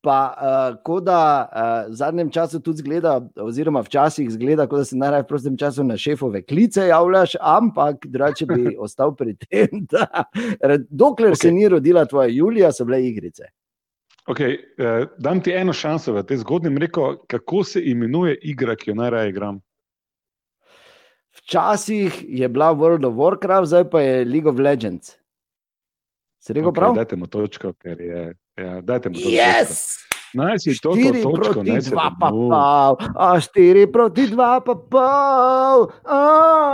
pa 0.07 0.19
uh, 0.31 0.77
kot 0.87 1.03
da 1.03 1.21
uh, 1.43 1.91
v 1.91 1.97
zadnjem 1.99 2.29
času 2.31 2.61
tudi 2.63 2.79
zgleda, 2.79 3.17
oziroma 3.43 3.81
včasih 3.83 4.29
zgleda, 4.31 4.63
kot 4.71 4.79
da 4.79 4.87
se 4.87 4.97
najraje 4.99 5.25
v 5.25 5.27
prostem 5.27 5.57
času 5.59 5.83
na 5.83 5.97
šefove 5.99 6.45
klice 6.47 6.87
javljaš, 6.87 7.35
ampak 7.43 8.07
drugače 8.07 8.47
bi 8.47 8.75
ostal 8.85 9.11
pri 9.15 9.35
tem, 9.35 9.83
da 9.91 10.23
dokler 10.87 11.35
okay. 11.35 11.41
se 11.41 11.51
ni 11.51 11.67
rodila 11.67 12.05
tvoja 12.07 12.31
Julija, 12.31 12.71
so 12.71 12.87
bile 12.87 13.01
igrice. 13.03 13.51
Okay, 14.31 14.55
uh, 14.79 15.09
dam 15.19 15.43
ti 15.43 15.51
eno 15.55 15.75
šanso 15.75 16.15
v 16.15 16.23
tej 16.27 16.41
zgodbi, 16.45 16.71
rekel, 16.87 17.19
kako 17.27 17.63
se 17.67 17.83
imenuje 17.83 18.39
igra, 18.47 18.79
ki 18.79 18.91
jo 18.91 18.97
najraje 19.03 19.35
igram. 19.35 19.61
Včasih 21.37 22.23
je 22.27 22.47
bila 22.49 22.71
World 22.75 23.05
of 23.07 23.19
Warcraft, 23.19 23.75
zdaj 23.75 23.89
pa 23.91 24.01
je 24.01 24.25
League 24.25 24.49
of 24.49 24.59
Legends. 24.59 25.17
Se 26.39 26.53
rekel 26.53 26.71
okay, 26.71 26.79
prav? 26.79 26.95
Dajte 26.95 27.15
mu 27.15 27.27
točko, 27.27 27.75
ker 27.75 28.01
je. 28.01 28.27
Ja, 28.57 28.81
dajte 28.81 29.09
mu 29.09 29.21
to. 29.21 29.29
Yes! 29.29 30.01
Naj 30.33 30.59
si 30.59 30.73
to 30.83 30.91
točko, 30.91 31.63
ne 31.63 31.77
si 31.81 31.93
dva 31.93 32.09
pa 32.19 32.29
pol, 32.29 32.97
a 32.99 33.37
štiri 33.39 33.85
proti 33.89 34.27
dva 34.27 34.57
pa 34.65 34.75
pol, 34.75 35.87
a 36.03 36.19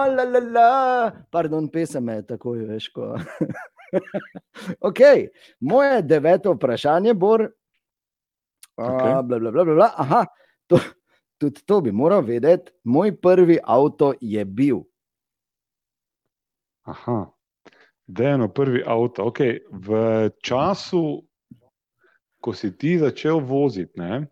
la 0.09 0.25
la 0.25 0.41
la. 0.41 0.71
Pardon, 1.31 1.67
pesem 1.69 2.09
je 2.09 2.23
tako, 2.33 2.55
veš, 2.57 2.89
ko. 2.95 3.13
ok, 4.89 5.01
moje 5.61 6.01
deveto 6.01 6.55
vprašanje, 6.57 7.13
Bor. 7.13 7.45
Okay. 8.73 9.21
Bla, 9.21 9.39
bla, 9.39 9.51
bla, 9.51 9.63
bla. 9.63 9.89
Aha, 10.01 10.23
to, 10.67 10.79
tudi 11.37 11.61
to 11.65 11.81
bi 11.81 11.91
moral 11.91 12.25
vedeti. 12.25 12.73
Moj 12.83 13.13
prvi 13.21 13.59
avto 13.63 14.13
je 14.21 14.45
bil. 14.45 14.81
Aha, 16.89 17.19
da 18.07 18.23
je 18.23 18.33
eno 18.33 18.49
prvi 18.49 18.81
avto. 18.81 19.29
Okay. 19.29 19.61
V 19.69 20.31
času 20.41 21.21
ko 22.43 22.51
si 22.51 22.73
ti 22.75 22.97
začel 22.99 23.39
voziti, 23.39 23.95
ne, 23.95 24.25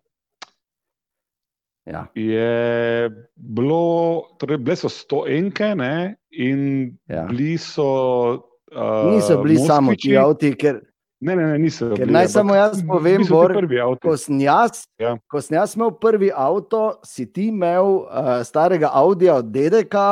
ja. 1.86 2.06
je 2.14 3.10
bilo, 3.34 4.22
torej 4.38 4.58
bile 4.58 4.76
so 4.76 4.88
sto 4.92 5.24
enke 5.26 5.72
ne, 5.74 6.16
in 6.30 6.92
ja. 7.08 7.26
bili 7.30 7.58
so. 7.58 8.48
Uh, 8.72 9.12
niso 9.12 9.36
bili 9.42 9.54
Moskviči. 9.54 9.66
samo 9.66 9.94
ti 9.94 10.16
avti, 10.16 10.54
ker. 10.56 10.80
Ne, 11.22 11.36
ne, 11.36 11.46
ne, 11.52 11.58
niso. 11.58 11.92
Ker 11.94 12.10
naj 12.10 12.28
samo 12.32 12.54
jaz 12.56 12.80
povem, 12.86 13.22
Bor, 13.28 13.54
ko, 14.02 14.16
sem 14.18 14.40
jaz, 14.42 14.86
ja. 14.98 15.14
ko 15.30 15.42
sem 15.44 15.54
jaz 15.54 15.76
imel 15.76 15.92
prvi 16.00 16.32
avto, 16.34 16.98
si 17.06 17.28
ti 17.30 17.46
imel 17.52 18.02
uh, 18.02 18.40
starega 18.42 18.90
Audija 18.90 19.36
od 19.38 19.52
DDK, 19.54 20.02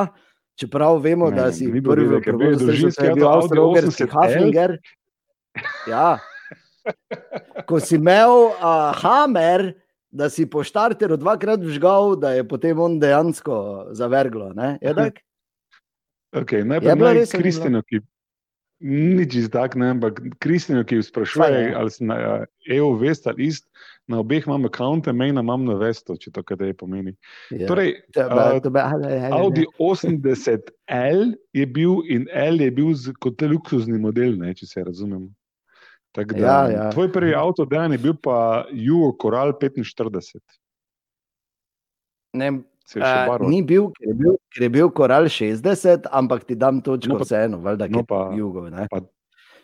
čeprav 0.61 1.01
vemo, 1.03 1.31
ne, 1.33 1.41
da 1.41 1.49
si 1.53 1.67
prvi 1.67 2.07
v 2.07 2.21
Evropi, 2.21 2.53
da 2.63 2.77
si 2.79 3.15
bil 3.17 3.27
avstralski 3.27 4.07
Haflinger. 4.13 4.77
Ja. 5.91 6.21
Ko 7.69 7.81
si 7.81 7.97
imel 7.99 8.51
uh, 8.51 8.93
Hamer, 9.01 9.73
da 10.11 10.31
si 10.31 10.47
po 10.51 10.65
štarteru 10.67 11.19
dvakrat 11.21 11.63
vžgal, 11.63 12.17
da 12.19 12.35
je 12.35 12.47
potem 12.49 12.79
on 12.79 12.99
dejansko 13.01 13.91
zavrglo. 13.95 14.51
Je 14.83 14.95
okay, 16.35 16.65
najprej 16.67 16.99
naj 16.99 17.27
Kristino, 17.39 17.83
ki, 17.87 18.03
Nič 18.81 19.35
iz 19.37 19.49
tak, 19.53 19.77
ne, 19.77 19.93
ampak 19.93 20.25
Kristjana, 20.41 20.87
ki 20.89 21.03
sprašuje, 21.05 21.77
ali 21.77 21.91
si 21.93 22.01
na 22.01 22.49
EU 22.73 22.97
vest 22.97 23.29
ali 23.29 23.53
ist, 23.53 23.69
na 24.09 24.25
obeh 24.25 24.47
imam 24.49 24.65
akonte, 24.65 25.13
mejna 25.13 25.45
imam 25.45 25.69
na 25.69 25.77
vesto, 25.77 26.17
če 26.17 26.33
to 26.33 26.41
kaj 26.41 26.73
pomeni. 26.81 27.13
Ja. 27.53 27.69
Torej, 27.69 28.01
uh, 28.17 29.37
Audi 29.37 29.69
80L 29.77 31.37
je 31.53 31.67
bil 31.69 32.01
in 32.09 32.25
L 32.33 32.65
je 32.65 32.71
bil 32.73 32.97
kot 33.21 33.45
luksuzni 33.45 34.01
model, 34.01 34.41
ne, 34.41 34.57
če 34.57 34.73
se 34.73 34.85
razumemo. 34.89 35.29
Da, 36.15 36.25
ja, 36.35 36.57
ja. 36.71 36.89
Tvoj 36.91 37.13
prvi 37.13 37.35
avto, 37.39 37.65
dejan 37.71 37.93
je 37.95 37.99
bil 38.03 38.17
pa 38.19 38.67
Jugo 38.75 39.13
Coral 39.23 39.53
45. 39.59 40.41
Ne, 42.35 42.51
Uh, 42.91 43.39
ni 43.47 43.61
bil 43.63 43.87
ker, 43.95 44.09
je 44.09 44.15
bil, 44.19 44.33
ker 44.51 44.65
je 44.65 44.69
bil 44.75 44.89
koral 44.91 45.29
60, 45.31 46.09
ampak 46.11 46.43
ti 46.43 46.57
dam 46.59 46.81
točko 46.83 47.13
no, 47.15 47.19
vseeno, 47.23 47.61
valjda, 47.63 47.87
no, 47.87 48.03
pa, 48.03 48.33
jugo. 48.35 48.65
Pa, 48.91 48.99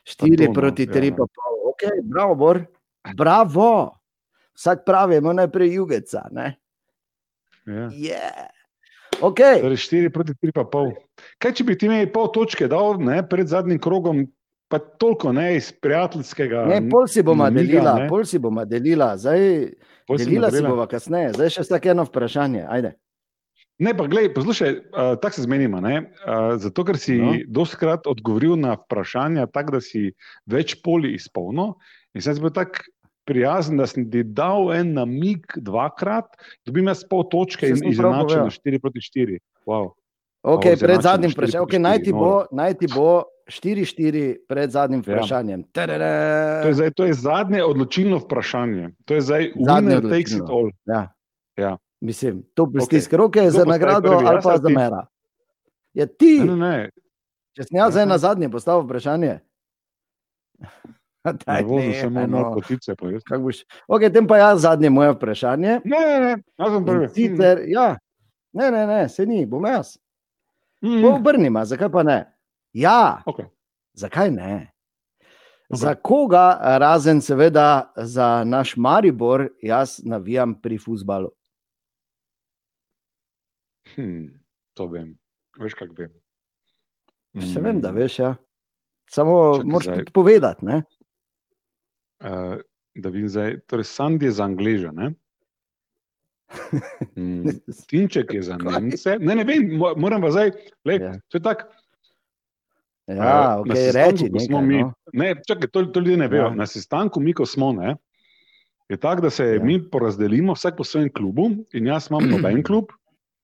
4 0.06 0.46
pa 0.46 0.54
proti 0.54 0.86
3, 0.86 0.94
no, 0.94 1.06
ja. 1.10 1.16
pa 1.18 1.26
pol. 1.26 1.56
Ok, 1.72 1.82
bravo, 2.06 2.36
Bor. 2.38 2.60
Bravo. 3.18 3.70
Vsak 4.54 4.86
pravi, 4.86 5.18
ima 5.18 5.34
najprej 5.34 5.74
jugeca. 5.74 6.22
Ne? 6.30 6.54
Ja. 7.66 7.88
Yeah. 7.90 8.46
Okay. 9.18 9.58
Torej 9.64 9.82
4 9.82 10.14
proti 10.14 10.38
3, 10.38 10.54
pa 10.54 10.62
pol. 10.70 10.94
Kaj 11.42 11.58
če 11.58 11.66
bi 11.66 11.74
ti 11.74 11.90
imeli 11.90 12.06
pol 12.14 12.30
točke 12.30 12.70
dal 12.70 13.00
ne, 13.02 13.24
pred 13.26 13.50
zadnjim 13.50 13.82
krogom, 13.82 14.22
pa 14.68 14.78
toliko 14.78 15.32
ne 15.32 15.56
iz 15.56 15.72
prijateljskega. 15.82 16.64
Ne, 16.70 16.80
pol 16.90 17.06
si 17.10 17.22
bomo 17.22 17.48
delila, 17.50 17.96
pol 18.10 18.24
si 18.26 18.38
bomo 18.42 18.64
delila, 18.66 19.14
zdaj 19.16 19.42
delila 20.18 20.50
si 20.50 20.62
bomo 20.66 20.86
kasneje, 20.90 21.34
zdaj 21.36 21.52
še 21.56 21.66
vsak 21.66 21.90
eno 21.94 22.06
vprašanje. 22.08 22.64
Ajde. 22.68 22.96
Ne, 23.78 23.92
pa 23.92 24.06
gledaj, 24.08 24.32
poslušaj, 24.34 24.72
uh, 24.72 25.14
tako 25.20 25.36
se 25.36 25.44
zmenimo. 25.44 25.78
Uh, 25.84 26.56
zato, 26.56 26.84
ker 26.88 26.96
si 26.98 27.18
no. 27.20 27.34
doskrat 27.58 28.08
odgovoril 28.08 28.56
na 28.56 28.72
vprašanja, 28.80 29.50
tako 29.52 29.76
da 29.76 29.80
si 29.84 30.08
več 30.48 30.78
poli 30.84 31.12
izpolnil. 31.18 31.74
In 32.16 32.24
sem 32.24 32.40
bil 32.40 32.54
tako 32.56 32.86
prijazen, 33.28 33.76
da 33.76 33.88
sem 33.90 34.06
ti 34.10 34.22
dal 34.24 34.70
en 34.72 34.94
namig 34.96 35.58
dvakrat, 35.60 36.38
dobim 36.64 36.88
jaz 36.88 37.02
pol 37.10 37.26
točke 37.28 37.68
in 37.68 37.82
izenačen 37.90 38.46
na 38.46 38.54
4 38.54 38.80
proti 38.80 39.02
4. 39.04 39.38
Wow. 39.68 39.92
Okay, 40.42 40.76
pred 40.78 41.02
zadnjim 41.02 41.30
vprašanjem. 41.30 41.64
Okay, 41.66 41.78
naj, 41.78 41.98
naj 42.52 42.74
ti 42.78 42.86
bo 42.94 43.24
4-4 43.50 44.36
pred 44.48 44.70
zadnjim 44.70 45.02
ja. 45.06 45.14
vprašanjem. 45.14 45.64
Ja. 45.76 45.86
To, 46.62 46.68
je 46.68 46.74
zdaj, 46.74 46.90
to 46.90 47.04
je 47.04 47.14
zadnje 47.14 47.64
odločilno 47.64 48.18
vprašanje. 48.18 48.90
To 49.04 49.14
je 49.14 49.20
zdaj 49.20 49.52
winner 49.56 50.02
takes 50.10 50.32
it 50.32 50.48
all. 50.48 50.70
Ja. 50.86 51.08
Ja. 51.56 51.76
Mislim, 52.00 52.42
to 52.54 52.70
pristiske 52.72 53.16
okay. 53.16 53.18
roke 53.18 53.50
za 53.50 53.64
nagrado 53.64 54.12
ali 54.12 54.40
pa 54.42 54.56
za 54.56 54.68
mera. 54.68 55.06
Ja, 55.94 56.06
ti, 56.06 56.40
ne, 56.44 56.56
ne. 56.56 56.90
če 57.56 57.64
sem 57.64 57.78
jaz 57.78 57.94
zdaj 57.96 58.06
na 58.06 58.18
zadnje 58.20 58.50
postavil 58.52 58.84
vprašanje. 58.84 59.38
Daj, 61.26 61.62
ne, 61.64 61.86
ne, 61.88 61.94
samo 62.00 62.26
no. 62.26 62.42
potice, 62.54 62.94
ok, 63.88 64.02
tem 64.14 64.26
pa 64.28 64.36
jaz 64.38 64.60
zadnje 64.62 64.90
moje 64.90 65.14
vprašanje. 65.16 65.80
Ne, 65.84 66.02
ne, 66.06 66.18
ne, 66.20 66.34
jaz 66.58 66.74
sem 66.76 66.84
prvi. 66.86 67.08
Sicer, 67.14 67.62
ja, 67.66 67.86
ne, 68.52 68.70
ne, 68.70 68.84
ne, 68.86 69.00
se 69.08 69.26
ni, 69.26 69.46
bom 69.46 69.64
jaz. 69.66 69.96
Mm. 70.84 71.04
Obrnima, 71.04 71.64
zakaj 71.64 71.90
pa 71.92 72.02
ne? 72.02 72.18
Ja, 72.72 73.22
okay. 73.26 73.48
zakaj 73.92 74.30
ne? 74.30 74.72
Okay. 75.68 75.78
Za 75.78 75.94
koga, 75.94 76.58
razen 76.78 77.20
seveda 77.20 77.92
za 77.96 78.44
naš 78.44 78.76
Maribor, 78.76 79.48
jaz 79.62 80.00
navijam 80.04 80.54
pri 80.60 80.78
futbalu? 80.78 81.30
Hmm, 83.94 84.28
to 84.74 84.86
vem, 84.86 85.16
veš, 85.58 85.74
kako 85.74 85.94
vem. 85.98 86.12
Hmm. 87.34 87.48
Se 87.52 87.60
vem, 87.60 87.80
da 87.80 87.90
veš. 87.90 88.18
Ja. 88.18 88.34
Samo 89.10 89.62
moraš 89.64 89.84
zdaj... 89.84 90.04
povedati. 90.12 90.66
Uh, 90.66 92.56
da 92.94 93.08
vidim 93.08 93.28
zdaj, 93.28 93.60
torej 93.66 93.84
Sandy 93.84 94.24
je 94.24 94.32
za 94.32 94.44
Angleže. 94.44 94.92
Ne? 94.92 95.12
Hmm. 97.16 97.44
Tinček 97.88 98.34
je 98.34 98.42
za 98.42 98.56
Nemce. 98.56 99.16
Ne, 99.20 99.34
ne 99.34 99.44
vem, 99.44 99.70
moram 99.96 100.22
pa 100.22 100.30
zdaj, 100.30 100.50
le, 100.84 100.94
ja. 100.94 101.12
to 101.28 101.38
je 101.38 101.42
tako. 101.42 101.68
Ja, 103.06 103.56
uh, 103.58 103.62
okay, 103.62 103.92
reči, 103.94 104.26
nekaj, 104.30 104.62
mi, 104.62 104.80
no. 104.82 104.92
ne, 105.12 105.34
čakaj, 105.46 105.70
to, 105.70 105.84
to 105.94 106.00
ljudje 106.00 106.16
ne 106.16 106.28
vejo. 106.28 106.48
Ja. 106.50 106.54
Na 106.54 106.66
sestanku, 106.66 107.20
mi, 107.22 107.32
ko 107.32 107.46
smo, 107.46 107.70
ne, 107.72 107.94
je 108.88 108.96
tako, 108.96 109.22
da 109.22 109.30
se 109.30 109.46
ja. 109.46 109.64
mi 109.64 109.78
porazdelimo, 109.90 110.54
vsak 110.54 110.76
po 110.76 110.84
svojem 110.84 111.12
klubu, 111.12 111.50
in 111.72 111.86
jaz 111.86 112.10
imam 112.10 112.26
noben 112.34 112.62
klub, 112.66 112.90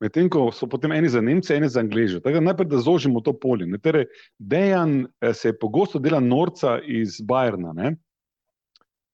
medtem 0.02 0.30
ko 0.30 0.50
so 0.52 0.66
potem 0.66 0.92
eni 0.92 1.08
za 1.08 1.20
Nemce, 1.22 1.56
eni 1.56 1.68
za 1.70 1.80
Angleže. 1.80 2.20
Tako 2.20 2.40
da 2.40 2.46
najprej, 2.50 2.68
da 2.68 2.82
zožimo 2.82 3.20
to 3.20 3.32
polje. 3.38 3.70
Torej, 3.78 4.06
Dejan 4.38 5.06
eh, 5.20 5.34
se 5.34 5.54
pogosto 5.58 5.98
dela 5.98 6.20
norca 6.20 6.80
iz 6.82 7.20
Bajerna, 7.20 7.72
ne? 7.72 7.96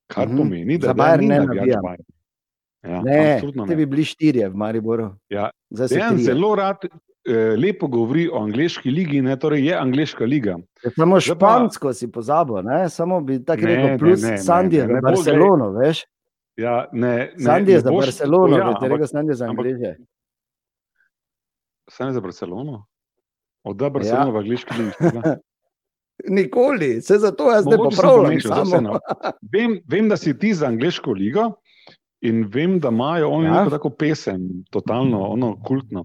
kar 0.08 0.28
mm 0.28 0.32
-hmm. 0.32 0.36
pomeni, 0.38 0.78
da 0.78 0.94
Bajer 0.94 1.22
ne 1.22 1.40
navijaš 1.40 1.82
Bajer. 1.82 2.00
Ja, 2.82 3.02
ne, 3.02 3.40
ne, 3.66 3.76
bi 3.76 3.86
bili 3.86 4.04
štirje 4.04 4.48
v 4.48 4.56
Mariboru. 4.56 5.10
Ja. 5.28 5.50
Dejan 5.70 6.18
zelo 6.22 6.52
rad 6.54 6.84
eh, 6.84 7.56
lepo 7.58 7.88
govori 7.90 8.28
o 8.28 8.42
angliški 8.42 8.90
ligi, 8.90 9.22
ne? 9.22 9.34
torej 9.38 9.66
je 9.66 9.74
angliška 9.74 10.24
liga. 10.24 10.54
Je 10.84 10.92
samo 10.94 11.18
špansko 11.20 11.88
pa... 11.88 11.94
si 11.94 12.10
pozabil, 12.12 12.62
ne? 12.62 12.84
samo 12.88 13.20
bi 13.20 13.40
tako 13.44 13.66
rekel, 13.66 13.98
plus 13.98 14.22
Sandije, 14.44 14.86
ne, 14.86 14.94
ne, 14.94 14.94
ne, 14.94 15.00
Barcelono, 15.00 15.72
veš. 15.74 16.04
Ja, 16.56 16.84
ne, 16.92 17.16
ne, 17.16 17.44
Sandije 17.44 17.80
za 17.80 17.90
Barcelono, 17.90 18.56
ja, 18.56 18.70
bi 18.80 18.88
rekel 18.88 19.06
Sandije 19.06 19.34
za 19.34 19.50
Angliže. 19.50 19.94
Ampak, 19.98 20.06
Sanje 21.88 22.12
za 22.12 22.20
Barcelono? 22.20 22.86
Odda 23.62 23.90
Barcelona 23.90 24.26
ja. 24.26 24.32
v 24.32 24.36
angliški 24.36 24.74
ligi. 24.78 24.94
Nikoli, 26.36 27.02
se 27.02 27.18
za 27.18 27.30
to 27.30 27.50
jaz 27.52 27.66
ne 27.66 27.76
popravljam. 27.76 28.98
vem, 29.52 29.80
vem, 29.88 30.08
da 30.08 30.16
si 30.16 30.38
ti 30.38 30.54
za 30.54 30.66
angliško 30.66 31.12
ligo 31.12 31.52
in 32.20 32.44
vem, 32.50 32.78
da 32.80 32.88
imajo 32.88 33.30
oni 33.30 33.46
ja. 33.46 33.66
tako 33.70 33.90
pesem, 33.90 34.64
totalno, 34.70 35.20
ono 35.32 35.54
kultno. 35.62 36.04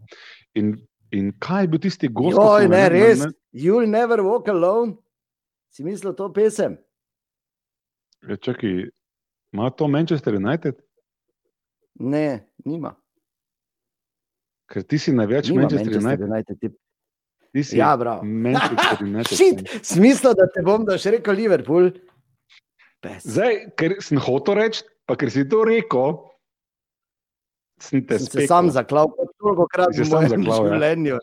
In, 0.53 0.75
in 1.11 1.31
kaj 1.39 1.63
je 1.63 1.67
bil 1.67 1.79
tisti 1.79 2.07
gost? 2.07 2.37
Oj, 2.41 2.67
ne, 2.69 2.89
res. 2.89 3.25
Ne? 3.25 3.31
You'll 3.53 3.89
never 3.89 4.21
walk 4.21 4.49
alone. 4.49 4.95
Si 5.73 5.83
mislil 5.83 6.13
to 6.13 6.29
pesem? 6.33 6.77
Ja, 8.27 8.37
čakaj, 8.37 8.89
ima 9.53 9.69
to 9.69 9.87
Manchester 9.87 10.35
United? 10.35 10.77
Ne, 11.99 12.45
nima. 12.65 12.93
Ker 14.69 14.85
ti 14.87 14.97
si 14.97 15.13
največ 15.13 15.51
Manchester 15.53 15.97
United. 15.97 16.29
United. 16.29 16.77
Ti 17.53 17.63
si 17.63 17.77
ja, 17.77 17.97
bravo. 17.97 18.23
Manchester 18.23 19.03
United. 19.09 19.67
Smisel, 19.85 20.33
da 20.37 20.47
te 20.49 20.63
bom 20.65 20.85
da 20.85 20.97
še 20.97 21.17
rekel 21.17 21.37
Liverpool. 21.37 21.91
Pes. 23.03 23.25
Zdaj, 23.27 23.57
ker 23.79 23.97
sem 24.03 24.21
hotel 24.23 24.61
reči, 24.61 24.85
pa 25.09 25.17
ker 25.19 25.31
si 25.33 25.43
to 25.49 25.63
rekel, 25.67 26.21
sem 27.83 28.03
te 28.07 28.19
sem 28.21 28.31
se 28.31 28.45
sam 28.47 28.69
zaklal, 28.71 29.11
toliko 29.41 29.67
krat 29.67 29.91
v 29.97 30.05
mojem 30.07 30.31
zaklav, 30.31 30.67
ja. 30.67 30.69
življenju. 30.71 31.17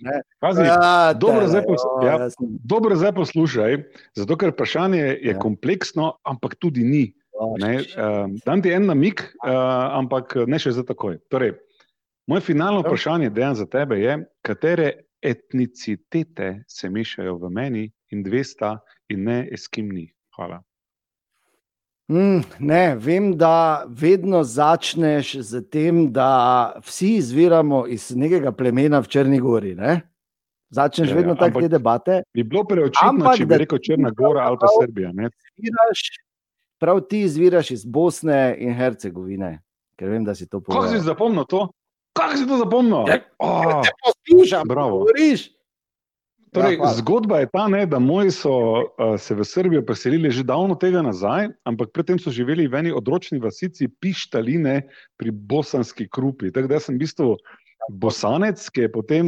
Pazi, 0.44 0.66
ja, 0.68 1.14
dobro, 1.16 1.46
zdaj 1.48 1.64
pos, 1.64 1.86
ja, 2.04 2.18
ja, 2.20 2.50
dobro 2.74 2.98
zdaj 3.00 3.14
poslušaj, 3.16 3.78
zato 4.20 4.36
ker 4.36 4.52
vprašanje 4.52 5.00
je 5.06 5.32
ja. 5.32 5.38
kompleksno, 5.40 6.12
ampak 6.28 6.58
tudi 6.60 6.84
ni. 6.84 7.06
Ne, 7.40 7.78
uh, 7.96 8.26
dam 8.44 8.60
ti 8.60 8.68
en 8.76 8.84
namik, 8.90 9.22
uh, 9.40 9.48
ampak 9.96 10.36
ne 10.44 10.58
še 10.60 10.74
za 10.76 10.84
takoj. 10.84 11.16
Torej, 11.32 11.54
Moje 12.30 12.40
finalno 12.40 12.80
vprašanje, 12.80 13.30
dejan 13.30 13.54
za 13.54 13.64
tebe, 13.66 13.96
je, 13.98 14.12
katere 14.42 14.92
etnicitete 15.22 16.64
se 16.68 16.90
mešajo 16.90 17.34
v 17.42 17.50
meni 17.50 17.90
in 18.14 18.22
dve 18.22 18.44
sta, 18.44 18.76
in 19.08 19.24
ne 19.24 19.48
s 19.56 19.66
kim 19.68 19.88
ni. 19.90 20.04
Hvala. 20.36 20.60
Mm, 22.10 22.40
ne, 22.58 22.96
vem, 22.98 23.36
da 23.38 23.84
vedno 23.88 24.42
začneš 24.44 25.36
z 25.46 25.60
tem, 25.70 26.08
da 26.12 26.72
vsi 26.82 27.14
izviramo 27.20 27.84
iz 27.86 28.10
nekega 28.16 28.50
plemena 28.52 28.98
v 28.98 29.06
Črni 29.06 29.38
Gori. 29.38 29.76
Ne? 29.78 30.00
Začneš 30.74 31.10
ja, 31.10 31.16
vedno 31.16 31.36
ja, 31.36 31.38
tako 31.38 31.60
te 31.60 31.68
debate. 31.68 32.22
Bi 32.34 32.42
bilo 32.42 32.64
preočitno, 32.66 33.30
če 33.36 33.46
bi 33.46 33.60
rekel 33.62 33.78
Črna 33.78 34.10
Gora 34.10 34.48
ali 34.50 34.58
pa 34.58 34.72
Srbija. 34.80 35.12
Izviraš, 35.56 36.02
prav 36.82 37.00
ti 37.06 37.22
izviraš 37.28 37.70
iz 37.70 37.84
Bosne 37.86 38.56
in 38.58 38.74
Hercegovine, 38.74 39.60
ker 39.98 40.10
vem, 40.10 40.26
da 40.26 40.34
si 40.34 40.48
to 40.48 40.58
povedal. 40.60 40.82
Kako 40.82 40.96
si 40.96 41.06
zapomnil 41.06 41.46
to? 41.46 41.68
Kako 42.18 42.36
si 42.36 42.46
to 42.48 42.58
zapomnil? 42.58 43.06
Ja, 43.06 43.20
oh, 43.38 43.82
te 43.86 43.94
poslušam, 44.02 44.66
govoriš. 44.66 45.46
Torej, 46.50 46.80
ja, 46.82 46.90
zgodba 46.98 47.38
je 47.38 47.48
ta, 47.52 47.68
ne, 47.70 47.84
da 47.86 47.98
moji 48.02 48.32
so 48.34 48.50
uh, 48.50 49.14
se 49.18 49.34
v 49.38 49.44
Srbijo 49.46 49.84
preselili 49.86 50.32
že 50.34 50.42
davno 50.42 50.74
tega 50.74 51.02
nazaj, 51.02 51.46
ampak 51.62 51.92
predtem 51.94 52.18
so 52.18 52.32
živeli 52.34 52.66
v 52.66 52.74
eni 52.74 52.90
odročni 52.90 53.38
vasici 53.38 53.86
Pištaline 53.86 54.82
pri 55.14 55.30
bosanski 55.30 56.08
krupi. 56.10 56.50
Tako 56.50 56.72
da 56.72 56.80
sem 56.82 56.98
v 56.98 57.06
bistvu 57.06 57.36
bosanec, 58.02 58.58
ki 58.74 58.86
je 58.86 58.90
potem 58.90 59.26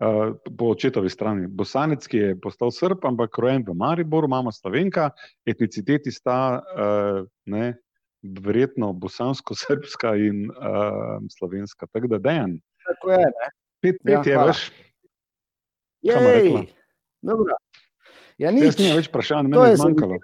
uh, 0.00 0.32
po 0.56 0.72
očetovi 0.72 1.12
strani. 1.12 1.52
Bosanec, 1.52 2.08
ki 2.08 2.16
je 2.16 2.40
postal 2.40 2.72
srb, 2.72 3.04
ampak 3.04 3.36
rojen 3.36 3.68
v 3.68 3.76
Mariboru, 3.76 4.28
mama 4.28 4.52
slovenka, 4.52 5.10
etniciteti 5.44 6.08
sta 6.08 6.64
uh, 6.64 7.28
ne, 7.44 7.76
verjetno 8.24 8.94
bosansko-srpska 8.96 10.16
in 10.16 10.48
uh, 10.48 11.20
slovenska. 11.28 11.92
Tako 11.92 12.16
da 12.16 12.24
dejan. 12.24 12.56
Tako 12.88 13.18
je. 13.20 13.24
Ne? 13.36 13.56
Pet, 13.78 14.00
pet 14.02 14.26
ja, 14.26 14.48
je, 14.48 14.87
veš. 16.08 16.72
Ja, 18.38 18.50
Jaz 18.50 18.54
nič. 18.54 18.78
nimam 18.78 18.96
več 18.96 19.08
vprašanj, 19.08 19.46
meni 19.46 19.68
je 19.68 19.76
zmanjkalo. 19.76 20.14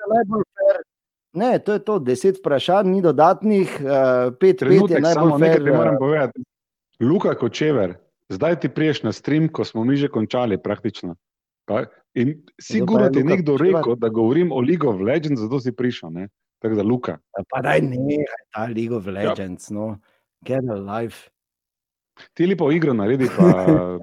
Ne, 1.35 1.59
to 1.59 1.73
je 1.73 1.81
to, 1.81 1.99
deset 1.99 2.39
vprašanj, 2.39 2.87
ni 2.87 3.03
dodatnih, 3.03 3.67
uh, 3.77 3.91
pet, 4.31 4.39
pet 4.39 4.47
je 4.47 4.57
Trenutek, 4.57 5.03
najbolj 5.03 5.15
samo 5.15 5.35
nekaj 5.37 5.57
fair. 5.57 5.65
ti 5.65 5.71
moram 5.73 5.95
eh, 5.95 5.99
povedati. 5.99 6.45
Luka 7.01 7.35
Kočever, 7.35 7.95
zdaj 8.29 8.61
ti 8.61 8.69
priješ 8.69 9.03
na 9.03 9.11
stream, 9.11 9.49
ko 9.49 9.65
smo 9.65 9.83
mi 9.83 9.97
že 9.97 10.07
končali 10.09 10.55
praktično. 10.57 11.17
Pa, 11.65 11.83
in 12.15 12.39
sigurno 12.57 13.09
ti 13.09 13.19
je 13.19 13.25
nekdo 13.27 13.53
Kočevar? 13.53 13.83
rekel, 13.83 13.97
da 13.97 14.09
govorim 14.11 14.53
o 14.53 14.61
League 14.61 14.87
of 14.87 15.01
Legends, 15.01 15.41
zato 15.41 15.59
si 15.59 15.73
prišel. 15.73 16.11
Ne? 16.13 16.29
Tako 16.59 16.75
da, 16.75 16.83
Luka. 16.83 17.19
Pa 17.51 17.59
daj 17.61 17.83
nehaj 17.83 18.25
ta 18.49 18.65
League 18.67 18.93
Ja. 18.93 18.97
of 18.97 19.07
Legends, 19.09 19.71
no, 19.71 19.99
get 20.41 20.63
a 20.65 20.77
life. 20.77 21.27
Ti 22.33 22.47
lepo 22.47 22.71
igro 22.71 22.95
naredi, 22.95 23.27
pa 23.27 23.43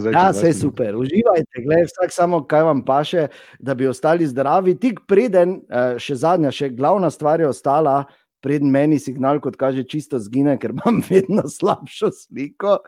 zdaj. 0.00 0.12
Ja, 0.12 0.26
čez 0.32 0.36
vse 0.36 0.46
20 0.46 0.46
minut. 0.46 0.60
super, 0.60 0.96
uživajte, 0.96 1.62
gledaj, 1.64 1.86
vsak 1.90 2.12
samo 2.12 2.42
kaj 2.46 2.62
vam 2.62 2.84
paše, 2.84 3.26
da 3.58 3.74
bi 3.74 3.88
ostali 3.88 4.26
zdravi. 4.26 4.76
Tik 4.80 5.00
preden, 5.08 5.60
eh, 5.68 5.98
še 5.98 6.14
zadnja, 6.14 6.52
še 6.54 6.70
glavna 6.70 7.10
stvar 7.10 7.40
je 7.40 7.48
ostala, 7.48 8.04
preden 8.44 8.70
meni 8.70 8.98
signal, 9.00 9.40
kot 9.40 9.56
kaže, 9.56 9.86
čisto 9.88 10.20
zgine, 10.20 10.58
ker 10.60 10.74
imam 10.76 11.02
vedno 11.10 11.48
slabšo 11.48 12.12
sliko. 12.12 12.78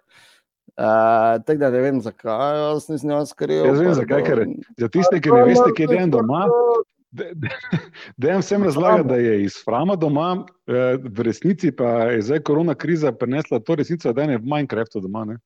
Uh, 0.77 1.41
tako 1.47 1.57
da 1.57 1.71
ne 1.73 1.81
vem, 1.81 2.01
zakaj 2.05 2.59
jaz 2.59 2.89
nisem 2.91 3.11
jaz 3.15 3.31
kriv. 3.33 3.63
Jaz 3.65 3.79
vem, 3.81 3.95
zakaj, 3.97 4.25
ker 4.27 4.43
Za 4.77 4.89
tiste, 4.93 5.21
ki 5.25 5.33
ne 5.33 5.45
veste, 5.49 5.71
kje 5.73 5.87
je 5.89 6.03
doma, 6.13 6.43
dejem 8.23 8.43
vsem 8.43 8.65
razlagati, 8.65 9.09
da 9.09 9.17
je 9.17 9.39
iz 9.45 9.55
Frama 9.65 9.97
doma, 9.97 10.45
eh, 10.69 10.99
v 11.01 11.25
resnici 11.25 11.73
pa 11.73 12.11
je 12.13 12.23
zdaj 12.23 12.43
korona 12.45 12.75
kriza 12.75 13.13
prinesla 13.13 13.61
to 13.61 13.75
resnico, 13.75 14.13
da 14.13 14.23
je 14.23 14.39
v 14.39 14.45
Minecraftu 14.45 15.01
doma. 15.01 15.25
Ne? 15.25 15.39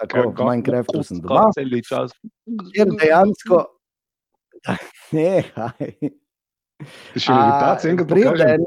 Tako, 0.00 0.30
v 0.34 0.46
Minecraftu 0.50 1.02
sem 1.06 1.20
doma. 1.22 1.48
Cel 1.54 1.70
čas. 1.86 2.14
Kjer 2.74 2.90
dejansko. 2.98 3.64
Nehaj. 5.14 5.92
Ti 7.14 7.20
še 7.22 7.30
levitacije 7.30 7.92
enkrat 7.94 8.08
pokažem. 8.10 8.34
preden, 8.34 8.64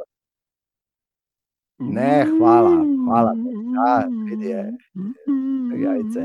Ne, 1.80 2.26
hvala, 2.26 2.74
hvala. 3.06 3.32
Ja, 3.78 4.08
vidi 4.26 4.50
je. 4.50 4.64
jajce. 5.78 6.24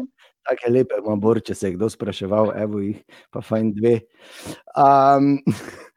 Take 0.48 0.70
lepe 0.70 0.96
ima 0.98 1.16
bor, 1.16 1.40
če 1.44 1.54
se 1.54 1.68
je 1.68 1.74
kdo 1.76 1.90
spraševal, 1.92 2.54
evo 2.56 2.80
jih, 2.80 3.02
pa 3.30 3.42
fajn 3.44 3.74
dve. 3.76 3.98
Um, 4.72 5.36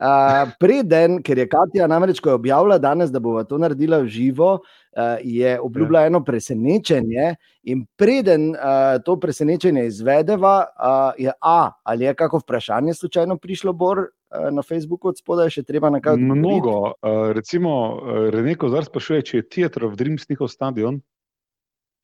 uh, 0.00 0.50
preden, 0.60 1.20
ker 1.22 1.38
je 1.38 1.48
Katja 1.48 1.86
namreč, 1.90 2.20
ko 2.20 2.32
je 2.32 2.38
objavila 2.40 2.78
danes, 2.78 3.10
da 3.10 3.20
bo 3.22 3.36
to 3.44 3.58
naredila 3.58 3.98
v 4.04 4.10
živo, 4.12 4.50
uh, 4.58 5.16
je 5.22 5.56
obljubila 5.60 6.06
eno 6.06 6.22
presenečenje. 6.24 7.34
In 7.72 7.86
preden 7.96 8.50
uh, 8.54 8.98
to 9.04 9.16
presenečenje 9.20 9.86
izvedeva, 9.86 10.56
uh, 10.66 11.12
je 11.18 11.32
A, 11.40 11.72
ali 11.82 12.04
je 12.04 12.14
kako 12.14 12.38
vprašanje 12.44 12.94
slučajno 12.94 13.36
prišlo, 13.36 13.72
Bor, 13.72 13.98
uh, 13.98 14.50
na 14.50 14.62
Facebooku 14.62 15.08
od 15.08 15.18
spodaj, 15.18 15.50
še 15.50 15.66
treba 15.66 15.90
na 15.90 16.00
kaj? 16.00 16.16
Mnogo. 16.16 16.92
Uh, 17.02 17.32
recimo, 17.36 18.00
Reneko 18.32 18.70
zdaj 18.70 18.90
sprašuje, 18.90 19.22
če 19.22 19.42
je 19.42 19.48
Theatre 19.48 19.86
of 19.86 19.96
Dreams 19.96 20.28
njihov 20.28 20.48
stadion. 20.52 21.00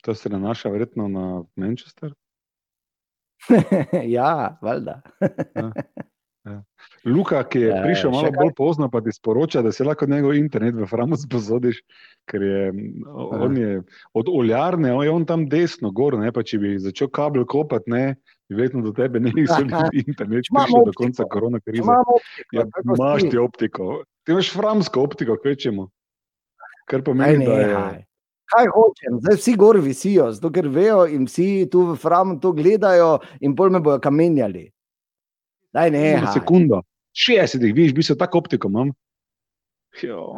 To 0.02 0.14
se 0.14 0.28
nanaša 0.28 0.68
verjetno 0.68 1.08
na 1.08 1.42
Manchester. 1.56 2.14
ja, 4.16 4.58
valjda. 4.62 5.02
Luka, 7.04 7.44
ki 7.44 7.60
je 7.60 7.68
Ja, 7.68 7.82
prišel 7.82 8.10
še 8.10 8.12
malo 8.12 8.28
kaj? 8.28 8.36
bolj 8.36 8.52
pozno, 8.52 8.90
pa 8.90 8.98
ti 9.00 9.12
sporoča, 9.12 9.62
da 9.62 9.70
se 9.70 9.84
lahko 9.84 10.06
njegov 10.06 10.34
internet 10.34 10.74
v 10.74 10.86
Framu 10.86 11.14
spozodiš, 11.14 11.78
ker 12.26 12.42
je, 12.42 12.62
on 13.06 13.56
je 13.56 13.76
od 14.12 14.26
oljarne, 14.28 14.90
on 14.90 15.04
je 15.04 15.10
on 15.12 15.24
tam 15.24 15.46
desno, 15.46 15.90
gor, 15.90 16.14
ne, 16.14 16.32
pa 16.32 16.42
če 16.42 16.58
bi 16.58 16.72
začel 16.78 17.08
kabel 17.08 17.46
kopati, 17.46 17.90
ne, 17.90 18.02
verjetno 18.48 18.82
do 18.82 18.92
tebe 18.92 19.20
ne 19.20 19.30
bi 19.30 19.46
šel 19.46 19.70
internet, 20.04 20.50
prišel 20.50 20.84
do 20.84 20.92
konca 20.92 21.24
korona 21.24 21.60
krize. 21.60 21.86
Optiko, 21.86 22.18
Ja, 22.52 22.66
imaš 22.84 23.20
si. 23.20 23.30
ti 23.30 23.38
optiko, 23.38 23.86
ti 24.24 24.32
imaš 24.32 24.50
framsko 24.50 25.02
optiko, 25.02 25.38
kvečemo. 25.38 25.88
Kar 26.84 27.02
pomeni, 27.02 27.46
da 27.46 27.54
je. 27.54 27.66
nehaj. 27.68 27.98
Kaj 28.48 28.66
hočem, 28.68 29.22
zdaj 29.22 29.36
vsi 29.36 29.54
gor 29.56 29.78
visijo, 29.78 30.26
zato 30.32 30.50
ker 30.50 30.66
vejo 30.68 31.06
in 31.06 31.24
vsi 31.24 31.68
tu 31.70 31.86
v 31.86 31.96
Framu 31.96 32.34
to 32.36 32.50
gledajo, 32.52 33.14
in 33.40 33.54
pol 33.54 33.70
me 33.70 33.80
bojo 33.80 33.96
kamenjali. 33.98 34.66
Daj, 35.72 35.90
Na 35.90 35.98
ne. 35.98 36.32
sekundo. 36.34 36.82
60, 37.12 37.60
vidiš, 37.74 37.94
bi 37.94 38.02
se 38.02 38.18
tako 38.18 38.38
optiko 38.38 38.68
imam. 38.68 38.92
Jo. 40.02 40.34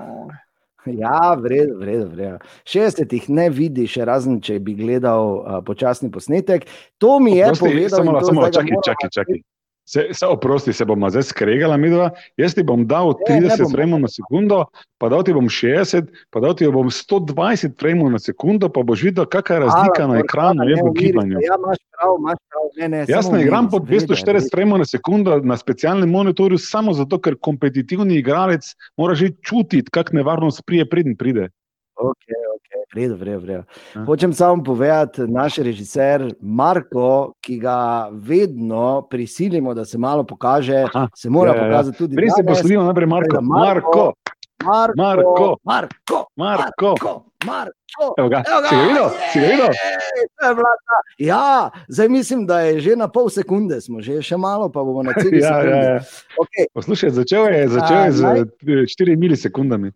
Ja, 0.87 1.35
vredno, 1.35 1.79
vredno. 1.79 2.07
vredno. 2.07 2.39
60 2.65 3.13
jih 3.13 3.31
ne 3.31 3.49
vidiš, 3.51 3.97
razen 3.97 4.41
če 4.41 4.59
bi 4.61 4.75
gledal 4.75 5.39
uh, 5.39 5.59
počasni 5.67 6.11
posnetek. 6.13 6.67
To 6.99 7.19
mi 7.21 7.39
je 7.39 7.47
Oprosti, 7.47 7.65
povedal. 7.65 8.05
Samo, 8.05 8.21
samo, 8.21 8.51
čakaj, 8.83 9.09
čakaj. 9.15 9.41
Se, 9.85 10.09
se 10.13 10.27
oprosti, 10.27 10.73
se 10.73 10.85
bomo 10.85 11.11
zdaj 11.11 11.23
skregala, 11.29 11.77
midva. 11.77 12.11
Jaz 12.41 12.55
ti 12.57 12.63
bom 12.65 12.87
dal 12.89 13.13
Ne, 13.29 13.41
ne 13.41 13.49
30 13.49 13.63
bomo. 13.63 13.71
frame 13.71 13.99
na 13.99 14.09
sekundo, 14.09 14.65
pa 14.99 15.11
dal 15.13 15.25
ti 15.25 15.35
bom 15.37 15.49
60, 15.49 16.09
pa 16.33 16.41
dal 16.41 16.55
ti 16.57 16.69
bom 16.73 16.89
120 16.89 17.77
frame 17.81 18.09
na 18.11 18.19
sekundo, 18.19 18.71
pa 18.73 18.83
boš 18.83 19.03
videl, 19.05 19.29
kakšna 19.29 19.57
je 19.57 19.61
razlika 19.61 20.01
Hvala, 20.01 20.15
na 20.15 20.21
ekranu 20.25 20.69
je 20.69 20.77
ne 20.77 20.83
v 20.89 20.95
gibanju. 20.97 21.43
Ja, 21.45 21.59
imaš 21.61 21.83
prav, 21.93 22.17
imaš 22.19 22.41
prav. 22.49 22.63
Ne, 22.81 22.89
ne, 22.89 23.05
Jaz 23.09 23.29
ne 23.33 23.43
igram 23.43 23.69
umiri 23.69 23.71
po 23.71 23.79
se, 23.85 24.17
vede, 24.17 24.41
240 24.41 24.55
frame 24.57 24.79
na 24.79 24.89
sekundo 24.89 25.41
na 25.45 25.57
specialnem 25.57 26.11
monitorju 26.11 26.59
samo 26.59 26.97
zato, 26.97 27.21
ker 27.21 27.37
kompetitivni 27.37 28.17
igralec 28.23 28.73
mora 28.97 29.15
že 29.15 29.35
čutiti, 29.45 29.91
kak 29.91 30.13
nevarnost 30.17 30.65
prije, 30.67 30.89
preden 30.89 31.17
pride. 31.17 31.51
Ok, 31.97 32.25
ok, 32.55 32.69
vredo, 32.95 33.17
vredo, 33.17 33.41
vredo. 33.41 33.63
Ja. 33.95 34.05
Hočem 34.05 34.33
samo 34.33 34.65
povedati, 34.65 35.23
naš 35.23 35.57
režiser 35.57 36.35
Marko, 36.41 37.33
ki 37.41 37.59
ga 37.59 38.09
vedno 38.13 39.07
prisilimo, 39.11 39.75
da 39.75 39.85
se 39.85 39.99
malo 39.99 40.25
pokaže, 40.25 40.85
Aha, 40.95 41.09
se 41.17 41.31
mora 41.31 41.51
ja, 41.53 41.57
ja, 41.57 41.63
ja. 41.63 41.71
pokazati 41.71 41.99
tudi 41.99 42.17
Prej 42.17 42.31
se 42.37 42.45
poslovimo 42.47 42.83
najprej 42.83 43.07
Marko. 43.07 43.41
Marko. 43.43 44.13
Marko, 44.65 44.95
Marko, 44.97 45.57
Marko, 45.65 46.27
Marko, 46.37 46.95
Marko. 46.97 47.25
Marko. 47.45 48.15
Evo 48.19 48.29
ga, 48.29 48.43
Evo 48.49 48.61
ga, 48.63 48.69
si 48.69 48.77
ga 48.77 48.83
videl? 48.83 49.09
Si 49.33 49.41
ga 49.41 49.47
videl? 49.47 49.69
je 51.19 51.27
Ja, 51.27 51.71
zdaj 51.89 52.09
mislim, 52.09 52.47
da 52.47 52.61
je 52.61 52.81
že 52.81 52.97
na 52.97 53.09
pol 53.09 53.29
sekunde, 53.29 53.81
smo 53.81 54.01
že 54.01 54.23
še 54.23 54.37
malo, 54.37 54.69
pa 54.73 54.83
bomo 54.83 55.03
na 55.03 55.13
celi 55.21 55.39
Ja, 55.39 55.49
sekundi. 55.61 55.71
ja, 55.71 55.83
ja. 55.83 56.01
Okay. 56.41 56.65
Poslušaj, 56.75 57.11
začel 57.11 57.49
je, 57.53 57.69
začel 57.69 57.99
je 58.05 58.13
z 58.13 58.25
A, 58.25 58.33
eh, 58.37 58.87
4 58.89 59.17
milisekundami. 59.17 59.93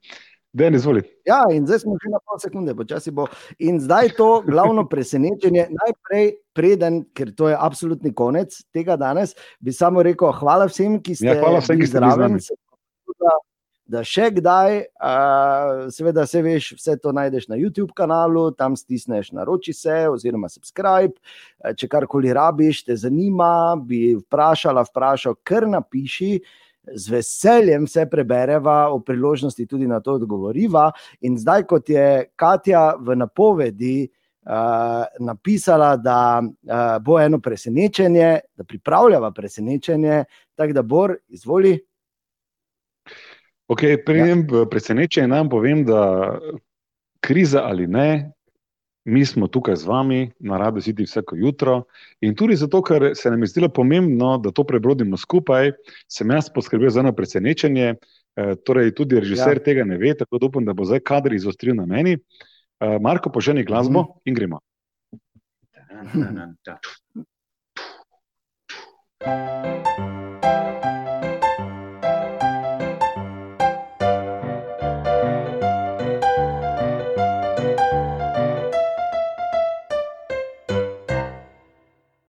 Dejan, 0.52 0.74
izvoli. 0.74 1.02
Ja, 1.28 1.42
in 1.52 1.66
zdaj 1.66 1.82
smo 1.84 1.96
že 2.00 2.08
na 2.08 2.18
pol 2.24 2.38
sekunde, 2.40 2.72
počasi 2.74 3.10
bo. 3.12 3.26
In 3.60 3.80
zdaj 3.80 4.14
to 4.16 4.40
glavno 4.46 4.86
presenečenje, 4.92 5.68
najprej, 5.70 6.30
preden, 6.56 7.02
ker 7.14 7.34
to 7.36 7.50
je 7.52 7.56
absolutni 7.58 8.14
konec 8.14 8.56
tega 8.72 8.96
danes, 8.96 9.34
bi 9.60 9.72
samo 9.72 10.02
rekel 10.02 10.32
hvala 10.32 10.66
vsem, 10.70 10.96
ki 11.04 11.14
ste 11.20 11.28
Ja, 11.28 11.36
hvala 11.42 11.60
vsem, 11.60 11.76
ki 11.80 11.86
ste 11.86 12.00
bili 12.00 12.16
z 12.16 12.24
nami. 12.24 12.40
Se 12.40 12.56
pa 12.56 13.12
da- 13.28 13.38
Da 13.88 14.02
še 14.04 14.26
kdaj, 14.36 14.82
uh, 15.00 15.86
seveda, 15.88 16.26
se 16.28 16.42
veš, 16.44 16.74
vse 16.76 16.98
to 17.00 17.08
najdeš 17.08 17.46
na 17.48 17.56
YouTube 17.56 17.94
kanalu, 17.96 18.50
tam 18.52 18.74
stisneš 18.76 19.30
naroči 19.32 19.72
se, 19.72 20.04
oziroma 20.12 20.50
subscribe. 20.52 21.16
Če 21.72 21.88
karkoli 21.88 22.28
rabiš, 22.36 22.82
te 22.84 22.96
zanima, 23.00 23.80
bi 23.80 24.12
vprašala, 24.18 24.84
vprašal, 24.90 25.38
kar 25.40 25.64
napiši, 25.64 26.34
z 26.94 27.10
veseljem 27.10 27.84
vse 27.84 28.06
prebereva, 28.10 28.88
o 28.92 29.00
priložnosti 29.00 29.66
tudi 29.66 29.86
na 29.86 30.00
to 30.00 30.14
odgovoriva. 30.18 30.90
In 31.20 31.38
zdaj, 31.38 31.66
kot 31.66 31.88
je 31.90 32.30
Katja 32.36 32.94
v 33.00 33.16
napovedi 33.16 34.08
uh, 34.08 35.04
napisala, 35.20 35.96
da 35.96 36.42
uh, 36.42 37.02
bo 37.02 37.18
eno 37.20 37.40
presenečenje, 37.40 38.38
da 38.56 38.64
pripravljava 38.64 39.30
presenečenje, 39.30 40.24
tako 40.56 40.72
da 40.72 40.82
Bor, 40.82 41.16
izvoli. 41.28 41.78
Okay, 43.68 43.98
Prejem 44.04 44.46
ja. 44.52 44.64
presenečenje 44.70 45.28
nam 45.28 45.48
povem, 45.48 45.84
da 45.84 46.38
kriza 47.20 47.62
ali 47.64 47.86
ne, 47.86 48.32
mi 49.08 49.24
smo 49.24 49.46
tukaj 49.48 49.76
z 49.76 49.86
vami, 49.88 50.30
na 50.38 50.58
rado 50.58 50.80
siti 50.80 51.06
vsako 51.06 51.36
jutro. 51.36 51.82
In 52.20 52.34
tudi 52.36 52.56
zato, 52.56 52.82
ker 52.82 53.10
se 53.14 53.30
nam 53.30 53.42
je 53.42 53.46
zdelo 53.54 53.68
pomembno, 53.68 54.36
da 54.38 54.52
to 54.52 54.64
prebrodimo 54.68 55.16
skupaj, 55.16 55.72
sem 56.08 56.30
jaz 56.30 56.50
poskrbel 56.54 56.90
za 56.90 57.00
eno 57.00 57.12
presenečenje. 57.16 57.94
Eh, 58.36 58.54
torej, 58.64 58.92
tudi 58.94 59.20
režiser 59.20 59.56
ja. 59.58 59.64
tega 59.64 59.84
ne 59.84 59.96
ve, 59.98 60.12
tako 60.14 60.38
da 60.38 60.46
upam, 60.46 60.64
da 60.64 60.76
bo 60.76 60.84
zdaj 60.84 61.00
kader 61.00 61.32
izostril 61.32 61.74
na 61.74 61.86
meni. 61.86 62.18
Eh, 62.18 62.98
Marko, 63.00 63.32
poženi 63.32 63.64
glasbo 63.64 64.02
mm. 64.02 64.20
in 64.24 64.34
gremo. 64.34 64.60
Thank 69.20 69.98
you. 69.98 70.27